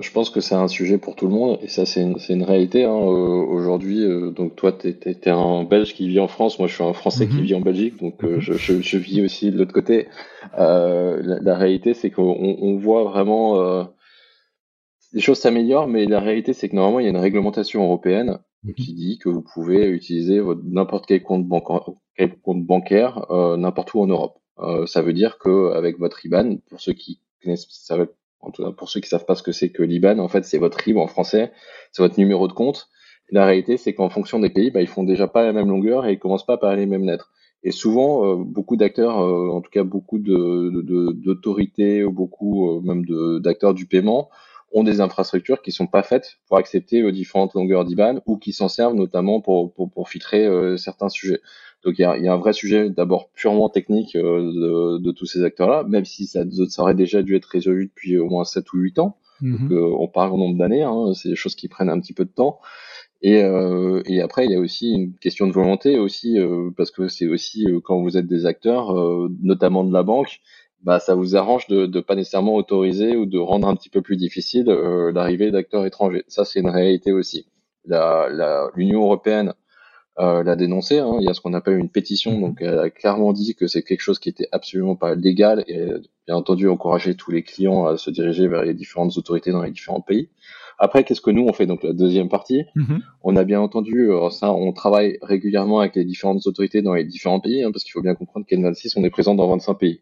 Je 0.00 0.10
pense 0.10 0.30
que 0.30 0.40
c'est 0.40 0.54
un 0.54 0.68
sujet 0.68 0.96
pour 0.96 1.16
tout 1.16 1.26
le 1.26 1.34
monde 1.34 1.58
et 1.62 1.68
ça, 1.68 1.84
c'est 1.84 2.02
une, 2.02 2.16
une, 2.28 2.42
réalité. 2.44 2.84
Hein, 2.84 2.96
euh, 2.96 3.44
Aujourd'hui, 3.50 4.02
euh, 4.02 4.30
donc 4.30 4.56
toi, 4.56 4.72
tu 4.72 4.88
es, 4.88 5.28
un 5.28 5.64
Belge 5.64 5.94
qui 5.94 6.08
vit 6.08 6.20
en 6.20 6.28
France, 6.28 6.58
moi 6.58 6.66
je 6.66 6.74
suis 6.74 6.84
un 6.84 6.94
Français 6.94 7.28
qui 7.28 7.36
mhm. 7.36 7.42
vit 7.42 7.54
en 7.54 7.60
Belgique, 7.60 8.00
donc 8.00 8.22
mhm. 8.22 8.40
je, 8.40 8.54
je, 8.54 8.80
je, 8.80 8.98
vis 8.98 9.22
aussi 9.22 9.50
de 9.50 9.58
l'autre 9.58 9.72
côté. 9.72 10.08
La, 10.56 11.16
la, 11.20 11.56
réalité, 11.56 11.94
c'est 11.94 12.10
qu'on 12.10 12.56
on 12.60 12.76
voit 12.76 13.04
vraiment 13.04 13.86
les 15.12 15.20
choses 15.20 15.38
s'améliorent, 15.38 15.88
mais 15.88 16.06
la 16.06 16.20
réalité, 16.20 16.52
c'est 16.52 16.68
que 16.68 16.76
normalement, 16.76 17.00
il 17.00 17.04
y 17.04 17.06
a 17.06 17.10
une 17.10 17.16
réglementation 17.16 17.82
européenne. 17.82 18.38
Qui 18.76 18.94
dit 18.94 19.18
que 19.18 19.28
vous 19.28 19.42
pouvez 19.42 19.88
utiliser 19.88 20.40
n'importe 20.64 21.06
quel 21.06 21.22
compte, 21.22 21.46
bancaire 21.46 23.30
euh, 23.30 23.56
n'importe 23.56 23.94
où 23.94 24.00
en 24.00 24.06
Europe. 24.06 24.38
Euh, 24.58 24.86
ça 24.86 25.02
veut 25.02 25.12
dire 25.12 25.38
que 25.38 25.72
avec 25.72 25.98
votre 25.98 26.24
IBAN, 26.24 26.56
pour 26.68 26.80
ceux 26.80 26.92
qui 26.92 27.20
connaissent, 27.42 27.66
ça 27.70 27.96
va, 27.96 28.06
pour 28.72 28.88
ceux 28.88 29.00
qui 29.00 29.08
savent 29.08 29.24
pas 29.24 29.34
ce 29.34 29.42
que 29.42 29.52
c'est 29.52 29.70
que 29.70 29.82
l'IBAN, 29.82 30.18
en 30.18 30.28
fait, 30.28 30.44
c'est 30.44 30.58
votre 30.58 30.78
RIB 30.78 30.98
en 30.98 31.06
français, 31.06 31.52
c'est 31.92 32.02
votre 32.02 32.18
numéro 32.18 32.48
de 32.48 32.52
compte. 32.52 32.88
la 33.30 33.46
réalité, 33.46 33.76
c'est 33.76 33.94
qu'en 33.94 34.10
fonction 34.10 34.40
des 34.40 34.50
pays, 34.50 34.70
bah, 34.70 34.82
ils 34.82 34.88
font 34.88 35.04
déjà 35.04 35.28
pas 35.28 35.44
la 35.44 35.52
même 35.52 35.68
longueur 35.68 36.06
et 36.06 36.12
ils 36.12 36.18
commencent 36.18 36.46
pas 36.46 36.58
par 36.58 36.74
les 36.76 36.86
mêmes 36.86 37.04
lettres. 37.04 37.32
Et 37.62 37.70
souvent, 37.70 38.26
euh, 38.26 38.36
beaucoup 38.36 38.76
d'acteurs, 38.76 39.16
en 39.18 39.60
tout 39.60 39.70
cas 39.70 39.84
beaucoup 39.84 40.18
d'autorités, 40.18 42.00
de, 42.00 42.04
de, 42.04 42.08
beaucoup 42.08 42.80
même 42.80 43.04
d'acteurs 43.40 43.74
du 43.74 43.86
paiement, 43.86 44.30
ont 44.72 44.84
des 44.84 45.00
infrastructures 45.00 45.62
qui 45.62 45.72
sont 45.72 45.86
pas 45.86 46.02
faites 46.02 46.38
pour 46.46 46.56
accepter 46.58 47.02
aux 47.02 47.10
différentes 47.10 47.54
longueurs 47.54 47.84
d'IBAN 47.84 48.20
ou 48.26 48.36
qui 48.36 48.52
s'en 48.52 48.68
servent 48.68 48.94
notamment 48.94 49.40
pour, 49.40 49.72
pour, 49.72 49.90
pour 49.90 50.08
filtrer 50.08 50.46
euh, 50.46 50.76
certains 50.76 51.08
sujets. 51.08 51.40
Donc 51.84 51.98
il 51.98 52.02
y 52.02 52.04
a, 52.04 52.16
y 52.18 52.28
a, 52.28 52.32
un 52.32 52.36
vrai 52.36 52.52
sujet 52.52 52.90
d'abord 52.90 53.30
purement 53.30 53.70
technique 53.70 54.14
euh, 54.16 54.42
de, 54.42 54.98
de, 54.98 55.12
tous 55.12 55.26
ces 55.26 55.42
acteurs-là, 55.44 55.84
même 55.88 56.04
si 56.04 56.26
ça, 56.26 56.44
ça, 56.68 56.82
aurait 56.82 56.94
déjà 56.94 57.22
dû 57.22 57.36
être 57.36 57.46
résolu 57.46 57.86
depuis 57.86 58.18
au 58.18 58.28
moins 58.28 58.44
7 58.44 58.72
ou 58.72 58.78
8 58.78 58.98
ans. 58.98 59.16
Mhm. 59.40 59.58
Donc, 59.58 59.72
euh, 59.72 59.96
on 59.98 60.08
parle 60.08 60.32
en 60.32 60.38
nombre 60.38 60.58
d'années, 60.58 60.82
hein, 60.82 61.12
c'est 61.14 61.30
des 61.30 61.36
choses 61.36 61.54
qui 61.54 61.68
prennent 61.68 61.88
un 61.88 61.98
petit 62.00 62.12
peu 62.12 62.24
de 62.24 62.30
temps. 62.30 62.60
Et, 63.22 63.42
euh, 63.42 64.02
et, 64.06 64.20
après, 64.20 64.44
il 64.44 64.50
y 64.50 64.54
a 64.54 64.60
aussi 64.60 64.90
une 64.90 65.14
question 65.14 65.46
de 65.46 65.52
volonté 65.52 65.98
aussi, 65.98 66.38
parce 66.76 66.90
que 66.90 67.08
c'est 67.08 67.28
aussi 67.28 67.66
quand 67.84 68.00
vous 68.00 68.16
êtes 68.16 68.26
des 68.26 68.46
acteurs, 68.46 68.94
notamment 69.42 69.84
de 69.84 69.92
la 69.92 70.02
banque, 70.02 70.40
bah, 70.82 70.98
ça 70.98 71.14
vous 71.14 71.36
arrange 71.36 71.66
de 71.66 71.86
ne 71.86 72.00
pas 72.00 72.14
nécessairement 72.14 72.54
autoriser 72.54 73.16
ou 73.16 73.26
de 73.26 73.38
rendre 73.38 73.68
un 73.68 73.76
petit 73.76 73.90
peu 73.90 74.02
plus 74.02 74.16
difficile 74.16 74.68
euh, 74.68 75.12
l'arrivée 75.12 75.50
d'acteurs 75.50 75.84
étrangers. 75.86 76.24
Ça, 76.28 76.44
c'est 76.44 76.60
une 76.60 76.70
réalité 76.70 77.12
aussi. 77.12 77.46
L'Union 77.86 79.02
européenne 79.02 79.54
euh, 80.18 80.42
l'a 80.42 80.56
dénoncé. 80.56 80.98
Hein. 80.98 81.16
Il 81.20 81.24
y 81.24 81.30
a 81.30 81.34
ce 81.34 81.40
qu'on 81.40 81.54
appelle 81.54 81.78
une 81.78 81.88
pétition, 81.88 82.32
mhm. 82.32 82.40
donc 82.40 82.58
elle 82.60 82.78
a 82.78 82.90
clairement 82.90 83.32
dit 83.32 83.54
que 83.54 83.66
c'est 83.66 83.82
quelque 83.82 84.00
chose 84.00 84.18
qui 84.18 84.28
était 84.28 84.48
absolument 84.52 84.96
pas 84.96 85.14
légal 85.14 85.64
et 85.66 85.86
bien 86.26 86.36
entendu 86.36 86.68
encourager 86.68 87.14
tous 87.14 87.30
les 87.30 87.42
clients 87.42 87.86
à 87.86 87.96
se 87.96 88.10
diriger 88.10 88.46
vers 88.48 88.62
les 88.62 88.74
différentes 88.74 89.16
autorités 89.16 89.50
dans 89.50 89.62
les 89.62 89.70
différents 89.70 90.00
pays. 90.00 90.28
Après, 90.78 91.04
qu'est-ce 91.04 91.20
que 91.20 91.30
nous 91.30 91.46
on 91.46 91.52
fait? 91.52 91.66
Donc 91.66 91.82
la 91.82 91.92
deuxième 91.92 92.28
partie, 92.28 92.64
mhm. 92.74 93.00
on 93.22 93.36
a 93.36 93.44
bien 93.44 93.60
entendu 93.60 94.10
euh, 94.10 94.30
ça, 94.30 94.52
on 94.52 94.72
travaille 94.72 95.18
régulièrement 95.22 95.80
avec 95.80 95.94
les 95.94 96.04
différentes 96.04 96.46
autorités 96.46 96.82
dans 96.82 96.94
les 96.94 97.04
différents 97.04 97.40
pays, 97.40 97.62
hein, 97.62 97.70
parce 97.70 97.84
qu'il 97.84 97.92
faut 97.92 98.02
bien 98.02 98.14
comprendre 98.14 98.46
qu'N26 98.46 98.94
on 98.96 99.04
est 99.04 99.10
présent 99.10 99.34
dans 99.34 99.48
25 99.48 99.74
pays. 99.74 100.00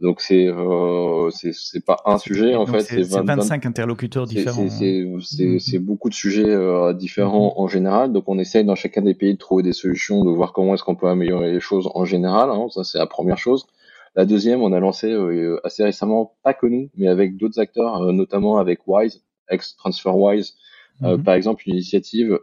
Donc 0.00 0.20
c'est 0.20 0.46
euh, 0.46 1.30
c'est 1.30 1.84
pas 1.84 1.96
un 2.04 2.18
sujet 2.18 2.54
en 2.54 2.66
fait, 2.66 2.82
c'est 2.82 3.02
25 3.02 3.66
interlocuteurs 3.66 4.26
différents. 4.26 4.68
C'est 4.68 5.58
c'est 5.58 5.78
beaucoup 5.78 6.08
de 6.08 6.14
sujets 6.14 6.48
euh, 6.48 6.92
différents 6.92 7.54
mhm. 7.56 7.62
en 7.64 7.66
général. 7.66 8.12
Donc 8.12 8.24
on 8.28 8.38
essaye 8.38 8.64
dans 8.64 8.76
chacun 8.76 9.02
des 9.02 9.14
pays 9.14 9.32
de 9.32 9.38
trouver 9.38 9.64
des 9.64 9.72
solutions, 9.72 10.24
de 10.24 10.30
voir 10.30 10.52
comment 10.52 10.74
est-ce 10.74 10.84
qu'on 10.84 10.94
peut 10.94 11.08
améliorer 11.08 11.52
les 11.52 11.60
choses 11.60 11.90
en 11.94 12.04
général. 12.04 12.50
Hein. 12.50 12.68
Ça 12.70 12.84
c'est 12.84 12.98
la 12.98 13.06
première 13.06 13.38
chose. 13.38 13.66
La 14.14 14.24
deuxième, 14.24 14.62
on 14.62 14.72
a 14.72 14.80
lancé 14.80 15.12
euh, 15.12 15.60
assez 15.64 15.82
récemment, 15.84 16.34
pas 16.42 16.54
que 16.54 16.66
nous, 16.66 16.90
mais 16.96 17.08
avec 17.08 17.36
d'autres 17.36 17.60
acteurs, 17.60 18.02
euh, 18.02 18.12
notamment 18.12 18.58
avec 18.58 18.80
Wise, 18.86 19.22
ex 19.50 19.76
TransferWise, 19.76 20.54
mhm. 21.00 21.24
par 21.24 21.34
exemple 21.34 21.64
une 21.66 21.74
initiative 21.74 22.38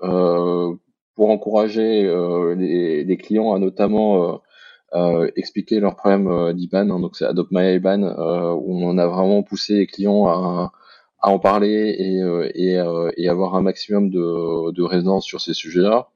pour 1.15 1.29
encourager 1.29 2.03
les, 2.57 3.05
les, 3.05 3.17
clients 3.17 3.53
à 3.53 3.59
notamment 3.59 4.41
euh, 4.95 5.29
expliquer 5.35 5.81
leurs 5.81 5.97
problèmes 5.97 6.27
euh, 6.27 6.53
d'IBAN. 6.53 6.89
Hein, 6.89 6.99
donc 7.01 7.17
c'est 7.17 7.25
Adopt 7.25 7.51
My 7.51 7.75
IBAN 7.75 8.03
euh, 8.03 8.53
où 8.53 8.81
on 8.81 8.97
a 8.97 9.07
vraiment 9.07 9.43
poussé 9.43 9.73
les 9.73 9.87
clients 9.87 10.27
à, 10.27 10.71
à 11.19 11.29
en 11.29 11.39
parler 11.39 11.95
et, 11.99 12.19
et, 12.55 12.81
et, 13.17 13.27
avoir 13.27 13.55
un 13.55 13.61
maximum 13.61 14.09
de, 14.09 14.71
de 14.71 14.83
résonance 14.83 15.25
sur 15.25 15.41
ces 15.41 15.53
sujets-là. 15.53 16.09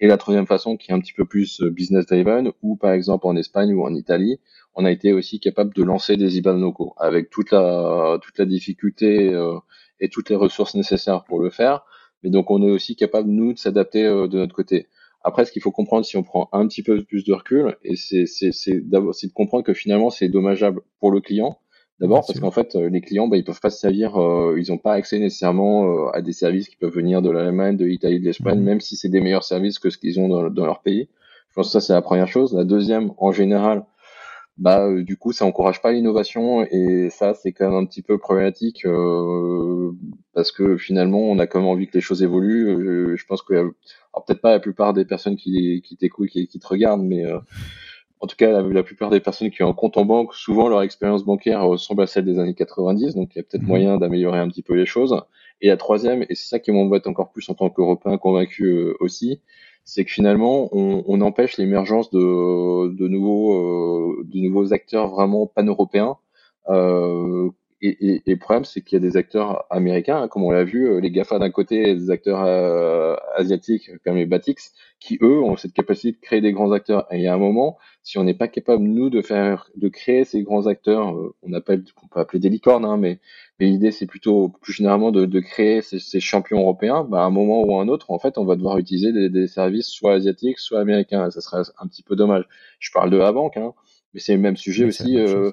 Et 0.00 0.06
la 0.06 0.16
troisième 0.16 0.46
façon, 0.46 0.76
qui 0.76 0.90
est 0.90 0.94
un 0.94 1.00
petit 1.00 1.12
peu 1.12 1.24
plus 1.26 1.60
business 1.62 2.06
driven, 2.06 2.52
où 2.62 2.76
par 2.76 2.92
exemple 2.92 3.26
en 3.26 3.36
Espagne 3.36 3.74
ou 3.74 3.84
en 3.84 3.94
Italie, 3.94 4.40
on 4.74 4.84
a 4.84 4.90
été 4.90 5.12
aussi 5.12 5.38
capable 5.38 5.74
de 5.74 5.82
lancer 5.82 6.16
des 6.16 6.38
IBAN 6.38 6.54
locaux 6.54 6.94
avec 6.98 7.30
toute 7.30 7.50
la 7.50 8.18
toute 8.22 8.38
la 8.38 8.46
difficulté 8.46 9.34
euh, 9.34 9.58
et 10.00 10.08
toutes 10.08 10.30
les 10.30 10.36
ressources 10.36 10.74
nécessaires 10.74 11.24
pour 11.24 11.40
le 11.40 11.50
faire. 11.50 11.84
Mais 12.22 12.30
donc 12.30 12.50
on 12.50 12.62
est 12.62 12.70
aussi 12.70 12.96
capable 12.96 13.28
nous 13.28 13.52
de 13.52 13.58
s'adapter 13.58 14.04
de 14.04 14.38
notre 14.38 14.54
côté. 14.54 14.88
Après, 15.24 15.46
ce 15.46 15.52
qu'il 15.52 15.62
faut 15.62 15.70
comprendre, 15.70 16.04
si 16.04 16.16
on 16.18 16.22
prend 16.22 16.50
un 16.52 16.68
petit 16.68 16.82
peu 16.82 17.02
plus 17.02 17.24
de 17.24 17.32
recul, 17.32 17.76
et 17.82 17.96
c'est 17.96 18.24
de 18.24 19.32
comprendre 19.32 19.64
que 19.64 19.72
finalement, 19.72 20.10
c'est 20.10 20.28
dommageable 20.28 20.82
pour 21.00 21.10
le 21.10 21.20
client. 21.20 21.58
D'abord, 22.00 22.26
parce 22.26 22.40
qu'en 22.40 22.50
fait, 22.50 22.74
euh, 22.74 22.90
les 22.90 23.00
clients, 23.00 23.28
bah, 23.28 23.36
ils 23.36 23.44
peuvent 23.44 23.60
pas 23.60 23.70
se 23.70 23.78
servir, 23.78 24.20
euh, 24.20 24.60
ils 24.60 24.70
n'ont 24.70 24.78
pas 24.78 24.94
accès 24.94 25.18
nécessairement 25.18 25.86
euh, 25.86 26.10
à 26.12 26.22
des 26.22 26.32
services 26.32 26.68
qui 26.68 26.76
peuvent 26.76 26.92
venir 26.92 27.22
de 27.22 27.30
l'Allemagne, 27.30 27.76
de 27.76 27.84
l'Italie, 27.84 28.18
de 28.18 28.24
l'Espagne, 28.24 28.58
mmh. 28.58 28.64
même 28.64 28.80
si 28.80 28.96
c'est 28.96 29.08
des 29.08 29.20
meilleurs 29.20 29.44
services 29.44 29.78
que 29.78 29.90
ce 29.90 29.96
qu'ils 29.98 30.18
ont 30.18 30.28
dans, 30.28 30.50
dans, 30.50 30.66
leur 30.66 30.82
pays. 30.82 31.08
Je 31.48 31.54
pense 31.54 31.68
que 31.68 31.72
ça, 31.72 31.80
c'est 31.80 31.92
la 31.92 32.02
première 32.02 32.26
chose. 32.26 32.52
La 32.52 32.64
deuxième, 32.64 33.12
en 33.16 33.30
général, 33.30 33.84
bah 34.56 34.86
euh, 34.86 35.02
du 35.02 35.16
coup 35.16 35.32
ça 35.32 35.44
encourage 35.44 35.82
pas 35.82 35.90
l'innovation 35.90 36.64
et 36.70 37.08
ça 37.10 37.34
c'est 37.34 37.52
quand 37.52 37.68
même 37.68 37.74
un 37.82 37.86
petit 37.86 38.02
peu 38.02 38.18
problématique 38.18 38.86
euh, 38.86 39.90
parce 40.32 40.52
que 40.52 40.76
finalement 40.76 41.22
on 41.22 41.40
a 41.40 41.46
quand 41.48 41.58
même 41.58 41.68
envie 41.68 41.88
que 41.88 41.94
les 41.94 42.00
choses 42.00 42.22
évoluent. 42.22 42.68
Euh, 42.68 43.16
je 43.16 43.26
pense 43.26 43.42
que 43.42 43.74
peut-être 44.26 44.40
pas 44.40 44.52
la 44.52 44.60
plupart 44.60 44.92
des 44.92 45.04
personnes 45.04 45.36
qui, 45.36 45.82
qui 45.84 45.96
t'écoutent, 45.96 46.28
qui, 46.28 46.46
qui, 46.46 46.60
te 46.60 46.66
regardent, 46.68 47.02
mais 47.02 47.24
en 48.20 48.26
tout 48.28 48.36
cas 48.36 48.62
la, 48.62 48.82
plupart 48.84 49.10
des 49.10 49.20
personnes 49.20 49.50
qui 49.50 49.62
ont 49.64 49.70
un 49.70 49.74
compte 49.74 49.96
en 49.96 50.04
banque, 50.04 50.34
souvent 50.34 50.68
leur 50.68 50.82
expérience 50.82 51.24
bancaire 51.24 51.62
ressemble 51.64 52.02
à 52.02 52.06
celle 52.06 52.24
des 52.24 52.38
années 52.38 52.54
90, 52.54 53.16
donc 53.16 53.34
il 53.34 53.38
y 53.38 53.40
a 53.40 53.42
peut-être 53.42 53.64
mmh. 53.64 53.66
moyen 53.66 53.98
d'améliorer 53.98 54.38
un 54.38 54.48
petit 54.48 54.62
peu 54.62 54.74
les 54.74 54.86
choses. 54.86 55.20
Et 55.60 55.68
la 55.68 55.76
troisième, 55.76 56.22
et 56.22 56.34
c'est 56.34 56.48
ça 56.48 56.58
qui 56.60 56.70
m'embête 56.70 57.06
encore 57.06 57.32
plus 57.32 57.48
en 57.48 57.54
tant 57.54 57.70
qu'Européen 57.70 58.18
convaincu 58.18 58.94
aussi, 59.00 59.40
c'est 59.84 60.04
que 60.04 60.10
finalement, 60.10 60.68
on, 60.72 61.20
empêche 61.20 61.58
l'émergence 61.58 62.10
de, 62.10 62.88
de, 62.88 63.08
nouveaux, 63.08 63.54
euh, 63.54 64.24
de 64.24 64.40
nouveaux 64.40 64.72
acteurs 64.72 65.08
vraiment 65.08 65.46
pan-européens. 65.46 66.16
Euh, 67.84 67.94
et, 68.00 68.22
le 68.26 68.36
problème, 68.36 68.64
c'est 68.64 68.80
qu'il 68.82 68.96
y 68.96 69.00
a 69.04 69.06
des 69.06 69.16
acteurs 69.16 69.66
américains, 69.70 70.22
hein, 70.22 70.28
comme 70.28 70.44
on 70.44 70.50
l'a 70.50 70.64
vu, 70.64 70.88
euh, 70.88 71.00
les 71.00 71.10
GAFA 71.10 71.38
d'un 71.38 71.50
côté 71.50 71.90
et 71.90 71.94
des 71.94 72.10
acteurs 72.10 72.44
euh, 72.44 73.16
asiatiques 73.36 73.90
comme 74.04 74.16
les 74.16 74.26
Batix, 74.26 74.72
qui 75.00 75.18
eux 75.22 75.40
ont 75.42 75.56
cette 75.56 75.72
capacité 75.72 76.12
de 76.12 76.20
créer 76.20 76.40
des 76.40 76.52
grands 76.52 76.72
acteurs. 76.72 77.06
Et 77.12 77.18
il 77.18 77.22
y 77.22 77.26
a 77.26 77.34
un 77.34 77.38
moment, 77.38 77.78
si 78.02 78.18
on 78.18 78.24
n'est 78.24 78.34
pas 78.34 78.48
capable 78.48 78.84
nous 78.84 79.10
de 79.10 79.22
faire, 79.22 79.70
de 79.76 79.88
créer 79.88 80.24
ces 80.24 80.42
grands 80.42 80.66
acteurs, 80.66 81.14
on 81.42 81.52
appelle, 81.52 81.84
qu'on 81.94 82.08
peut 82.08 82.20
appeler 82.20 82.40
des 82.40 82.48
licornes, 82.48 82.84
hein, 82.84 82.96
mais 82.96 83.18
mais 83.60 83.66
l'idée, 83.66 83.92
c'est 83.92 84.06
plutôt 84.06 84.48
plus 84.48 84.72
généralement 84.72 85.12
de, 85.12 85.26
de 85.26 85.40
créer 85.40 85.80
ces, 85.80 86.00
ces, 86.00 86.18
champions 86.18 86.60
européens. 86.60 87.04
Bah, 87.04 87.20
à 87.20 87.24
un 87.24 87.30
moment 87.30 87.62
ou 87.62 87.78
à 87.78 87.82
un 87.82 87.88
autre, 87.88 88.10
en 88.10 88.18
fait, 88.18 88.36
on 88.36 88.44
va 88.44 88.56
devoir 88.56 88.78
utiliser 88.78 89.12
des, 89.12 89.28
des 89.30 89.46
services 89.46 89.86
soit 89.86 90.14
asiatiques, 90.14 90.58
soit 90.58 90.80
américains. 90.80 91.30
ça 91.30 91.40
serait 91.40 91.62
un 91.78 91.86
petit 91.86 92.02
peu 92.02 92.16
dommage. 92.16 92.44
Je 92.80 92.90
parle 92.92 93.10
de 93.10 93.16
la 93.16 93.30
banque, 93.30 93.56
hein, 93.56 93.72
mais 94.12 94.20
c'est 94.20 94.34
le 94.34 94.40
même 94.40 94.56
sujet 94.56 94.84
aussi 94.84 95.18
euh, 95.18 95.52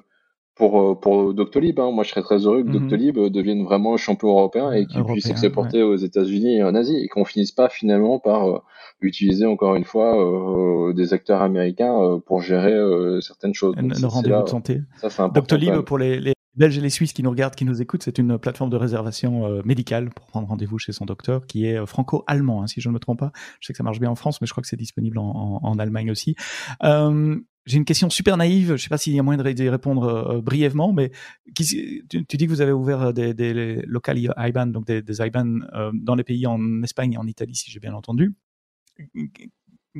pour 0.54 0.80
euh, 0.80 0.94
pour 0.94 1.34
Doctolib. 1.34 1.78
Hein. 1.80 1.90
Moi, 1.92 2.04
je 2.04 2.10
serais 2.10 2.22
très 2.22 2.38
heureux 2.38 2.62
que 2.62 2.68
mm-hmm. 2.68 2.80
Doctolib 2.80 3.18
euh, 3.18 3.30
devienne 3.30 3.64
vraiment 3.64 3.96
champion 3.96 4.28
européen 4.28 4.72
et 4.72 4.86
qu'il 4.86 5.04
puisse 5.04 5.26
s'exporter 5.26 5.82
aux 5.82 5.96
États-Unis 5.96 6.56
et 6.56 6.64
en 6.64 6.74
Asie 6.74 6.96
et 6.96 7.08
qu'on 7.08 7.24
finisse 7.24 7.52
pas 7.52 7.68
finalement 7.68 8.18
par 8.18 8.62
utiliser 9.00 9.46
encore 9.46 9.74
une 9.74 9.84
fois 9.84 10.92
des 10.94 11.12
acteurs 11.12 11.42
américains 11.42 12.20
pour 12.26 12.40
gérer 12.40 12.76
certaines 13.20 13.54
choses. 13.54 13.74
Le 13.76 14.06
rendez-vous 14.06 14.42
de 14.42 14.48
santé. 14.48 14.80
Ça, 15.08 15.28
Doctolib 15.28 15.80
pour 15.80 15.98
les, 15.98 16.20
les 16.20 16.34
Belges 16.54 16.76
et 16.76 16.82
les 16.82 16.90
Suisses 16.90 17.14
qui 17.14 17.22
nous 17.22 17.30
regardent, 17.30 17.54
qui 17.54 17.64
nous 17.64 17.80
écoutent, 17.80 18.02
c'est 18.02 18.18
une 18.18 18.38
plateforme 18.38 18.68
de 18.68 18.76
réservation 18.76 19.46
euh, 19.46 19.62
médicale 19.64 20.10
pour 20.10 20.26
prendre 20.26 20.48
rendez-vous 20.48 20.78
chez 20.78 20.92
son 20.92 21.06
docteur, 21.06 21.46
qui 21.46 21.66
est 21.66 21.78
euh, 21.78 21.86
franco-allemand, 21.86 22.62
hein, 22.62 22.66
si 22.66 22.80
je 22.82 22.90
ne 22.90 22.94
me 22.94 22.98
trompe 22.98 23.20
pas. 23.20 23.32
Je 23.60 23.66
sais 23.66 23.72
que 23.72 23.78
ça 23.78 23.82
marche 23.82 24.00
bien 24.00 24.10
en 24.10 24.14
France, 24.16 24.40
mais 24.40 24.46
je 24.46 24.52
crois 24.52 24.60
que 24.60 24.68
c'est 24.68 24.76
disponible 24.76 25.18
en, 25.18 25.60
en, 25.62 25.78
Allemagne 25.78 26.10
aussi. 26.10 26.36
Euh, 26.84 27.36
j'ai 27.66 27.76
une 27.76 27.84
question 27.84 28.10
super 28.10 28.36
naïve, 28.36 28.68
je 28.68 28.72
ne 28.72 28.76
sais 28.76 28.88
pas 28.88 28.98
s'il 28.98 29.14
y 29.14 29.18
a 29.18 29.22
moyen 29.22 29.42
de 29.42 29.68
répondre 29.68 30.40
brièvement, 30.42 30.92
mais 30.92 31.10
tu, 31.56 31.64
dis 31.64 32.46
que 32.46 32.50
vous 32.50 32.60
avez 32.60 32.72
ouvert 32.72 33.12
des, 33.12 33.34
des 33.34 33.82
local 33.86 34.18
IBAN, 34.18 34.66
donc 34.66 34.86
des, 34.86 35.02
des 35.02 35.20
IBAN 35.20 35.60
dans 35.94 36.14
les 36.14 36.24
pays 36.24 36.46
en 36.46 36.82
Espagne 36.82 37.12
et 37.12 37.18
en 37.18 37.26
Italie, 37.26 37.54
si 37.54 37.70
j'ai 37.70 37.80
bien 37.80 37.94
entendu. 37.94 38.34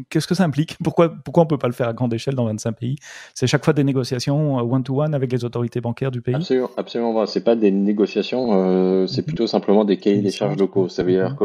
Qu'est-ce 0.08 0.26
que 0.26 0.34
ça 0.34 0.44
implique? 0.44 0.78
Pourquoi, 0.82 1.10
pourquoi 1.10 1.42
on 1.42 1.44
ne 1.44 1.50
peut 1.50 1.58
pas 1.58 1.66
le 1.66 1.74
faire 1.74 1.88
à 1.88 1.92
grande 1.92 2.14
échelle 2.14 2.34
dans 2.34 2.46
25 2.46 2.72
pays? 2.72 2.96
C'est 3.34 3.46
chaque 3.46 3.62
fois 3.62 3.74
des 3.74 3.84
négociations 3.84 4.58
euh, 4.58 4.62
one-to-one 4.62 5.14
avec 5.14 5.30
les 5.30 5.44
autorités 5.44 5.82
bancaires 5.82 6.10
du 6.10 6.22
pays? 6.22 6.34
Absolument, 6.34 6.70
absolument 6.78 7.26
Ce 7.26 7.38
n'est 7.38 7.44
pas 7.44 7.56
des 7.56 7.70
négociations, 7.70 8.54
euh, 8.54 9.06
c'est 9.06 9.22
plutôt 9.22 9.46
simplement 9.46 9.84
des 9.84 9.98
cahiers 9.98 10.22
des 10.22 10.30
charges 10.30 10.56
locaux. 10.56 10.88
Ça 10.88 11.02
veut 11.02 11.12
dire 11.12 11.36
que, 11.36 11.44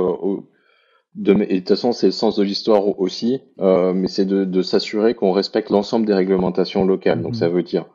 de, 1.18 1.34
et 1.34 1.56
de 1.56 1.58
toute 1.60 1.68
façon, 1.70 1.92
c'est 1.92 2.08
le 2.08 2.12
sens 2.12 2.38
de 2.38 2.44
l'histoire 2.44 3.00
aussi, 3.00 3.42
euh, 3.60 3.94
mais 3.94 4.08
c'est 4.08 4.26
de, 4.26 4.62
s'assurer 4.62 5.14
qu'on 5.14 5.32
respecte 5.32 5.70
l'ensemble 5.70 6.06
des 6.06 6.14
réglementations 6.14 6.86
locales. 6.86 7.22
Donc 7.22 7.36
ça 7.36 7.50
veut 7.50 7.64
dire, 7.64 7.86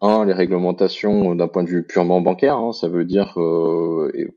un, 0.00 0.24
les 0.24 0.32
réglementations 0.32 1.34
d'un 1.34 1.48
point 1.48 1.62
de 1.62 1.68
vue 1.68 1.84
purement 1.84 2.20
bancaire, 2.20 2.56
hein, 2.56 2.72
ça 2.72 2.88
veut 2.88 3.04
dire, 3.04 3.38
et, 4.14 4.28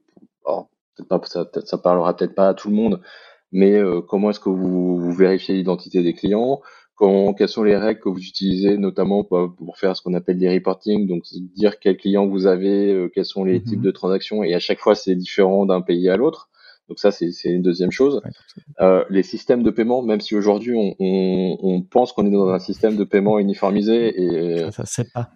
pas, 1.07 1.21
ça, 1.25 1.49
ça 1.65 1.77
parlera 1.77 2.15
peut-être 2.15 2.35
pas 2.35 2.49
à 2.49 2.53
tout 2.53 2.69
le 2.69 2.75
monde, 2.75 3.01
mais 3.51 3.73
euh, 3.73 4.01
comment 4.01 4.29
est-ce 4.29 4.39
que 4.39 4.49
vous, 4.49 5.11
vérifiez 5.11 5.55
l'identité 5.55 6.03
des 6.03 6.13
clients 6.13 6.61
Comment, 6.95 7.33
quelles 7.33 7.47
sont 7.47 7.63
les 7.63 7.77
règles 7.77 8.01
que 8.01 8.09
vous 8.09 8.19
utilisez, 8.19 8.77
notamment 8.77 9.23
pour, 9.23 9.77
faire 9.77 9.95
ce 9.95 10.01
qu'on 10.01 10.13
appelle 10.13 10.37
des 10.37 10.53
reporting, 10.53 11.07
donc 11.07 11.23
dire 11.55 11.79
quels 11.79 11.95
clients 11.95 12.27
vous 12.27 12.45
avez, 12.45 12.91
euh, 12.91 13.09
quels 13.13 13.25
sont 13.25 13.45
les 13.45 13.61
types 13.63 13.79
mhm. 13.79 13.85
de 13.85 13.91
transactions, 13.91 14.43
et 14.43 14.53
à 14.53 14.59
chaque 14.59 14.79
fois 14.79 14.95
c'est 14.95 15.15
différent 15.15 15.65
d'un 15.65 15.81
pays 15.81 16.09
à 16.09 16.17
l'autre. 16.17 16.49
Donc 16.89 16.99
ça, 16.99 17.11
c'est 17.11 17.31
une 17.45 17.61
deuxième 17.61 17.91
chose. 17.91 18.21
Euh, 18.81 19.05
les 19.09 19.23
systèmes 19.23 19.63
de 19.63 19.69
paiement, 19.69 20.01
même 20.01 20.19
si 20.19 20.35
aujourd'hui 20.35 20.73
on, 20.75 20.95
on, 20.99 21.57
on, 21.61 21.81
pense 21.81 22.11
qu'on 22.11 22.25
est 22.25 22.31
dans 22.31 22.49
un 22.49 22.59
système 22.59 22.97
de 22.97 23.03
paiement 23.03 23.39
uniformisé 23.39 24.21
et 24.21 24.59
ça, 24.63 24.71
ça 24.71 24.83
c'est 24.85 25.13
pas 25.13 25.29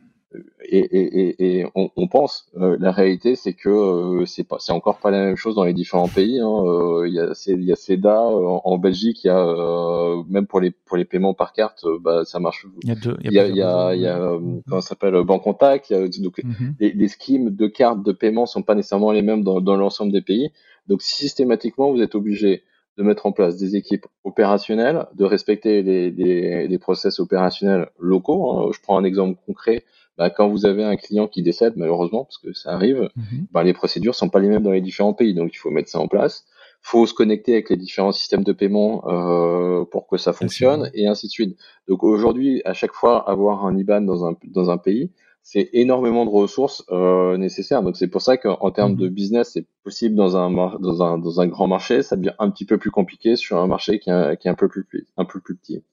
et, 0.66 0.80
et, 0.80 1.60
et 1.60 1.66
on, 1.76 1.90
on, 1.96 2.08
pense. 2.08 2.48
Euh, 2.58 2.78
la 2.80 2.92
réalité, 2.92 3.36
c'est 3.36 3.54
que 3.54 3.70
euh, 3.70 4.26
c'est 4.26 4.44
pas, 4.44 4.58
c'est 4.60 4.72
encore 4.72 4.98
pas 4.98 5.12
la 5.12 5.24
même 5.24 5.36
chose 5.36 5.56
dans 5.56 5.64
les 5.64 5.74
différents 5.74 6.08
pays. 6.08 6.40
Hein. 6.40 6.64
Euh, 6.66 7.08
il 7.08 7.14
y 7.14 7.20
a, 7.20 7.34
il 7.48 7.64
y 7.64 7.72
a 7.72 7.76
CEDA 7.76 8.20
en, 8.22 8.78
Belgique, 8.78 9.24
il 9.24 9.28
y 9.28 9.30
a 9.30 10.24
même 10.30 10.48
pour 10.48 10.60
les 10.60 10.72
pour 10.72 10.98
les 10.98 11.06
paiements 11.06 11.34
par 11.34 11.54
carte, 11.54 11.86
bah 12.02 12.24
ça 12.26 12.40
marche. 12.40 12.66
Il 12.84 12.90
y 12.90 12.92
a 12.92 12.96
deux. 12.96 13.18
Il 13.24 13.34
y 13.34 13.40
a, 13.40 13.48
il 13.48 13.56
y 13.56 13.62
a, 13.62 13.94
il 13.96 14.02
y 14.02 14.08
a 14.08 14.38
comment 14.68 14.82
ça 14.82 14.90
s'appelle 14.90 15.22
Banque 15.24 15.44
Contact. 15.44 15.90
Il 15.90 15.94
y 15.94 15.96
a, 15.96 16.02
donc 16.02 16.38
mm-hmm. 16.38 16.74
les, 16.80 16.92
les, 16.94 17.08
schemes 17.08 17.50
de 17.50 17.68
cartes 17.68 18.04
de 18.04 18.12
paiement 18.12 18.46
sont 18.46 18.64
pas 18.64 18.76
nécessairement 18.76 19.12
les 19.12 19.22
mêmes 19.22 19.44
dans, 19.44 19.62
dans 19.62 19.76
l'ensemble 19.76 20.12
des 20.12 20.22
pays. 20.22 20.52
Donc 20.88 21.02
systématiquement, 21.02 21.92
vous 21.92 22.02
êtes 22.02 22.16
obligé 22.16 22.64
de 22.98 23.04
mettre 23.04 23.26
en 23.26 23.32
place 23.32 23.58
des 23.58 23.76
équipes 23.76 24.06
opérationnelles, 24.24 25.08
de 25.16 25.26
respecter 25.26 25.82
les, 25.82 26.12
les, 26.12 26.68
les 26.68 26.78
process 26.78 27.20
opérationnels 27.20 27.90
locaux. 28.00 28.52
Hein. 28.52 28.70
Je 28.74 28.80
prends 28.82 28.98
un 28.98 29.04
exemple 29.04 29.40
concret 29.46 29.84
bah, 30.18 30.30
quand 30.30 30.48
vous 30.48 30.66
avez 30.66 30.84
un 30.84 30.96
client 30.96 31.28
qui 31.28 31.42
décède, 31.42 31.74
malheureusement, 31.76 32.26
parce 32.26 32.38
que 32.38 32.54
ça 32.54 32.72
arrive, 32.72 33.10
mhm. 33.16 33.48
bah, 33.52 33.64
les 33.64 33.74
procédures 33.74 34.16
sont 34.16 34.30
pas 34.30 34.40
les 34.40 34.48
mêmes 34.48 34.64
dans 34.64 34.72
les 34.72 34.82
différents 34.82 35.14
pays, 35.14 35.34
donc 35.34 35.52
il 35.54 35.58
faut 35.58 35.72
mettre 35.72 35.90
ça 35.90 36.00
en 36.00 36.08
place. 36.08 36.46
faut 36.82 37.06
se 37.06 37.14
connecter 37.14 37.54
avec 37.54 37.70
les 37.70 37.78
différents 37.78 38.12
systèmes 38.12 38.44
de 38.44 38.52
paiement 38.52 39.04
euh, 39.08 39.86
pour 39.86 40.08
que 40.08 40.18
ça 40.18 40.34
fonctionne, 40.34 40.92
et 40.94 41.08
ainsi 41.08 41.28
de 41.28 41.32
suite. 41.32 41.58
Donc 41.88 42.04
aujourd'hui, 42.04 42.62
à 42.66 42.74
chaque 42.74 42.94
fois, 42.94 43.28
avoir 43.30 43.66
un 43.66 43.76
IBAN 43.78 44.02
dans 44.02 44.26
un, 44.26 44.36
dans 44.44 44.70
un 44.70 44.78
pays, 44.78 45.12
c'est 45.42 45.70
énormément 45.74 46.26
de 46.26 46.30
ressources 46.30 46.86
euh, 46.92 47.36
nécessaires. 47.38 47.84
Donc 47.84 47.98
c'est 47.98 48.08
pour 48.08 48.22
ça 48.22 48.38
qu'en 48.38 48.72
termes 48.72 48.96
de 48.96 49.08
mhm. 49.08 49.14
business, 49.14 49.52
c'est 49.54 49.66
possible 49.84 50.16
dans 50.16 50.38
un, 50.38 50.52
dans, 50.80 51.04
un, 51.04 51.18
dans 51.18 51.42
un 51.42 51.48
grand 51.48 51.68
marché, 51.68 52.04
ça 52.04 52.16
devient 52.16 52.34
un 52.40 52.50
petit 52.50 52.66
peu 52.66 52.78
plus 52.78 52.92
compliqué 52.92 53.36
sur 53.36 53.58
un 53.58 53.68
marché 53.68 54.00
qui 54.00 54.10
est, 54.10 54.38
qui 54.38 54.48
est 54.48 54.52
un, 54.52 54.56
peu 54.56 54.70
plus, 54.70 54.86
un 55.18 55.26
peu 55.26 55.40
plus 55.40 55.56
petit. 55.56 55.84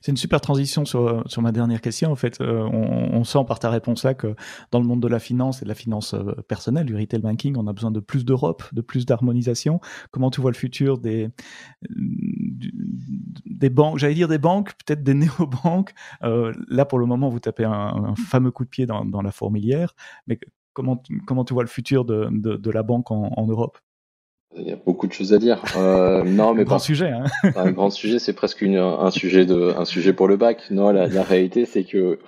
C'est 0.00 0.12
une 0.12 0.16
super 0.16 0.40
transition 0.40 0.84
sur, 0.84 1.24
ma 1.38 1.52
dernière 1.52 1.80
question. 1.80 2.10
En 2.10 2.16
fait, 2.16 2.40
euh, 2.40 2.62
on, 2.62 3.24
sent 3.24 3.44
par 3.46 3.58
ta 3.58 3.70
réponse 3.70 4.04
là 4.04 4.14
que 4.14 4.34
dans 4.70 4.80
le 4.80 4.86
monde 4.86 5.00
de 5.00 5.08
la 5.08 5.18
finance 5.18 5.62
et 5.62 5.64
de 5.64 5.68
la 5.68 5.74
finance 5.74 6.14
euh, 6.14 6.32
personnelle, 6.48 6.86
du 6.86 6.96
retail 6.96 7.20
banking, 7.20 7.56
on 7.56 7.66
a 7.66 7.72
besoin 7.72 7.90
de 7.90 8.00
plus 8.00 8.24
d'Europe, 8.24 8.62
de 8.72 8.80
plus 8.80 9.06
d'harmonisation. 9.06 9.80
Comment 10.10 10.30
tu 10.30 10.40
vois 10.40 10.50
le 10.50 10.56
futur 10.56 10.98
des, 10.98 11.30
banques 13.70 13.98
J'allais 13.98 14.14
dire 14.14 14.28
des 14.28 14.38
banques, 14.38 14.72
peut-être 14.84 15.02
des 15.02 15.14
néobanques? 15.14 15.92
Euh, 16.22 16.52
là, 16.68 16.84
pour 16.84 16.98
le 16.98 17.06
moment, 17.06 17.28
vous 17.28 17.40
tapez 17.40 17.64
un, 17.64 18.14
fameux 18.16 18.50
coup 18.50 18.64
de 18.64 18.70
pied 18.70 18.86
dans, 18.86 19.22
la 19.22 19.32
fourmilière. 19.32 19.94
Mais 20.26 20.38
comment, 20.72 21.02
comment 21.26 21.44
tu 21.44 21.54
vois 21.54 21.62
le 21.62 21.68
futur 21.68 22.04
de, 22.04 22.70
la 22.70 22.82
banque 22.82 23.10
en 23.10 23.46
Europe? 23.46 23.78
Il 24.56 24.66
y 24.66 24.72
a 24.72 24.76
beaucoup 24.76 25.06
de 25.06 25.12
choses 25.12 25.32
à 25.32 25.38
dire. 25.38 25.62
Euh, 25.76 26.22
non, 26.24 26.54
mais 26.54 26.62
un 26.62 26.64
grand 26.64 26.78
sujet. 26.78 27.10
Hein. 27.10 27.24
un 27.56 27.70
grand 27.70 27.90
sujet, 27.90 28.18
c'est 28.18 28.32
presque 28.32 28.62
une, 28.62 28.76
un 28.76 29.10
sujet 29.10 29.46
de, 29.46 29.74
un 29.76 29.84
sujet 29.84 30.12
pour 30.12 30.28
le 30.28 30.36
bac. 30.36 30.70
Non, 30.70 30.90
la, 30.90 31.06
la 31.06 31.22
réalité, 31.22 31.66
c'est 31.66 31.84
que 31.84 32.18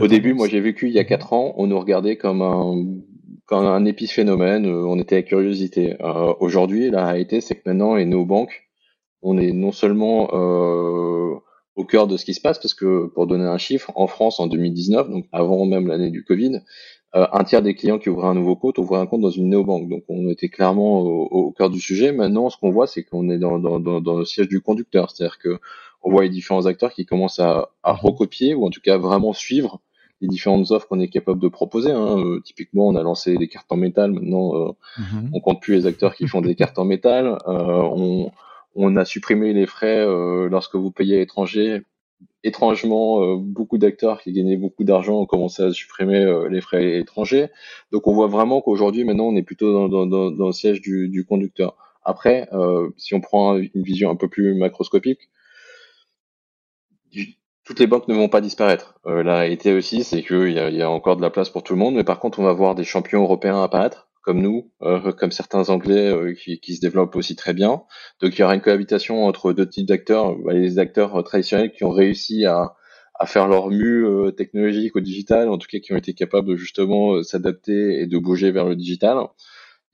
au 0.00 0.08
début, 0.08 0.34
moi, 0.34 0.48
j'ai 0.48 0.60
vécu 0.60 0.88
il 0.88 0.92
y 0.92 0.98
a 0.98 1.04
quatre 1.04 1.32
ans, 1.32 1.54
on 1.56 1.68
nous 1.68 1.78
regardait 1.78 2.16
comme 2.16 2.42
un, 2.42 2.84
comme 3.46 3.64
un 3.64 3.84
épiphénomène. 3.84 4.66
Euh, 4.66 4.84
on 4.86 4.98
était 4.98 5.16
à 5.16 5.22
curiosité. 5.22 5.96
Euh, 6.00 6.34
Aujourd'hui, 6.40 6.90
la 6.90 7.06
réalité, 7.06 7.40
c'est 7.40 7.54
que 7.54 7.62
maintenant, 7.66 7.96
et 7.96 8.04
nos 8.04 8.24
banques, 8.24 8.68
on 9.22 9.38
est 9.38 9.52
non 9.52 9.72
seulement 9.72 10.28
euh, 10.32 11.34
au 11.76 11.84
cœur 11.84 12.06
de 12.06 12.16
ce 12.16 12.24
qui 12.24 12.34
se 12.34 12.40
passe, 12.40 12.58
parce 12.58 12.74
que 12.74 13.06
pour 13.06 13.26
donner 13.26 13.44
un 13.44 13.58
chiffre, 13.58 13.92
en 13.94 14.06
France, 14.06 14.40
en 14.40 14.46
2019, 14.46 15.10
donc 15.10 15.26
avant 15.32 15.64
même 15.66 15.86
l'année 15.86 16.10
du 16.10 16.24
Covid, 16.24 16.60
euh, 17.16 17.26
un 17.32 17.44
tiers 17.44 17.62
des 17.62 17.74
clients 17.74 17.98
qui 17.98 18.10
ouvraient 18.10 18.28
un 18.28 18.34
nouveau 18.34 18.56
compte 18.56 18.78
ouvraient 18.78 19.00
un 19.00 19.06
compte 19.06 19.22
dans 19.22 19.30
une 19.30 19.48
néobanque. 19.48 19.88
Donc 19.88 20.04
on 20.08 20.28
était 20.28 20.48
clairement 20.48 21.00
au, 21.00 21.50
cœur 21.52 21.70
du 21.70 21.80
sujet. 21.80 22.12
Maintenant, 22.12 22.50
ce 22.50 22.58
qu'on 22.58 22.70
voit, 22.70 22.86
c'est 22.86 23.04
qu'on 23.04 23.30
est 23.30 23.38
dans, 23.38 23.58
dans, 23.58 23.80
dans, 23.80 24.16
le 24.18 24.24
siège 24.24 24.48
du 24.48 24.60
conducteur. 24.60 25.10
C'est-à-dire 25.10 25.38
que 25.38 25.58
on 26.02 26.10
voit 26.10 26.24
les 26.24 26.28
différents 26.28 26.66
acteurs 26.66 26.92
qui 26.92 27.06
commencent 27.06 27.40
à, 27.40 27.70
à, 27.82 27.92
recopier 27.94 28.54
ou 28.54 28.66
en 28.66 28.70
tout 28.70 28.80
cas 28.82 28.98
vraiment 28.98 29.32
suivre 29.32 29.80
les 30.20 30.28
différentes 30.28 30.70
offres 30.70 30.86
qu'on 30.88 31.00
est 31.00 31.08
capable 31.08 31.40
de 31.40 31.48
proposer. 31.48 31.90
Hein. 31.90 32.18
Euh, 32.18 32.40
typiquement, 32.40 32.86
on 32.86 32.96
a 32.96 33.02
lancé 33.02 33.36
des 33.36 33.48
cartes 33.48 33.72
en 33.72 33.76
métal. 33.76 34.12
Maintenant, 34.12 34.54
euh, 34.54 34.68
mm-hmm. 34.98 35.30
on 35.32 35.40
compte 35.40 35.62
plus 35.62 35.74
les 35.74 35.86
acteurs 35.86 36.14
qui 36.14 36.28
font 36.28 36.42
des 36.42 36.54
cartes 36.56 36.78
en 36.78 36.84
métal. 36.84 37.38
on, 37.46 38.30
on 38.74 38.96
a 38.96 39.04
supprimé 39.06 39.54
les 39.54 39.66
frais 39.66 40.04
lorsque 40.50 40.76
vous 40.76 40.90
payez 40.90 41.16
à 41.16 41.18
l'étranger 41.18 41.82
étrangement, 42.44 43.22
euh, 43.22 43.36
beaucoup 43.36 43.78
d'acteurs 43.78 44.20
qui 44.22 44.32
gagnaient 44.32 44.56
beaucoup 44.56 44.84
d'argent 44.84 45.20
ont 45.20 45.26
commencé 45.26 45.62
à 45.62 45.72
supprimer 45.72 46.24
euh, 46.24 46.48
les 46.48 46.60
frais 46.60 46.98
étrangers. 46.98 47.48
Donc 47.92 48.06
on 48.06 48.14
voit 48.14 48.28
vraiment 48.28 48.60
qu'aujourd'hui, 48.60 49.04
maintenant, 49.04 49.26
on 49.26 49.36
est 49.36 49.42
plutôt 49.42 49.72
dans, 49.72 50.06
dans, 50.06 50.30
dans, 50.30 50.46
le 50.46 50.52
siège 50.52 50.80
du, 50.80 51.08
du 51.08 51.24
conducteur. 51.24 51.76
Après, 52.04 52.48
euh, 52.52 52.90
si 52.96 53.14
on 53.14 53.20
prend 53.20 53.56
une 53.56 53.82
vision 53.82 54.10
un 54.10 54.16
peu 54.16 54.28
plus 54.28 54.54
macroscopique, 54.54 55.28
toutes 57.64 57.80
les 57.80 57.86
banques 57.88 58.06
ne 58.08 58.14
vont 58.14 58.28
pas 58.28 58.40
disparaître. 58.40 59.00
la 59.04 59.38
réalité 59.38 59.72
aussi, 59.72 60.04
c'est 60.04 60.22
qu'il 60.22 60.50
y 60.50 60.54
y 60.54 60.82
a 60.82 60.90
encore 60.90 61.16
de 61.16 61.22
la 61.22 61.30
place 61.30 61.50
pour 61.50 61.64
tout 61.64 61.72
le 61.72 61.80
monde, 61.80 61.96
mais 61.96 62.04
par 62.04 62.20
contre, 62.20 62.38
on 62.38 62.44
va 62.44 62.52
voir 62.52 62.74
des 62.76 62.84
champions 62.84 63.22
européens 63.22 63.62
apparaître 63.62 64.05
comme 64.26 64.42
nous, 64.42 64.72
euh, 64.82 65.12
comme 65.12 65.30
certains 65.30 65.70
Anglais 65.70 66.08
euh, 66.10 66.34
qui, 66.34 66.58
qui, 66.58 66.74
se 66.74 66.80
développent 66.80 67.14
aussi 67.14 67.36
très 67.36 67.54
bien. 67.54 67.84
Donc 68.20 68.36
il 68.36 68.40
y 68.40 68.42
aura 68.42 68.56
une 68.56 68.60
cohabitation 68.60 69.24
entre 69.24 69.52
deux 69.52 69.68
types 69.68 69.86
d'acteurs, 69.86 70.36
bah, 70.36 70.52
les 70.52 70.80
acteurs 70.80 71.22
traditionnels 71.22 71.70
qui 71.70 71.84
ont 71.84 71.90
réussi 71.90 72.44
à, 72.44 72.74
à 73.14 73.26
faire 73.26 73.46
leur 73.46 73.70
mue 73.70 74.04
euh, 74.04 74.32
technologique 74.32 74.96
au 74.96 75.00
digital, 75.00 75.48
en 75.48 75.58
tout 75.58 75.68
cas 75.70 75.78
qui 75.78 75.92
ont 75.92 75.96
été 75.96 76.12
capables 76.12 76.48
de 76.48 76.56
justement 76.56 77.22
s'adapter 77.22 78.00
et 78.00 78.06
de 78.08 78.18
bouger 78.18 78.50
vers 78.50 78.64
le 78.64 78.74
digital. 78.74 79.16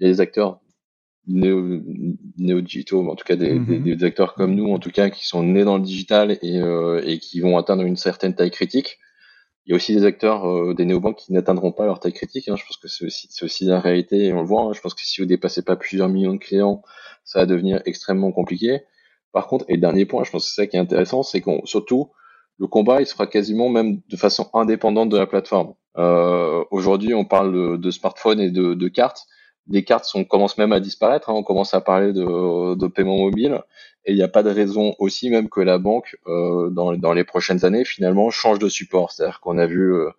Il 0.00 0.04
y 0.04 0.06
a 0.06 0.08
les 0.08 0.22
acteurs 0.22 0.60
néo-digitaux, 1.28 3.10
en 3.10 3.14
tout 3.14 3.24
cas 3.24 3.36
des, 3.36 3.50
des, 3.50 3.58
mm-hmm. 3.58 3.96
des, 3.98 4.04
acteurs 4.04 4.32
comme 4.32 4.54
nous, 4.54 4.72
en 4.72 4.78
tout 4.78 4.90
cas 4.90 5.10
qui 5.10 5.26
sont 5.26 5.42
nés 5.42 5.64
dans 5.64 5.76
le 5.76 5.84
digital 5.84 6.38
et, 6.40 6.62
et 7.04 7.18
qui 7.18 7.40
vont 7.40 7.58
atteindre 7.58 7.82
une 7.82 7.96
certaine 7.96 8.34
taille 8.34 8.50
critique. 8.50 8.98
Il 9.66 9.70
y 9.70 9.72
a 9.72 9.76
aussi 9.76 9.94
des 9.94 10.04
acteurs 10.04 10.48
euh, 10.48 10.74
des 10.74 10.84
néobanques 10.84 11.18
qui 11.18 11.32
n'atteindront 11.32 11.72
pas 11.72 11.86
leur 11.86 12.00
taille 12.00 12.12
critique. 12.12 12.48
Hein. 12.48 12.56
Je 12.56 12.64
pense 12.64 12.76
que 12.76 12.88
c'est 12.88 13.06
aussi, 13.06 13.28
aussi 13.42 13.64
la 13.64 13.80
réalité 13.80 14.26
et 14.26 14.32
on 14.32 14.40
le 14.40 14.46
voit. 14.46 14.62
Hein. 14.62 14.72
Je 14.72 14.80
pense 14.80 14.94
que 14.94 15.02
si 15.02 15.20
vous 15.20 15.26
dépassez 15.26 15.62
pas 15.62 15.76
plusieurs 15.76 16.08
millions 16.08 16.34
de 16.34 16.38
clients, 16.38 16.82
ça 17.24 17.40
va 17.40 17.46
devenir 17.46 17.80
extrêmement 17.84 18.32
compliqué. 18.32 18.80
Par 19.32 19.46
contre, 19.46 19.64
et 19.68 19.76
dernier 19.76 20.04
point, 20.04 20.24
je 20.24 20.30
pense 20.30 20.44
que 20.44 20.50
c'est 20.50 20.62
ça 20.62 20.66
qui 20.66 20.76
est 20.76 20.80
intéressant, 20.80 21.22
c'est 21.22 21.40
qu'on 21.40 21.64
surtout 21.64 22.10
le 22.58 22.66
combat, 22.66 23.00
il 23.00 23.06
se 23.06 23.12
fera 23.12 23.26
quasiment 23.26 23.68
même 23.68 24.00
de 24.08 24.16
façon 24.16 24.50
indépendante 24.52 25.08
de 25.08 25.16
la 25.16 25.26
plateforme. 25.26 25.74
Euh, 25.96 26.64
Aujourd'hui, 26.70 27.14
on 27.14 27.24
parle 27.24 27.80
de, 27.80 27.90
smartphones 27.90 28.40
et 28.40 28.50
de 28.50 28.88
cartes 28.88 29.26
les 29.68 29.84
cartes 29.84 30.04
sont, 30.04 30.24
commencent 30.24 30.58
même 30.58 30.72
à 30.72 30.80
disparaître. 30.80 31.30
Hein. 31.30 31.34
On 31.34 31.42
commence 31.42 31.74
à 31.74 31.80
parler 31.80 32.12
de, 32.12 32.74
de 32.74 32.86
paiement 32.86 33.18
mobile. 33.18 33.60
Et 34.04 34.12
il 34.12 34.16
n'y 34.16 34.22
a 34.22 34.28
pas 34.28 34.42
de 34.42 34.50
raison 34.50 34.94
aussi 34.98 35.30
même 35.30 35.48
que 35.48 35.60
la 35.60 35.78
banque, 35.78 36.16
euh, 36.26 36.70
dans, 36.70 36.96
dans, 36.96 37.12
les 37.12 37.24
prochaines 37.24 37.64
années, 37.64 37.84
finalement, 37.84 38.30
change 38.30 38.58
de 38.58 38.68
support. 38.68 39.12
C'est-à-dire 39.12 39.40
qu'on 39.40 39.58
a 39.58 39.66
vu, 39.66 39.94
euh, 39.94 40.10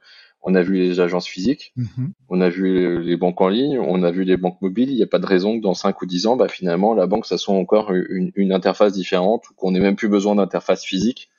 on 0.41 0.55
a 0.55 0.61
vu 0.61 0.75
les 0.75 1.01
agences 1.01 1.27
physiques, 1.27 1.73
mm-hmm. 1.77 2.11
on 2.29 2.39
a 2.39 2.47
vu 2.47 3.03
les, 3.03 3.17
banques 3.17 3.41
en 3.41 3.49
ligne, 3.49 3.77
on 3.79 4.03
a 4.03 4.11
vu 4.11 4.23
les 4.23 4.37
banques 4.37 4.61
mobiles. 4.61 4.89
Il 4.89 4.95
n'y 4.95 5.03
a 5.03 5.07
pas 5.07 5.19
de 5.19 5.25
raison 5.25 5.57
que 5.57 5.63
dans 5.63 5.73
5 5.73 6.01
ou 6.01 6.05
10 6.05 6.27
ans, 6.27 6.37
bah, 6.37 6.47
finalement, 6.47 6.93
la 6.93 7.07
banque, 7.07 7.25
ça 7.25 7.37
soit 7.37 7.55
encore 7.55 7.91
une, 7.91 8.31
une 8.35 8.53
interface 8.53 8.93
différente 8.93 9.49
ou 9.49 9.53
qu'on 9.55 9.71
n'ait 9.71 9.81
même 9.81 9.97
plus 9.97 10.09
besoin 10.09 10.35
d'interface 10.35 10.85
physique. 10.85 11.29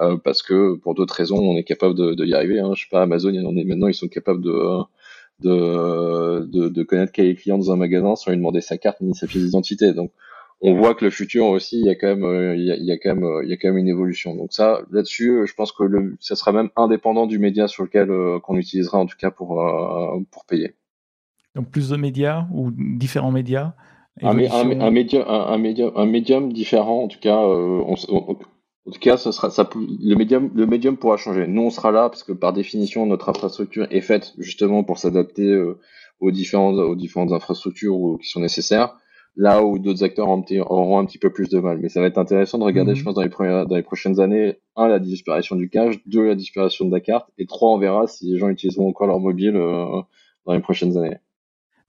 Euh, 0.00 0.16
parce 0.16 0.42
que 0.42 0.76
pour 0.76 0.94
d'autres 0.94 1.14
raisons, 1.14 1.38
on 1.38 1.56
est 1.56 1.64
capable 1.64 1.94
de, 1.94 2.14
de 2.14 2.24
y 2.24 2.34
arriver. 2.34 2.60
Hein. 2.60 2.72
Je 2.74 2.82
sais 2.82 2.88
pas, 2.88 3.02
Amazon, 3.02 3.30
on 3.30 3.56
est, 3.56 3.64
maintenant, 3.64 3.88
ils 3.88 3.94
sont 3.94 4.06
capables 4.06 4.42
de, 4.42 4.78
de, 5.40 6.44
de, 6.46 6.68
de 6.68 6.82
connaître 6.82 7.12
quel 7.12 7.26
est 7.26 7.30
le 7.30 7.34
client 7.34 7.58
dans 7.58 7.72
un 7.72 7.76
magasin 7.76 8.16
sans 8.16 8.30
lui 8.30 8.36
demander 8.36 8.60
sa 8.60 8.78
carte 8.78 9.00
ni 9.00 9.14
sa 9.14 9.26
pièce 9.26 9.44
d'identité. 9.44 9.92
Donc, 9.92 10.10
on 10.60 10.74
voit 10.74 10.94
que 10.94 11.04
le 11.04 11.10
futur 11.10 11.46
aussi, 11.46 11.78
il 11.78 11.86
y 11.86 11.90
a 11.90 11.94
quand 11.94 12.08
même, 12.08 12.24
euh, 12.24 12.56
il 12.56 12.64
y 12.64 12.72
a, 12.72 12.76
il 12.76 12.84
y 12.84 12.90
a 12.90 12.98
quand 12.98 13.14
même, 13.14 13.24
euh, 13.24 13.44
il 13.44 13.50
y 13.50 13.52
a 13.52 13.56
quand 13.56 13.68
même 13.68 13.78
une 13.78 13.88
évolution. 13.88 14.34
Donc 14.34 14.52
ça, 14.52 14.80
là-dessus, 14.90 15.46
je 15.46 15.54
pense 15.54 15.70
que 15.70 15.84
le, 15.84 16.16
ça 16.20 16.34
sera 16.34 16.52
même 16.52 16.70
indépendant 16.74 17.26
du 17.26 17.38
média 17.38 17.68
sur 17.68 17.84
lequel 17.84 18.10
euh, 18.10 18.40
qu'on 18.40 18.56
utilisera 18.56 18.98
en 18.98 19.06
tout 19.06 19.16
cas 19.16 19.30
pour 19.30 19.62
pour 20.30 20.44
payer. 20.46 20.74
Donc 21.54 21.70
plus 21.70 21.90
de 21.90 21.96
médias 21.96 22.46
ou 22.52 22.70
différents 22.72 23.30
médias? 23.30 23.74
Un, 24.20 24.36
un, 24.36 24.80
un, 24.80 24.90
médium, 24.90 25.24
un, 25.28 25.58
médium, 25.58 25.92
un 25.94 26.06
médium 26.06 26.52
différent, 26.52 27.04
en 27.04 27.08
tout 27.08 27.20
cas, 27.20 27.36
on, 27.36 27.94
en 28.88 28.90
tout 28.90 29.00
cas, 29.00 29.18
ce 29.18 29.32
sera, 29.32 29.50
ça, 29.50 29.68
le 29.74 30.14
médium, 30.14 30.50
le 30.54 30.64
médium 30.64 30.96
pourra 30.96 31.18
changer. 31.18 31.46
Nous, 31.46 31.60
on 31.60 31.68
sera 31.68 31.92
là 31.92 32.08
parce 32.08 32.22
que 32.22 32.32
par 32.32 32.54
définition, 32.54 33.04
notre 33.04 33.28
infrastructure 33.28 33.86
est 33.90 34.00
faite 34.00 34.32
justement 34.38 34.82
pour 34.82 34.96
s'adapter 34.96 35.46
euh, 35.46 35.78
aux 36.20 36.30
différentes, 36.30 36.78
aux 36.78 36.96
différentes 36.96 37.32
infrastructures 37.32 38.16
qui 38.22 38.30
sont 38.30 38.40
nécessaires. 38.40 38.96
Là 39.36 39.62
où 39.62 39.78
d'autres 39.78 40.04
acteurs 40.04 40.28
auront 40.28 40.98
un 40.98 41.04
petit 41.04 41.18
peu 41.18 41.30
plus 41.30 41.50
de 41.50 41.60
mal. 41.60 41.78
Mais 41.82 41.90
ça 41.90 42.00
va 42.00 42.06
être 42.06 42.16
intéressant 42.16 42.56
de 42.56 42.64
regarder, 42.64 42.92
mhm. 42.92 42.96
je 42.96 43.04
pense, 43.04 43.14
dans 43.14 43.22
les, 43.22 43.28
premières, 43.28 43.66
dans 43.66 43.76
les 43.76 43.82
prochaines 43.82 44.20
années, 44.20 44.56
un, 44.74 44.88
la 44.88 45.00
disparition 45.00 45.54
du 45.54 45.68
cash, 45.68 45.96
deux, 46.06 46.26
la 46.26 46.34
disparition 46.34 46.86
de 46.86 46.90
la 46.90 47.00
carte, 47.00 47.28
et 47.36 47.44
trois, 47.44 47.74
on 47.74 47.78
verra 47.78 48.06
si 48.06 48.32
les 48.32 48.38
gens 48.38 48.48
utiliseront 48.48 48.88
encore 48.88 49.06
leur 49.06 49.20
mobile 49.20 49.54
euh, 49.56 50.00
dans 50.46 50.54
les 50.54 50.60
prochaines 50.60 50.96
années. 50.96 51.18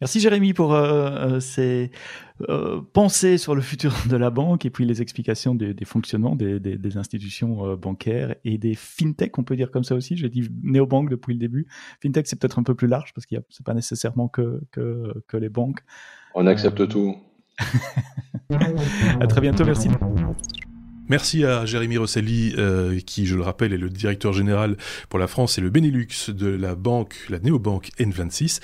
Merci 0.02 0.22
Jérémy 0.22 0.54
pour 0.54 0.74
euh, 0.74 1.10
euh, 1.10 1.40
ces 1.42 1.92
euh, 2.48 2.80
pensées 2.94 3.38
sur 3.38 3.54
le 3.54 3.62
futur 3.62 3.94
de 4.10 4.16
la 4.16 4.30
banque 4.30 4.66
et 4.66 4.70
puis 4.70 4.86
les 4.86 5.02
explications 5.02 5.56
des, 5.56 5.74
des 5.74 5.84
fonctionnements 5.84 6.36
des, 6.36 6.60
des, 6.60 6.78
des 6.78 6.98
institutions 6.98 7.66
euh, 7.66 7.76
bancaires 7.76 8.36
et 8.46 8.58
des 8.58 8.76
fintech, 8.76 9.38
on 9.38 9.44
peut 9.44 9.58
dire 9.58 9.72
comme 9.72 9.84
ça 9.84 9.96
aussi. 9.96 10.16
J'ai 10.16 10.30
dit 10.30 10.50
néobanque 10.64 11.10
depuis 11.10 11.34
le 11.34 11.40
début. 11.40 11.68
Fintech, 12.02 12.28
c'est 12.28 12.40
peut-être 12.40 12.60
un 12.60 12.64
peu 12.64 12.76
plus 12.76 12.88
large 12.88 13.14
parce 13.14 13.26
qu'il 13.26 13.42
c'est 13.50 13.66
pas 13.66 13.74
nécessairement 13.74 14.30
que, 14.30 14.62
que, 14.72 15.22
que, 15.28 15.36
les 15.36 15.50
banques. 15.50 15.82
On 16.34 16.48
accepte 16.48 16.88
tout. 16.88 17.18
à 19.20 19.28
très 19.28 19.42
bientôt, 19.42 19.66
merci. 19.66 19.90
Merci 21.10 21.44
à 21.44 21.66
Jérémy 21.66 21.98
Rosselli, 21.98 22.54
euh, 22.58 23.00
qui, 23.06 23.26
je 23.26 23.36
le 23.36 23.42
rappelle, 23.42 23.74
est 23.74 23.78
le 23.78 23.90
directeur 23.90 24.32
général 24.32 24.78
pour 25.10 25.18
la 25.18 25.28
France 25.28 25.58
et 25.58 25.62
le 25.62 25.70
Benelux 25.70 26.08
de 26.30 26.48
la 26.48 26.76
banque, 26.76 27.16
la 27.30 27.40
néobanque 27.40 27.90
N26. 28.00 28.60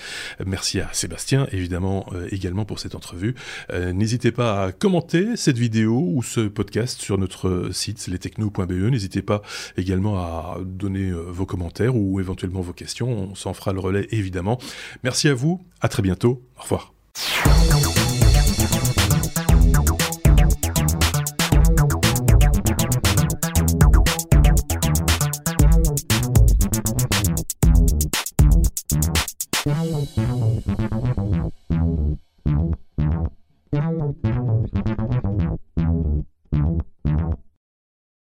Merci 0.45 0.79
à 0.79 0.89
Sébastien, 0.93 1.47
évidemment, 1.51 2.05
euh, 2.13 2.27
également 2.31 2.63
pour 2.63 2.79
cette 2.79 2.93
entrevue. 2.93 3.34
Euh, 3.71 3.93
n'hésitez 3.93 4.31
pas 4.31 4.65
à 4.65 4.71
commenter 4.71 5.36
cette 5.36 5.58
vidéo 5.58 6.12
ou 6.13 6.21
ce 6.21 6.41
podcast 6.41 7.01
sur 7.01 7.17
notre 7.17 7.69
site 7.71 8.05
lestechno.be. 8.08 8.71
N'hésitez 8.71 9.23
pas 9.23 9.41
également 9.77 10.17
à 10.19 10.60
donner 10.63 11.12
vos 11.12 11.47
commentaires 11.47 11.95
ou 11.95 12.19
éventuellement 12.19 12.62
vos 12.62 12.73
questions. 12.73 13.31
On 13.31 13.36
s'en 13.36 13.53
fera 13.53 13.73
le 13.73 13.79
relais, 13.79 14.08
évidemment. 14.12 14.60
Merci 15.03 15.29
à 15.29 15.34
vous. 15.34 15.65
À 15.81 15.88
très 15.88 16.03
bientôt. 16.03 16.43
Au 16.60 16.62
revoir. 16.62 16.93